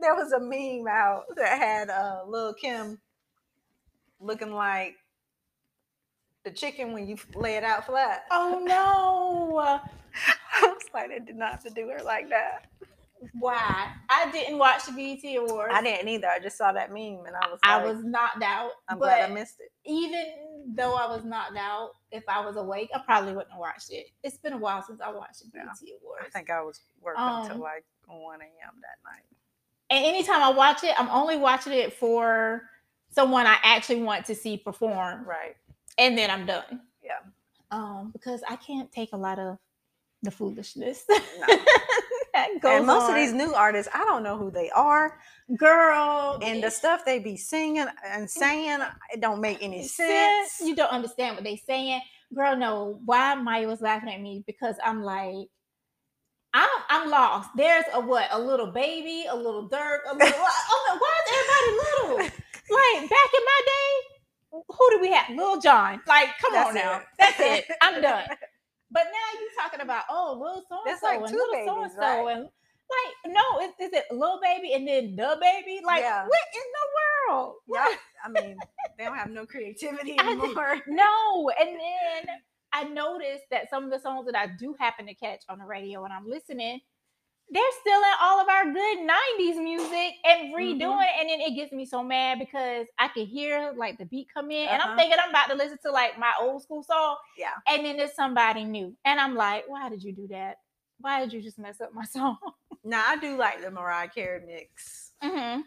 There 0.00 0.14
was 0.14 0.32
a 0.32 0.40
meme 0.40 0.88
out 0.88 1.24
that 1.36 1.58
had 1.58 1.90
uh, 1.90 2.22
Lil 2.26 2.54
Kim 2.54 2.98
looking 4.20 4.52
like 4.52 4.96
the 6.44 6.50
chicken 6.50 6.92
when 6.92 7.06
you 7.06 7.16
lay 7.34 7.56
it 7.56 7.64
out 7.64 7.86
flat. 7.86 8.24
oh 8.30 8.62
no. 8.62 9.80
I 10.62 10.66
was 10.66 10.82
like, 10.92 11.08
they 11.08 11.18
did 11.18 11.36
not 11.36 11.52
have 11.52 11.64
to 11.64 11.70
do 11.70 11.88
her 11.88 12.02
like 12.04 12.28
that. 12.28 12.66
Why? 13.32 13.92
I 14.08 14.30
didn't 14.30 14.58
watch 14.58 14.86
the 14.86 14.92
BET 14.92 15.36
Awards. 15.38 15.72
I 15.74 15.82
didn't 15.82 16.08
either. 16.08 16.28
I 16.28 16.38
just 16.38 16.56
saw 16.58 16.72
that 16.72 16.90
meme 16.92 17.24
and 17.26 17.34
I 17.40 17.48
was 17.50 17.58
I 17.62 17.84
was 17.84 18.02
knocked 18.04 18.42
out. 18.42 18.70
I'm 18.88 18.98
but 18.98 19.06
glad 19.06 19.30
I 19.30 19.32
missed 19.34 19.56
it. 19.60 19.70
even 19.84 20.24
though 20.74 20.94
I 20.94 21.06
was 21.06 21.24
knocked 21.24 21.56
out, 21.56 21.92
if 22.10 22.24
I 22.28 22.44
was 22.44 22.56
awake, 22.56 22.90
I 22.94 22.98
probably 22.98 23.32
wouldn't 23.32 23.50
have 23.52 23.60
watched 23.60 23.90
it. 23.92 24.06
It's 24.22 24.36
been 24.38 24.52
a 24.52 24.58
while 24.58 24.82
since 24.82 25.00
I 25.00 25.10
watched 25.10 25.40
the 25.40 25.50
Yeah. 25.54 25.64
BET 25.64 25.90
Awards. 26.02 26.24
I 26.26 26.28
think 26.30 26.50
I 26.50 26.62
was 26.62 26.80
working 27.00 27.22
Um, 27.22 27.42
until 27.42 27.58
like 27.60 27.84
1 28.06 28.40
a.m. 28.40 28.50
that 28.82 28.98
night. 29.10 29.24
and 29.90 30.04
anytime 30.04 30.42
I 30.42 30.50
watch 30.50 30.82
it, 30.84 30.94
I'm 30.98 31.08
only 31.10 31.36
watching 31.36 31.72
it 31.72 31.92
for 31.92 32.62
someone 33.10 33.46
I 33.46 33.56
actually 33.62 34.02
want 34.02 34.26
to 34.26 34.34
see 34.34 34.56
perform, 34.56 35.24
Right. 35.24 35.56
and 35.98 36.16
then 36.18 36.30
I'm 36.30 36.46
done. 36.46 36.80
Yeah. 37.02 37.18
Um, 37.70 38.10
because 38.12 38.42
I 38.48 38.56
can't 38.56 38.90
take 38.92 39.12
a 39.12 39.16
lot 39.16 39.38
of 39.38 39.58
the 40.22 40.30
foolishness. 40.30 41.04
No. 41.08 41.46
that 42.54 42.60
goes 42.60 42.78
and 42.78 42.86
most 42.86 43.08
of 43.08 43.14
these 43.14 43.32
new 43.32 43.54
artists, 43.54 43.90
I 43.94 44.04
don't 44.04 44.22
know 44.22 44.36
who 44.36 44.50
they 44.50 44.70
are, 44.70 45.18
girl 45.56 46.38
and 46.42 46.62
the 46.62 46.70
stuff 46.70 47.04
they 47.04 47.18
be 47.18 47.36
singing 47.36 47.86
and 48.06 48.28
saying, 48.28 48.80
it 49.12 49.20
don't 49.20 49.40
make 49.40 49.62
any 49.62 49.86
sense. 49.86 50.52
sense. 50.52 50.68
You 50.68 50.74
don't 50.76 50.90
understand 50.90 51.36
what 51.36 51.44
they 51.44 51.56
saying. 51.56 52.00
Girl, 52.34 52.56
no. 52.56 53.00
Why 53.04 53.34
Maya 53.36 53.68
was 53.68 53.80
laughing 53.80 54.12
at 54.12 54.20
me 54.20 54.42
because 54.46 54.76
I'm 54.84 55.02
like, 55.02 55.46
I'm 56.52 56.68
I'm 56.88 57.10
lost. 57.10 57.50
There's 57.56 57.84
a 57.92 58.00
what? 58.00 58.28
A 58.30 58.38
little 58.38 58.68
baby, 58.68 59.26
a 59.28 59.34
little 59.34 59.68
Durk, 59.68 59.98
a 60.10 60.14
little. 60.14 60.32
oh 60.36 60.98
why 61.00 61.20
is 61.26 61.34
everybody 61.38 62.22
little? 62.22 62.40
Like 62.70 63.10
back 63.10 63.30
in 63.34 63.44
my 63.44 63.60
day, 63.66 64.62
who 64.68 64.90
did 64.90 65.00
we 65.02 65.12
have? 65.12 65.36
Lil 65.36 65.60
Jon. 65.60 66.00
Like, 66.08 66.30
come 66.40 66.54
That's 66.54 66.68
on 66.70 66.74
now. 66.74 66.96
it. 66.96 67.02
That's 67.18 67.40
it. 67.40 67.64
I'm 67.82 68.00
done. 68.00 68.24
But 68.94 69.04
now 69.10 69.40
you're 69.40 69.62
talking 69.62 69.80
about 69.80 70.04
oh, 70.08 70.38
little 70.40 70.62
so 70.68 70.78
and 70.86 70.98
so 70.98 71.10
and 71.10 71.22
little 71.22 71.66
so 71.66 71.82
and 71.82 71.92
so 71.92 72.28
and 72.28 72.42
like 72.44 73.34
no, 73.34 73.60
is, 73.60 73.72
is 73.80 73.92
it 73.92 74.04
little 74.12 74.40
baby 74.40 74.72
and 74.72 74.86
then 74.86 75.16
the 75.16 75.36
baby? 75.40 75.80
Like 75.84 76.02
Yeah. 76.02 76.22
what 76.22 76.46
in 76.54 76.68
the 76.72 77.34
world? 77.34 77.54
Yeah, 77.66 77.96
I 78.24 78.28
mean, 78.28 78.56
they 78.96 79.04
don't 79.04 79.16
have 79.16 79.30
no 79.30 79.46
creativity 79.46 80.16
I 80.20 80.32
anymore. 80.32 80.76
No, 80.86 81.50
and 81.60 81.70
then 81.70 82.36
I 82.72 82.84
noticed 82.84 83.44
that 83.50 83.68
some 83.68 83.84
of 83.84 83.90
the 83.90 83.98
songs 83.98 84.26
that 84.26 84.36
I 84.36 84.48
do 84.58 84.76
happen 84.78 85.06
to 85.06 85.14
catch 85.14 85.42
on 85.48 85.58
the 85.58 85.64
radio 85.64 86.04
and 86.04 86.12
I'm 86.12 86.28
listening, 86.28 86.80
they're 87.50 87.62
still 87.80 87.98
in 88.00 88.12
all 88.20 88.40
of 88.40 88.48
our 88.48 88.64
good 88.72 88.98
90s 88.98 89.62
music 89.62 90.14
and 90.24 90.54
redoing 90.54 90.80
Mhm. 90.98 91.02
it. 91.04 91.10
And 91.20 91.28
then 91.30 91.40
it 91.40 91.54
gets 91.54 91.72
me 91.72 91.84
so 91.86 92.02
mad 92.02 92.38
because 92.38 92.86
I 92.98 93.08
can 93.08 93.26
hear 93.26 93.72
like 93.76 93.98
the 93.98 94.06
beat 94.06 94.28
come 94.32 94.50
in 94.50 94.68
and 94.68 94.80
I'm 94.82 94.88
Uh-huh. 94.88 94.96
thinking 94.96 95.18
I'm 95.22 95.30
about 95.30 95.48
to 95.50 95.54
listen 95.54 95.78
to 95.84 95.90
like 95.92 96.18
my 96.18 96.32
old 96.40 96.62
school 96.62 96.82
song. 96.82 97.16
Yeah. 97.36 97.52
And 97.68 97.84
then 97.84 97.96
there's 97.96 98.14
somebody 98.14 98.64
new. 98.64 98.96
And 99.04 99.20
I'm 99.20 99.34
like, 99.34 99.64
why 99.68 99.88
did 99.88 100.02
you 100.02 100.12
do 100.12 100.26
that? 100.28 100.56
Why 100.98 101.20
did 101.20 101.32
you 101.32 101.42
just 101.42 101.58
mess 101.58 101.80
up 101.80 101.92
my 101.92 102.04
song? 102.16 102.38
Now 102.82 103.04
I 103.06 103.16
do 103.16 103.36
like 103.36 103.60
the 103.60 103.70
Mariah 103.70 104.08
Carey 104.08 104.40
mix. 104.46 105.12
hmm 105.22 105.60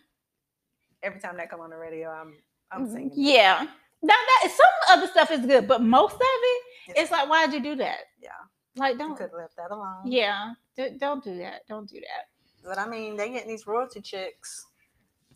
Every 1.04 1.20
time 1.20 1.38
that 1.38 1.50
come 1.50 1.62
on 1.62 1.70
the 1.70 1.78
radio, 1.78 2.10
I'm 2.10 2.36
I'm 2.72 2.90
singing. 2.90 3.12
Mm-hmm. 3.12 3.22
Yeah. 3.22 3.68
Now 4.02 4.14
that 4.16 4.50
some 4.52 4.98
other 4.98 5.08
stuff 5.08 5.32
is 5.32 5.46
good, 5.46 5.68
but 5.68 5.82
most 5.82 6.16
of 6.16 6.22
it, 6.22 6.62
It's- 6.90 7.04
it's 7.04 7.12
like, 7.12 7.30
why'd 7.30 7.54
you 7.54 7.60
do 7.62 7.76
that? 7.76 8.00
Yeah. 8.20 8.32
Like, 8.76 8.98
don't. 8.98 9.16
could 9.16 9.30
have 9.30 9.34
left 9.34 9.56
that 9.58 9.72
alone. 9.72 10.02
Yeah, 10.06 10.54
d- 10.78 10.98
don't 11.00 11.24
do 11.24 11.38
that. 11.40 11.62
Don't 11.68 11.90
do 11.90 12.00
that. 12.00 12.28
But 12.64 12.80
I 12.80 12.88
mean, 12.88 13.18
they 13.18 13.30
getting 13.30 13.50
these 13.50 13.68
royalty 13.68 14.02
checks. 14.02 14.66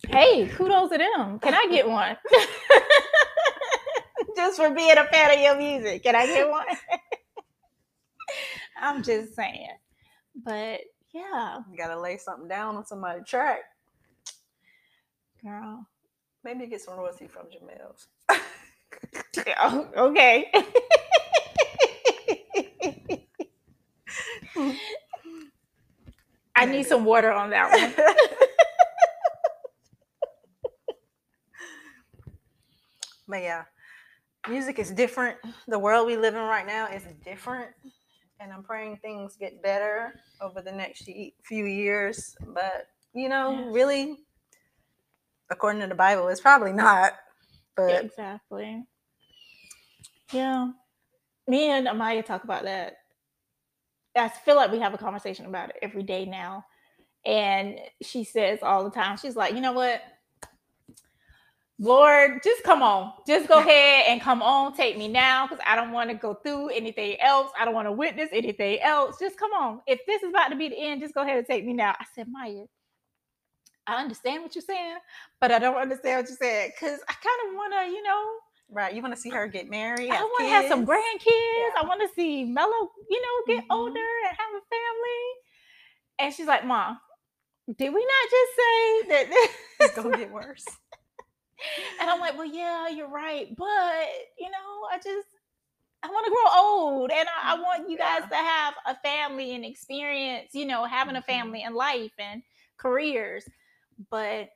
Hey, 0.10 0.48
kudos 0.48 0.90
to 0.92 0.98
them. 0.98 1.40
Can 1.40 1.54
I 1.54 1.68
get 1.70 1.88
one? 1.88 2.18
just 4.36 4.60
for 4.60 4.70
being 4.72 4.98
a 4.98 5.04
fan 5.06 5.32
of 5.38 5.40
your 5.40 5.56
music. 5.58 6.04
Can 6.04 6.16
I 6.16 6.26
get 6.26 6.50
one? 6.50 6.66
I'm 8.82 9.04
just 9.04 9.36
saying. 9.36 9.68
But 10.44 10.82
yeah, 11.14 11.60
You 11.72 11.78
gotta 11.78 12.00
lay 12.00 12.18
something 12.18 12.48
down 12.48 12.76
on 12.78 12.86
somebody's 12.86 13.28
track. 13.28 13.60
girl. 15.44 15.86
Maybe 16.44 16.66
get 16.68 16.82
some 16.82 16.98
royalty 16.98 17.28
from 17.28 17.46
Jamel's. 17.48 18.08
Oh, 19.64 19.88
okay. 19.96 20.52
I 26.62 26.66
need 26.66 26.86
some 26.86 27.06
water 27.06 27.32
on 27.32 27.50
that 27.50 27.72
one. 27.72 27.94
but 33.28 33.42
yeah, 33.42 33.64
music 34.48 34.78
is 34.78 34.92
different. 34.92 35.38
The 35.68 35.80
world 35.80 36.06
we 36.06 36.18
live 36.18 36.36
in 36.36 36.42
right 36.42 36.68
now 36.68 36.88
is 36.88 37.04
different. 37.26 37.72
And 38.40 38.54
I'm 38.54 38.64
praying 38.64 38.98
things 38.98 39.38
get 39.38 39.62
better 39.64 40.20
over 40.40 40.62
the 40.62 40.72
next 40.72 41.10
few 41.44 41.66
years. 41.66 42.36
But, 42.54 42.88
you 43.14 43.28
know, 43.28 43.70
really, 43.72 44.18
according 45.50 45.82
to 45.82 45.88
the 45.88 45.96
Bible, 45.96 46.28
it's 46.28 46.42
probably 46.42 46.74
not. 46.74 47.14
But 47.76 48.04
exactly. 48.04 48.84
Yeah. 50.32 50.72
Me 51.48 51.70
and 51.70 51.88
Amaya 51.88 52.24
talk 52.24 52.44
about 52.44 52.64
that. 52.64 52.98
I 54.16 54.30
feel 54.30 54.56
like 54.56 54.72
we 54.72 54.80
have 54.80 54.94
a 54.94 54.98
conversation 54.98 55.46
about 55.46 55.70
it 55.70 55.78
every 55.82 56.04
day 56.04 56.26
now. 56.26 56.66
And 57.26 57.80
she 58.02 58.24
says 58.24 58.60
all 58.62 58.84
the 58.84 58.90
time, 58.90 59.18
she's 59.18 59.36
like, 59.36 59.54
you 59.54 59.62
know 59.62 59.74
what? 59.74 60.02
Lord, 61.80 62.42
just 62.44 62.64
come 62.64 62.84
on. 62.84 63.12
Just 63.26 63.48
go 63.48 63.60
ahead 63.60 64.06
and 64.08 64.22
come 64.22 64.44
on. 64.44 64.76
Take 64.76 64.98
me 64.98 65.08
now 65.08 65.48
because 65.48 65.64
I 65.66 65.76
don't 65.76 65.92
want 65.92 66.12
to 66.12 66.16
go 66.16 66.36
through 66.36 66.70
anything 66.70 67.20
else. 67.20 67.52
I 67.60 67.66
don't 67.66 67.74
want 67.74 67.88
to 67.88 67.92
witness 67.92 68.30
anything 68.32 68.80
else. 68.82 69.18
Just 69.20 69.38
come 69.38 69.52
on. 69.52 69.82
If 69.88 70.00
this 70.06 70.22
is 70.22 70.30
about 70.30 70.50
to 70.50 70.56
be 70.56 70.70
the 70.70 70.78
end, 70.78 71.02
just 71.02 71.16
go 71.16 71.24
ahead 71.24 71.38
and 71.38 71.48
take 71.48 71.66
me 71.66 71.74
now. 71.74 71.96
I 72.00 72.06
said, 72.14 72.28
Maya, 72.30 72.66
I 73.88 73.96
understand 74.00 74.44
what 74.44 74.54
you're 74.54 74.62
saying, 74.62 74.98
but 75.40 75.52
I 75.52 75.58
don't 75.58 75.76
understand 75.76 76.22
what 76.22 76.30
you're 76.30 76.38
saying 76.38 76.72
because 76.76 77.00
I 77.10 77.14
kind 77.14 77.50
of 77.50 77.56
want 77.56 77.74
to, 77.74 77.92
you 77.92 78.04
know, 78.04 78.30
right, 78.72 78.94
you 78.94 79.02
want 79.02 79.14
to 79.16 79.20
see 79.22 79.30
her 79.30 79.48
get 79.48 79.70
married? 79.70 80.10
I 80.12 80.22
want 80.22 80.46
to 80.48 80.56
have 80.56 80.66
some 80.68 80.80
kids? 80.86 80.90
grandkids. 80.90 81.76
I 81.78 81.84
want 81.86 82.02
to 82.02 82.10
see 82.16 82.46
Mello, 82.46 82.92
you 83.10 83.22
know, 83.22 83.56
get 83.56 83.64
Mhm. 83.66 83.76
older 83.76 84.10
and 84.28 84.38
have 84.38 84.50
a 84.56 84.66
family. 84.70 85.24
And 86.20 86.34
she's 86.34 86.48
like, 86.48 86.66
Mom, 86.66 87.00
did 87.78 87.94
we 87.94 88.00
not 88.06 88.30
just 88.30 88.56
say 88.56 89.02
that 89.10 89.30
this 89.30 89.50
It's 89.80 89.96
gonna 89.96 90.18
get 90.18 90.32
worse. 90.32 90.66
And 92.00 92.10
I'm 92.10 92.20
like, 92.20 92.36
well, 92.36 92.46
yeah, 92.46 92.88
you're 92.90 93.08
right. 93.08 93.56
But, 93.56 94.08
you 94.40 94.50
know, 94.50 94.88
I 94.92 94.98
just, 94.98 95.28
I 96.02 96.08
want 96.08 96.26
to 96.26 96.32
grow 96.32 96.62
old 96.64 97.12
and 97.12 97.28
I, 97.30 97.54
I 97.56 97.60
want 97.62 97.88
you 97.88 97.98
guys 98.00 98.22
Yeah. 98.22 98.28
to 98.30 98.36
have 98.36 98.74
a 98.88 98.96
family 99.04 99.54
and 99.54 99.64
experience, 99.64 100.56
you 100.56 100.66
know, 100.66 100.86
having 100.86 101.16
a 101.16 101.22
Mhm. 101.22 101.26
family 101.26 101.62
and 101.62 101.76
life 101.76 102.14
and 102.18 102.42
careers. 102.78 103.46
But 104.10 104.50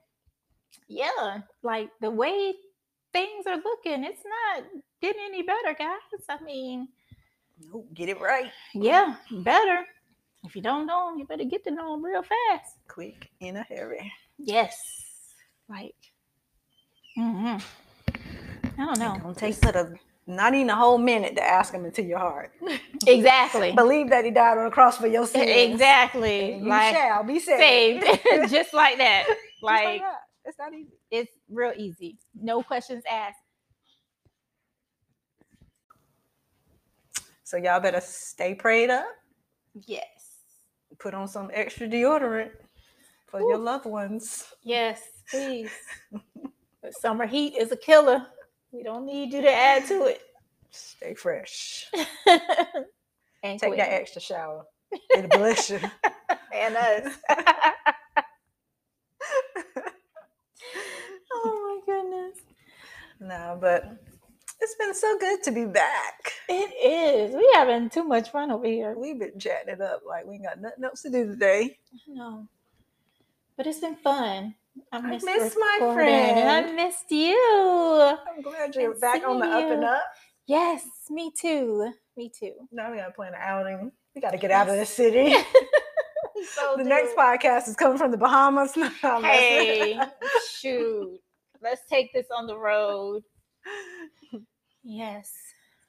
yeah, 0.88 1.42
like 1.62 1.92
the 2.02 2.10
way 2.10 2.56
things 3.16 3.46
are 3.48 3.56
looking, 3.64 4.04
it's 4.04 4.24
not 4.26 4.64
getting 5.02 5.22
any 5.26 5.42
better, 5.44 5.74
guys. 5.78 6.00
I 6.30 6.44
mean, 6.44 6.90
Nope, 7.72 7.88
get 7.94 8.10
it 8.10 8.20
right. 8.20 8.52
yeah, 8.74 9.16
better. 9.32 9.86
If 10.44 10.56
you 10.56 10.62
don't 10.62 10.86
know 10.86 11.10
'em, 11.10 11.18
you 11.18 11.26
better 11.26 11.46
get 11.46 11.64
to 11.64 11.72
know 11.72 11.94
them 11.94 12.04
real 12.04 12.22
fast. 12.24 12.76
Quick 12.88 13.30
in 13.40 13.56
a 13.56 13.64
hurry. 13.64 14.12
Yes. 14.38 14.78
Like, 15.70 15.96
mm-hmm. 17.18 17.58
I 18.80 18.86
don't 18.86 19.00
know. 19.00 19.18
Don't 19.24 19.38
take 19.38 19.60
but 19.62 19.76
a 19.76 19.94
not 20.28 20.54
even 20.56 20.70
a 20.72 20.76
whole 20.76 20.98
minute 20.98 21.36
to 21.38 21.44
ask 21.44 21.74
him 21.74 21.86
into 21.86 22.04
your 22.04 22.20
heart. 22.20 22.52
Exactly. 23.08 23.72
Believe 23.72 24.10
that 24.10 24.26
he 24.26 24.32
died 24.32 24.58
on 24.58 24.66
the 24.66 24.72
cross 24.72 24.98
for 24.98 25.06
your 25.08 25.28
sins. 25.36 25.50
Exactly. 25.74 26.54
and 26.54 26.64
You 26.64 26.70
Like 26.70 26.96
shall 26.96 27.24
be 27.24 27.40
saved. 27.40 28.04
saved. 28.04 28.50
Just 28.52 28.74
like 28.74 28.98
that. 28.98 29.26
Just 29.28 29.64
Like 29.64 30.02
that. 30.02 30.22
It's 30.46 30.60
not 30.60 30.74
easy. 30.74 30.94
it's 31.12 31.32
real 31.50 31.74
easy. 31.76 32.18
No 32.40 32.62
questions 32.62 33.04
asked. 33.10 33.40
So 37.44 37.58
y'all 37.58 37.80
better 37.80 38.02
stay 38.02 38.56
prayed 38.56 38.90
up. 38.90 39.06
Yes. 39.86 40.04
Put 41.00 41.14
on 41.14 41.28
some 41.28 41.50
extra 41.54 41.88
deodorant 41.88 42.52
for 43.28 43.40
your 43.40 43.58
loved 43.58 43.86
ones. 43.86 44.46
Yes, 44.64 45.02
please. 45.30 45.70
the 46.12 46.92
summer 46.92 47.26
heat 47.26 47.56
is 47.58 47.72
a 47.72 47.78
killer. 47.78 48.26
We 48.72 48.84
don't 48.84 49.06
need 49.06 49.34
you 49.34 49.42
to 49.42 49.52
add 49.52 49.86
to 49.88 50.06
it. 50.06 50.22
Stay 50.72 51.14
fresh. 51.14 51.90
and 53.44 53.60
Take 53.60 53.70
quit. 53.70 53.78
that 53.78 53.94
extra 53.94 54.22
shower. 54.22 54.66
It'll 55.16 55.30
bless 55.30 55.70
you. 55.70 55.80
and 56.54 56.76
us. 56.76 57.14
oh 61.34 61.82
my 61.88 61.94
goodness. 61.94 62.40
No, 63.20 63.58
but 63.60 63.98
it's 64.62 64.76
been 64.76 64.94
so 64.94 65.18
good 65.20 65.44
to 65.44 65.52
be 65.52 65.66
back. 65.66 66.32
It 66.50 66.74
is. 66.84 67.36
We 67.36 67.50
having 67.54 67.90
too 67.90 68.04
much 68.04 68.30
fun 68.32 68.52
over 68.52 68.66
here. 68.66 68.96
We've 68.98 69.20
been 69.20 69.40
chatting 69.40 69.74
it 69.74 69.82
up 69.82 70.02
like 70.08 70.26
we 70.26 70.36
ain't 70.36 70.44
got 70.46 70.62
nothing 70.62 70.84
else 70.84 71.02
to 71.04 71.10
do 71.10 71.26
today. 71.28 71.78
No. 72.08 72.48
But 73.58 73.68
it's 73.68 73.80
been 73.80 73.96
fun. 73.96 74.56
I 74.92 74.98
I 74.98 75.02
missed, 75.02 75.26
miss 75.26 75.56
my 75.58 75.78
recording, 75.82 76.14
and 76.14 76.50
I 76.50 76.62
friend. 76.64 76.76
missed 76.76 77.10
you. 77.10 77.38
I'm 78.28 78.42
glad 78.42 78.76
you're 78.76 78.92
And 78.92 79.02
back 79.02 79.26
on 79.26 79.40
the 79.40 79.46
seeing 79.46 79.66
up 79.66 79.72
and 79.72 79.84
up. 79.86 80.04
Yes, 80.48 80.86
me 81.10 81.32
too. 81.32 81.92
Me 82.18 82.30
too. 82.38 82.54
Now 82.72 82.92
we 82.92 82.98
gotta 82.98 83.14
plan 83.14 83.34
an 83.34 83.40
outing. 83.42 83.92
We 84.14 84.22
gotta 84.22 84.38
get 84.38 84.52
out 84.52 84.68
of 84.70 84.76
the 84.78 84.86
city. 84.86 85.36
So 86.54 86.76
the 86.78 86.84
next 86.84 87.16
podcast 87.16 87.70
is 87.70 87.76
coming 87.78 87.98
from 87.98 88.12
the 88.12 88.18
Bahamas. 88.18 88.76
No, 88.78 88.90
I'm 89.04 89.22
messing. 89.22 89.24
Hey, 89.24 90.00
shoot. 90.60 91.20
Let's 91.62 91.82
take 91.90 92.14
this 92.14 92.28
on 92.36 92.48
the 92.48 92.58
road. 92.58 93.24
Yes, 94.88 95.34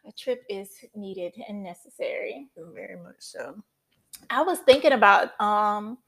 a 0.08 0.12
trip 0.12 0.42
is 0.48 0.70
needed 0.94 1.34
and 1.46 1.62
necessary. 1.62 2.48
Very 2.56 2.96
much 2.96 3.16
so. 3.18 3.62
I 4.30 4.40
was 4.42 4.60
thinking 4.60 4.92
about 4.92 5.38
um 5.38 5.98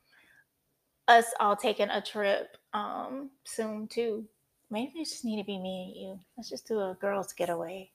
us 1.07 1.27
all 1.39 1.55
taking 1.55 1.91
a 1.91 2.01
trip 2.01 2.57
um 2.73 3.29
soon 3.45 3.87
too. 3.89 4.25
maybe 4.71 4.93
it 5.01 5.05
just 5.05 5.25
need 5.27 5.37
to 5.37 5.45
be 5.45 5.59
me 5.59 5.93
and 5.93 6.03
you. 6.03 6.21
Let's 6.39 6.49
just 6.49 6.67
do 6.67 6.81
a 6.81 6.97
girls 6.99 7.35
getaway. 7.35 7.91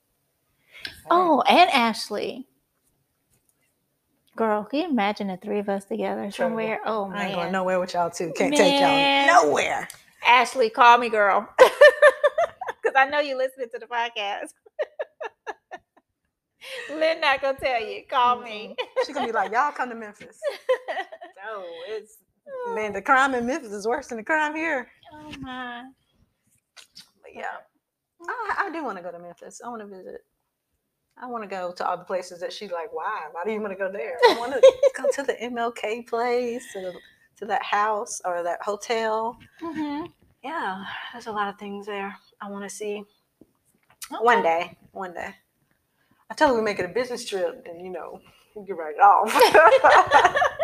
Oh, 1.10 1.42
and 1.48 1.68
Ashley. 1.70 2.46
Girl, 4.36 4.64
can 4.64 4.78
you 4.80 4.88
imagine 4.90 5.26
the 5.26 5.38
three 5.38 5.58
of 5.58 5.68
us 5.68 5.84
together 5.86 6.30
somewhere? 6.30 6.80
Oh 6.86 7.10
I 7.12 7.26
ain't 7.26 7.34
going 7.34 7.46
man. 7.46 7.52
nowhere 7.52 7.80
with 7.80 7.94
y'all 7.94 8.10
too. 8.10 8.32
Can't 8.36 8.54
take 8.54 8.80
y'all 8.80 9.44
nowhere. 9.44 9.88
Ashley, 10.26 10.70
call 10.70 10.98
me, 10.98 11.08
girl. 11.08 11.48
Because 12.94 12.96
I 12.98 13.10
know 13.10 13.20
you 13.20 13.38
listening 13.38 13.68
to 13.72 13.78
the 13.78 13.86
podcast. 13.86 14.50
Lynn 16.90 17.20
not 17.20 17.40
gonna 17.40 17.58
tell 17.58 17.80
you. 17.80 18.02
Call 18.08 18.40
me. 18.40 18.76
Mm-hmm. 18.78 19.00
She's 19.06 19.14
gonna 19.14 19.26
be 19.26 19.32
like, 19.32 19.52
y'all 19.52 19.72
come 19.72 19.88
to 19.88 19.94
Memphis. 19.94 20.38
No, 21.46 21.62
it's 21.88 22.16
man, 22.74 22.94
the 22.94 23.02
crime 23.02 23.34
in 23.34 23.44
Memphis 23.46 23.70
is 23.70 23.86
worse 23.86 24.06
than 24.06 24.16
the 24.16 24.24
crime 24.24 24.54
here. 24.54 24.88
oh 25.12 25.30
my. 25.40 25.82
But 27.22 27.34
yeah, 27.34 27.56
I, 28.26 28.66
I 28.66 28.70
do 28.70 28.82
want 28.82 28.96
to 28.96 29.04
go 29.04 29.12
to 29.12 29.18
Memphis. 29.18 29.60
I 29.62 29.68
want 29.68 29.82
to 29.82 29.86
visit. 29.86 30.22
I 31.18 31.26
want 31.26 31.44
to 31.44 31.48
go 31.48 31.70
to 31.72 31.86
all 31.86 31.98
the 31.98 32.04
places 32.04 32.40
that 32.40 32.50
she's 32.50 32.70
like, 32.70 32.94
why? 32.94 33.24
Why 33.32 33.44
do 33.44 33.52
you 33.52 33.60
want 33.60 33.72
to 33.72 33.78
go 33.78 33.92
there? 33.92 34.16
I 34.30 34.38
want 34.38 34.54
to 34.54 34.60
go 34.96 35.04
to 35.12 35.22
the 35.22 35.34
MLK 35.34 36.06
place, 36.06 36.64
to, 36.72 36.80
the, 36.80 36.92
to 37.36 37.46
that 37.46 37.62
house 37.62 38.20
or 38.24 38.42
that 38.42 38.62
hotel. 38.62 39.38
Mhm. 39.60 40.12
Yeah, 40.42 40.84
there's 41.12 41.26
a 41.26 41.32
lot 41.32 41.48
of 41.48 41.58
things 41.58 41.86
there 41.86 42.14
I 42.40 42.50
want 42.50 42.64
to 42.64 42.70
see. 42.70 43.04
One 44.20 44.42
day, 44.42 44.76
one 44.92 45.14
day. 45.14 45.34
I 46.30 46.34
tell 46.34 46.48
her 46.48 46.54
we 46.54 46.60
make 46.62 46.78
it 46.78 46.84
a 46.84 46.88
business 46.88 47.24
trip, 47.24 47.64
then 47.64 47.80
you 47.80 47.90
know, 47.90 48.20
we 48.54 48.66
get 48.66 48.76
it 48.78 49.00
off. 49.00 50.40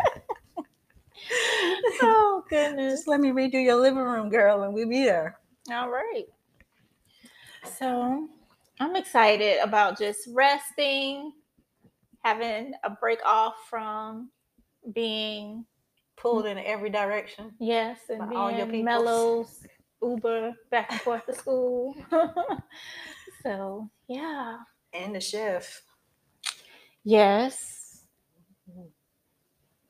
Oh 2.02 2.44
goodness. 2.48 3.00
Just 3.00 3.08
let 3.08 3.20
me 3.20 3.30
redo 3.30 3.62
your 3.62 3.76
living 3.76 4.02
room, 4.02 4.30
girl, 4.30 4.62
and 4.62 4.72
we'll 4.72 4.88
be 4.88 5.04
there. 5.04 5.38
All 5.70 5.90
right. 5.90 6.24
So 7.78 8.28
I'm 8.80 8.96
excited 8.96 9.60
about 9.62 9.98
just 9.98 10.28
resting, 10.32 11.32
having 12.24 12.72
a 12.84 12.90
break 12.90 13.20
off 13.24 13.54
from 13.68 14.30
being 14.92 15.64
Pulled 16.20 16.46
in 16.46 16.58
every 16.58 16.90
direction. 16.90 17.52
yes 17.58 17.98
and 18.10 18.18
By 18.30 18.34
all 18.36 18.50
your 18.50 18.66
being 18.66 18.84
Mello's, 18.84 19.66
Uber 20.02 20.52
back 20.70 20.90
and 20.92 21.00
forth 21.00 21.24
to 21.26 21.34
school. 21.34 21.94
so 23.42 23.88
yeah. 24.08 24.58
And 24.92 25.14
the 25.14 25.20
chef. 25.20 25.82
Yes. 27.04 28.04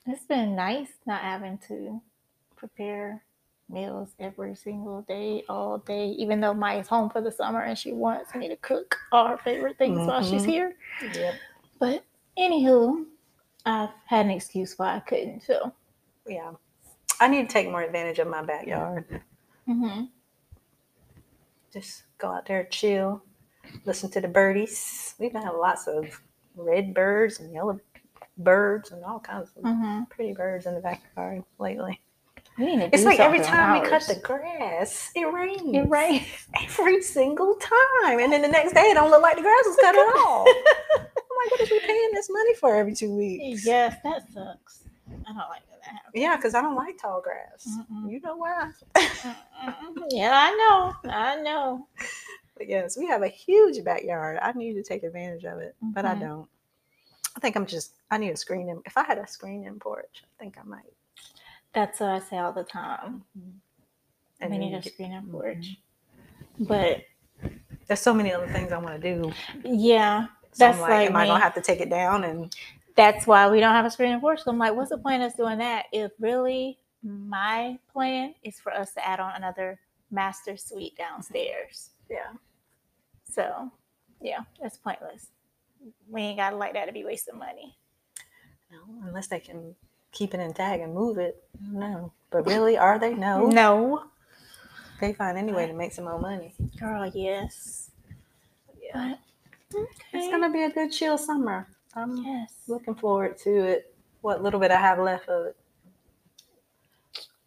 It's 0.07 0.24
been 0.24 0.55
nice 0.57 0.89
not 1.07 1.20
having 1.22 1.59
to 1.68 2.01
prepare 2.57 3.22
meals 3.68 4.11
every 4.18 4.55
single 4.57 5.03
day, 5.03 5.45
all 5.49 5.78
day, 5.78 6.09
even 6.18 6.41
though 6.41 6.55
Maya's 6.55 6.89
home 6.89 7.11
for 7.11 7.20
the 7.20 7.31
summer 7.31 7.61
and 7.62 7.78
she 7.78 7.93
wants 7.93 8.35
me 8.35 8.49
to 8.49 8.57
cook 8.57 8.97
all 9.12 9.28
her 9.28 9.37
favorite 9.37 9.78
things 9.78 9.99
while 9.99 10.22
she's 10.22 10.43
Mhm. 10.43 10.47
here. 10.49 10.76
Yep. 11.14 11.35
But 11.78 12.05
anywho, 12.39 13.07
I've 13.66 13.91
had 14.07 14.26
an 14.26 14.33
excuse 14.33 14.78
why 14.78 14.97
I 14.97 15.01
couldn't. 15.01 15.43
So, 15.43 15.72
Yeah. 16.26 16.52
I 17.20 17.28
need 17.28 17.48
to 17.48 17.52
take 17.52 17.70
more 17.70 17.82
advantage 17.82 18.18
of 18.18 18.28
my 18.28 18.42
backyard. 18.42 19.04
mm-hmm. 19.68 20.04
Just 21.72 22.04
go 22.18 22.28
out 22.28 22.46
there, 22.46 22.64
chill, 22.64 23.22
listen 23.84 24.10
to 24.12 24.20
the 24.20 24.28
birdies. 24.28 25.14
We've 25.18 25.32
had 25.32 25.50
lots 25.50 25.86
of 25.86 26.20
red 26.56 26.94
birds 26.94 27.38
and 27.40 27.52
yellow 27.52 27.78
birds 28.38 28.90
and 28.90 29.04
all 29.04 29.20
kinds 29.20 29.50
of 29.56 29.62
Mm-hmm. 29.62 30.04
pretty 30.10 30.32
birds 30.32 30.66
in 30.66 30.74
the 30.74 30.80
backyard 30.80 31.44
lately. 31.58 32.00
We 32.58 32.76
need 32.76 32.90
to 32.90 32.94
It's 32.94 33.04
like 33.04 33.20
every 33.20 33.40
time 33.40 33.80
we 33.80 33.88
cut 33.88 34.02
the 34.08 34.16
grass, 34.16 35.10
it 35.14 35.24
rains. 35.32 35.74
It 35.74 35.88
rains. 35.88 36.26
Every 36.60 37.00
single 37.02 37.54
time. 37.56 38.18
And 38.18 38.32
then 38.32 38.42
the 38.42 38.48
next 38.48 38.72
day, 38.74 38.82
it 38.90 38.94
don't 38.94 39.10
look 39.10 39.22
like 39.22 39.36
the 39.36 39.42
grass 39.42 39.62
was 39.66 39.76
cut 39.80 39.94
at 39.94 40.16
all. 40.16 40.46
I'm 40.96 41.02
like, 41.04 41.50
what 41.52 41.60
is 41.60 41.70
we 41.70 41.78
paying 41.80 42.10
this 42.12 42.28
money 42.30 42.54
for 42.56 42.74
every 42.74 42.94
two 42.94 43.14
weeks? 43.14 43.64
yes, 43.64 43.96
that 44.04 44.22
sucks. 44.32 44.84
I 45.31 45.33
don't 45.33 45.49
like 45.49 45.62
that. 45.70 46.03
Yeah, 46.14 46.37
because 46.37 46.55
I 46.55 46.62
don't 46.62 46.74
like 46.74 46.99
tall 47.01 47.22
grass. 47.22 47.68
Mm-mm. 47.68 48.11
You 48.11 48.20
know 48.20 48.37
why? 48.37 48.70
Yeah, 50.11 50.33
I 50.35 50.51
know. 51.05 51.11
I 51.12 51.37
know. 51.37 51.87
But 52.57 52.68
yes, 52.68 52.97
we 52.99 53.07
have 53.07 53.22
a 53.22 53.28
huge 53.28 53.83
backyard. 53.85 54.39
I 54.43 54.53
need 54.53 54.74
to 54.74 54.83
take 54.83 55.03
advantage 55.05 55.45
of 55.45 55.59
it, 55.61 55.74
but 55.81 56.05
I 56.05 56.14
Mhm. 56.14 56.20
don't. 56.20 56.49
I 57.37 57.41
think 57.41 57.57
I'm 57.57 57.64
just, 57.66 57.93
I 58.11 58.18
need 58.18 58.31
a 58.31 58.37
screen 58.37 58.68
in. 58.68 58.83
If 58.85 58.97
I 58.99 59.05
had 59.05 59.18
a 59.18 59.26
screen 59.26 59.64
in 59.64 59.78
porch, 59.78 60.24
I 60.24 60.43
think 60.43 60.59
I 60.59 60.62
might. 60.64 60.93
That's 61.72 62.01
what 62.01 62.11
I 62.11 62.18
say 62.18 62.39
all 62.39 62.53
the 62.53 62.64
time. 62.64 63.24
And 64.41 64.51
we 64.51 64.59
need 64.59 64.74
a 64.74 64.83
screen 64.83 65.12
Mhm. 65.12 65.31
porch. 65.31 65.78
But 66.59 67.05
There's 67.87 68.01
so 68.01 68.12
many 68.14 68.33
other 68.33 68.47
things 68.49 68.72
I 68.72 68.78
want 68.78 69.01
to 69.01 69.14
do. 69.16 69.33
yeah, 69.64 70.26
So 70.53 70.64
That's 70.64 70.76
I'm 70.76 70.83
like, 70.83 70.91
like 70.91 71.07
am 71.09 71.16
I 71.16 71.26
going 71.26 71.39
to 71.39 71.43
have 71.43 71.55
to 71.55 71.61
take 71.61 71.81
it 71.81 71.91
down? 71.91 72.24
And 72.24 72.55
that's 73.01 73.26
why 73.26 73.48
we 73.48 73.61
don't 73.61 73.72
have 73.74 73.86
a 73.86 73.90
screen 73.90 74.20
porch. 74.20 74.42
So 74.42 74.51
I'm 74.51 74.59
like, 74.59 74.74
what's 74.74 74.90
the 74.90 74.98
point 74.98 75.22
of 75.22 75.30
us 75.30 75.36
doing 75.36 75.59
that 75.59 75.86
if 75.92 76.12
really 76.20 76.78
my 77.03 77.78
plan 77.92 78.34
is 78.42 78.61
for 78.61 78.72
us 78.72 78.92
to 78.92 79.07
add 79.07 79.20
on 79.20 79.32
another 79.36 79.78
master 80.11 80.57
suite 80.57 80.96
downstairs? 80.98 81.90
yeah. 82.11 82.32
So 83.24 83.70
yeah, 84.20 84.40
that's 84.61 84.76
pointless. 84.76 85.28
We 86.11 86.20
ain't 86.22 86.38
got 86.38 86.51
to 86.51 86.57
like 86.57 86.74
that 86.74 86.86
to 86.86 86.92
be 86.92 87.05
wasting 87.05 87.38
money. 87.38 87.74
No, 88.70 88.78
unless 89.07 89.28
they 89.28 89.40
can 89.40 89.74
keep 90.12 90.34
it 90.34 90.40
intact 90.40 90.82
and 90.82 90.92
move 90.94 91.16
it. 91.16 91.42
No. 91.62 92.12
But 92.30 92.46
really, 92.46 92.76
are 92.76 92.98
they? 92.98 93.14
No. 93.14 93.46
No, 93.46 94.05
They 95.01 95.12
find 95.14 95.38
any 95.38 95.53
way 95.53 95.66
to 95.66 95.72
make 95.72 95.92
some 95.92 96.05
more 96.05 96.20
money. 96.20 96.55
girl, 96.78 97.11
yes. 97.14 97.90
Yeah. 98.82 99.14
But 99.72 99.78
okay. 99.80 99.88
It's 100.12 100.28
going 100.28 100.42
to 100.42 100.51
be 100.51 100.64
a 100.64 100.70
good 100.70 100.92
chill 100.92 101.16
summer. 101.16 101.66
I'm 101.95 102.16
yes. 102.24 102.53
looking 102.68 102.95
forward 102.95 103.38
to 103.38 103.51
it. 103.51 103.95
What 104.20 104.43
little 104.43 104.61
bit 104.61 104.70
I 104.70 104.80
have 104.80 104.99
left 104.99 105.28
of 105.28 105.47
it. 105.47 105.57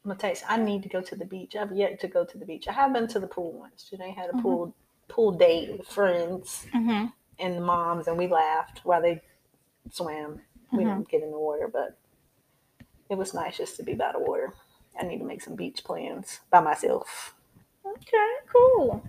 I'm 0.04 0.10
gonna 0.10 0.20
you, 0.20 0.44
I 0.48 0.58
need 0.58 0.84
to 0.84 0.90
go 0.90 1.02
to 1.02 1.16
the 1.16 1.26
beach. 1.26 1.56
I've 1.56 1.72
yet 1.72 2.00
to 2.02 2.08
go 2.08 2.26
to 2.26 2.38
the 2.38 2.46
beach. 2.46 2.68
I 2.68 2.74
have 2.74 2.92
been 2.92 3.08
to 3.10 3.20
the 3.20 3.28
pool 3.28 3.54
once. 3.54 3.90
Janae 3.92 4.14
had 4.16 4.30
a 4.30 4.34
Mhm. 4.34 4.42
pool 4.42 4.76
pool 5.08 5.32
date 5.32 5.78
with 5.78 5.88
friends 5.88 6.66
hmm 6.72 7.06
and 7.40 7.56
the 7.58 7.62
moms, 7.62 8.08
and 8.08 8.18
we 8.18 8.28
laughed 8.28 8.82
while 8.84 9.02
they 9.02 9.22
swam. 9.92 10.42
We 10.72 10.84
Mhm. 10.84 10.88
didn't 10.88 11.10
get 11.10 11.24
in 11.24 11.32
the 11.32 11.40
water, 11.40 11.68
but 11.68 11.98
it 13.10 13.16
was 13.16 13.34
nice 13.34 13.58
just 13.58 13.78
to 13.78 13.84
be 13.84 13.94
by 13.94 14.12
the 14.12 14.20
water. 14.20 14.54
I 15.00 15.04
need 15.04 15.20
to 15.20 15.26
make 15.26 15.42
some 15.42 15.56
beach 15.56 15.84
plans 15.84 16.42
by 16.50 16.60
myself. 16.60 17.36
Okay, 17.86 18.36
cool. 18.52 19.04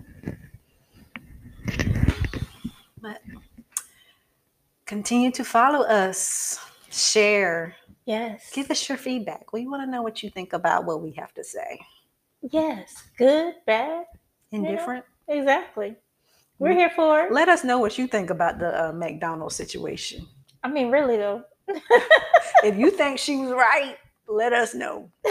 But 3.01 3.21
continue 4.85 5.31
to 5.31 5.43
follow 5.43 5.81
us, 5.85 6.59
share, 6.89 7.75
Yes. 8.05 8.51
give 8.53 8.69
us 8.69 8.87
your 8.87 8.97
feedback. 8.97 9.51
We 9.51 9.65
want 9.67 9.81
to 9.83 9.89
know 9.89 10.01
what 10.03 10.21
you 10.21 10.29
think 10.29 10.53
about 10.53 10.85
what 10.85 11.01
we 11.01 11.11
have 11.13 11.33
to 11.33 11.43
say. 11.43 11.79
Yes. 12.41 12.93
Good, 13.17 13.55
bad. 13.65 14.05
Indifferent. 14.51 15.03
Exactly. 15.27 15.95
We're 16.59 16.73
here 16.73 16.91
for 16.95 17.21
it. 17.21 17.31
Let 17.31 17.49
us 17.49 17.63
know 17.63 17.79
what 17.79 17.97
you 17.97 18.07
think 18.07 18.29
about 18.29 18.59
the 18.59 18.89
uh, 18.89 18.91
McDonald's 18.93 19.55
situation. 19.55 20.27
I 20.63 20.69
mean, 20.69 20.91
really 20.91 21.17
though. 21.17 21.43
If 22.63 22.77
you 22.77 22.89
think 22.89 23.19
she 23.19 23.35
was 23.37 23.51
right, 23.51 23.97
let 24.27 24.53
us 24.53 24.73
know. 24.73 25.11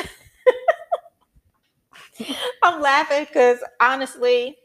I'm 2.63 2.81
laughing 2.81 3.25
because 3.25 3.59
honestly, 3.81 4.57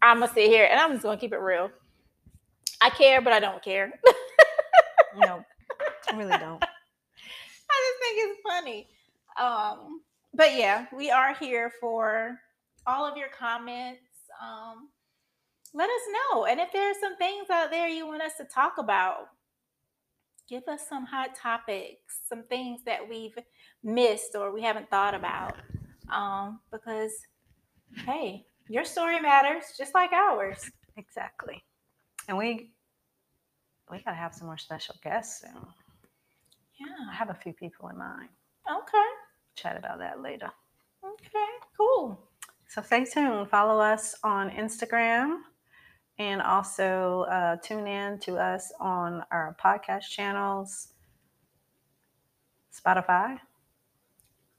I'm 0.00 0.20
gonna 0.20 0.32
sit 0.32 0.46
here 0.48 0.66
and 0.70 0.80
I'm 0.80 0.92
just 0.92 1.02
gonna 1.02 1.18
keep 1.18 1.32
it 1.32 1.38
real. 1.40 1.70
I 2.82 2.90
care, 2.90 3.20
but 3.22 3.32
I 3.32 3.40
don't 3.40 3.62
care. 3.62 3.92
No, 5.14 5.44
I 6.08 6.16
really 6.16 6.38
don't. 6.38 6.62
I 6.62 7.76
just 7.86 8.00
think 8.00 8.18
it's 8.18 8.40
funny. 8.48 8.88
Um, 9.38 10.00
but 10.34 10.56
yeah, 10.56 10.86
we 10.96 11.10
are 11.10 11.34
here 11.34 11.70
for 11.80 12.38
all 12.86 13.04
of 13.04 13.16
your 13.16 13.28
comments. 13.28 14.00
Um, 14.42 14.88
let 15.74 15.88
us 15.90 16.00
know. 16.12 16.46
And 16.46 16.60
if 16.60 16.72
there 16.72 16.90
are 16.90 17.00
some 17.00 17.16
things 17.16 17.50
out 17.50 17.70
there 17.70 17.88
you 17.88 18.06
want 18.06 18.22
us 18.22 18.36
to 18.38 18.44
talk 18.44 18.74
about, 18.78 19.28
give 20.48 20.66
us 20.68 20.88
some 20.88 21.04
hot 21.04 21.34
topics, 21.34 22.20
some 22.26 22.44
things 22.44 22.80
that 22.84 23.06
we've 23.08 23.36
missed 23.82 24.34
or 24.34 24.52
we 24.52 24.62
haven't 24.62 24.90
thought 24.90 25.14
about. 25.14 25.56
Um, 26.10 26.60
because 26.70 27.12
hey, 28.06 28.46
your 28.68 28.84
story 28.84 29.20
matters 29.20 29.64
just 29.76 29.94
like 29.94 30.12
ours. 30.12 30.70
Exactly. 30.96 31.62
And 32.28 32.36
we 32.36 32.70
we 33.90 33.98
gotta 34.02 34.16
have 34.16 34.34
some 34.34 34.46
more 34.46 34.58
special 34.58 34.94
guests 35.02 35.42
soon. 35.42 35.66
Yeah, 36.80 37.10
I 37.10 37.14
have 37.14 37.30
a 37.30 37.34
few 37.34 37.52
people 37.52 37.88
in 37.88 37.98
mind. 37.98 38.28
Okay. 38.70 39.08
Chat 39.54 39.76
about 39.76 39.98
that 39.98 40.20
later. 40.20 40.50
Okay. 41.04 41.50
Cool. 41.76 42.18
So 42.68 42.80
stay 42.80 43.04
tuned. 43.04 43.50
Follow 43.50 43.80
us 43.80 44.14
on 44.24 44.50
Instagram 44.50 45.40
and 46.18 46.40
also 46.40 47.26
uh, 47.30 47.56
tune 47.56 47.86
in 47.86 48.18
to 48.20 48.36
us 48.36 48.72
on 48.80 49.24
our 49.30 49.56
podcast 49.62 50.08
channels, 50.08 50.88
Spotify, 52.72 53.38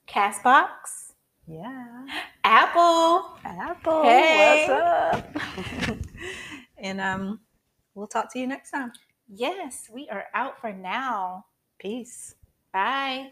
Castbox. 0.08 1.14
Yeah. 1.48 2.06
Apple. 2.44 3.38
Apple. 3.44 4.04
Hey. 4.04 4.68
What's 4.68 5.90
up? 5.90 5.98
and 6.78 7.02
um, 7.02 7.40
we'll 7.96 8.08
talk 8.08 8.32
to 8.34 8.40
you 8.40 8.48
next 8.48 8.72
time. 8.72 8.92
Yes, 9.28 9.90
we 9.92 10.10
are 10.10 10.26
out 10.34 10.60
for 10.60 10.74
now. 10.74 11.46
Peace. 11.80 12.36
Bye. 12.72 13.32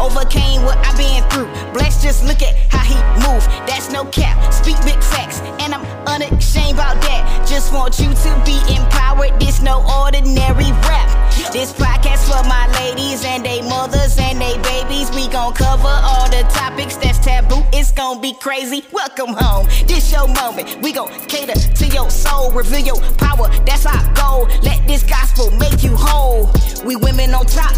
Overcame 0.00 0.62
what 0.62 0.78
I've 0.86 0.96
been 0.96 1.22
through. 1.30 1.50
Bless, 1.72 2.02
just 2.02 2.24
look 2.24 2.40
at 2.42 2.54
how 2.72 2.84
he 2.86 2.94
move. 3.26 3.44
That's 3.66 3.90
no 3.90 4.04
cap. 4.06 4.52
Speak 4.54 4.76
big 4.84 5.02
facts, 5.02 5.40
and 5.60 5.74
I'm 5.74 5.84
unashamed 6.06 6.74
about 6.78 7.02
that. 7.02 7.46
Just 7.48 7.72
want 7.72 7.98
you 7.98 8.08
to 8.08 8.42
be 8.46 8.58
empowered. 8.72 9.38
This 9.40 9.60
no 9.60 9.84
ordinary 10.00 10.70
rap. 10.86 11.27
This 11.52 11.72
podcast 11.72 12.28
for 12.28 12.46
my 12.46 12.68
ladies 12.78 13.24
and 13.24 13.42
they 13.42 13.62
mothers 13.62 14.18
and 14.18 14.38
they 14.38 14.58
babies. 14.58 15.10
We 15.12 15.28
gon' 15.28 15.54
cover 15.54 15.88
all 15.88 16.28
the 16.28 16.42
topics 16.52 16.96
that's 16.96 17.18
taboo. 17.18 17.62
It's 17.72 17.90
gon' 17.90 18.20
be 18.20 18.34
crazy. 18.34 18.84
Welcome 18.92 19.32
home. 19.32 19.66
This 19.86 20.12
your 20.12 20.28
moment. 20.28 20.82
We 20.82 20.92
gon' 20.92 21.08
cater 21.26 21.54
to 21.54 21.86
your 21.86 22.10
soul. 22.10 22.52
Reveal 22.52 22.80
your 22.80 23.00
power. 23.16 23.48
That's 23.64 23.86
our 23.86 24.14
goal. 24.14 24.46
Let 24.62 24.86
this 24.86 25.02
gospel 25.02 25.50
make 25.52 25.82
you 25.82 25.96
whole. 25.96 26.50
We 26.84 26.96
women 26.96 27.32
on 27.32 27.46
top. 27.46 27.74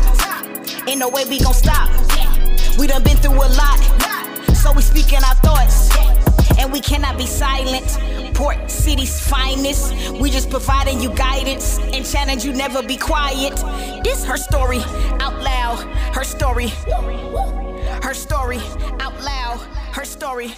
Ain't 0.89 0.99
no 0.99 1.09
way 1.09 1.25
we 1.27 1.39
gon' 1.39 1.55
stop. 1.55 1.89
We 2.77 2.89
done 2.89 3.05
been 3.05 3.19
through 3.19 3.35
a 3.35 3.51
lot, 3.55 3.79
so 4.53 4.73
we 4.73 4.83
speaking 4.83 5.23
our 5.23 5.37
thoughts, 5.37 5.97
and 6.59 6.73
we 6.73 6.81
cannot 6.81 7.17
be 7.17 7.27
silent. 7.27 8.20
Port 8.41 8.71
City's 8.71 9.21
finest, 9.29 10.13
we 10.13 10.31
just 10.31 10.49
providing 10.49 10.99
you 10.99 11.11
guidance 11.11 11.79
and 11.93 12.07
challenge 12.07 12.43
you 12.43 12.55
never 12.55 12.83
be 12.83 12.97
quiet. 12.97 13.55
This 14.03 14.25
her 14.25 14.39
story 14.39 14.81
out 15.21 15.39
loud, 15.43 15.81
her 16.15 16.25
story, 16.25 16.69
her 18.03 18.15
story 18.15 18.61
out 18.99 19.21
loud, 19.21 19.59
her 19.93 20.07
story. 20.07 20.55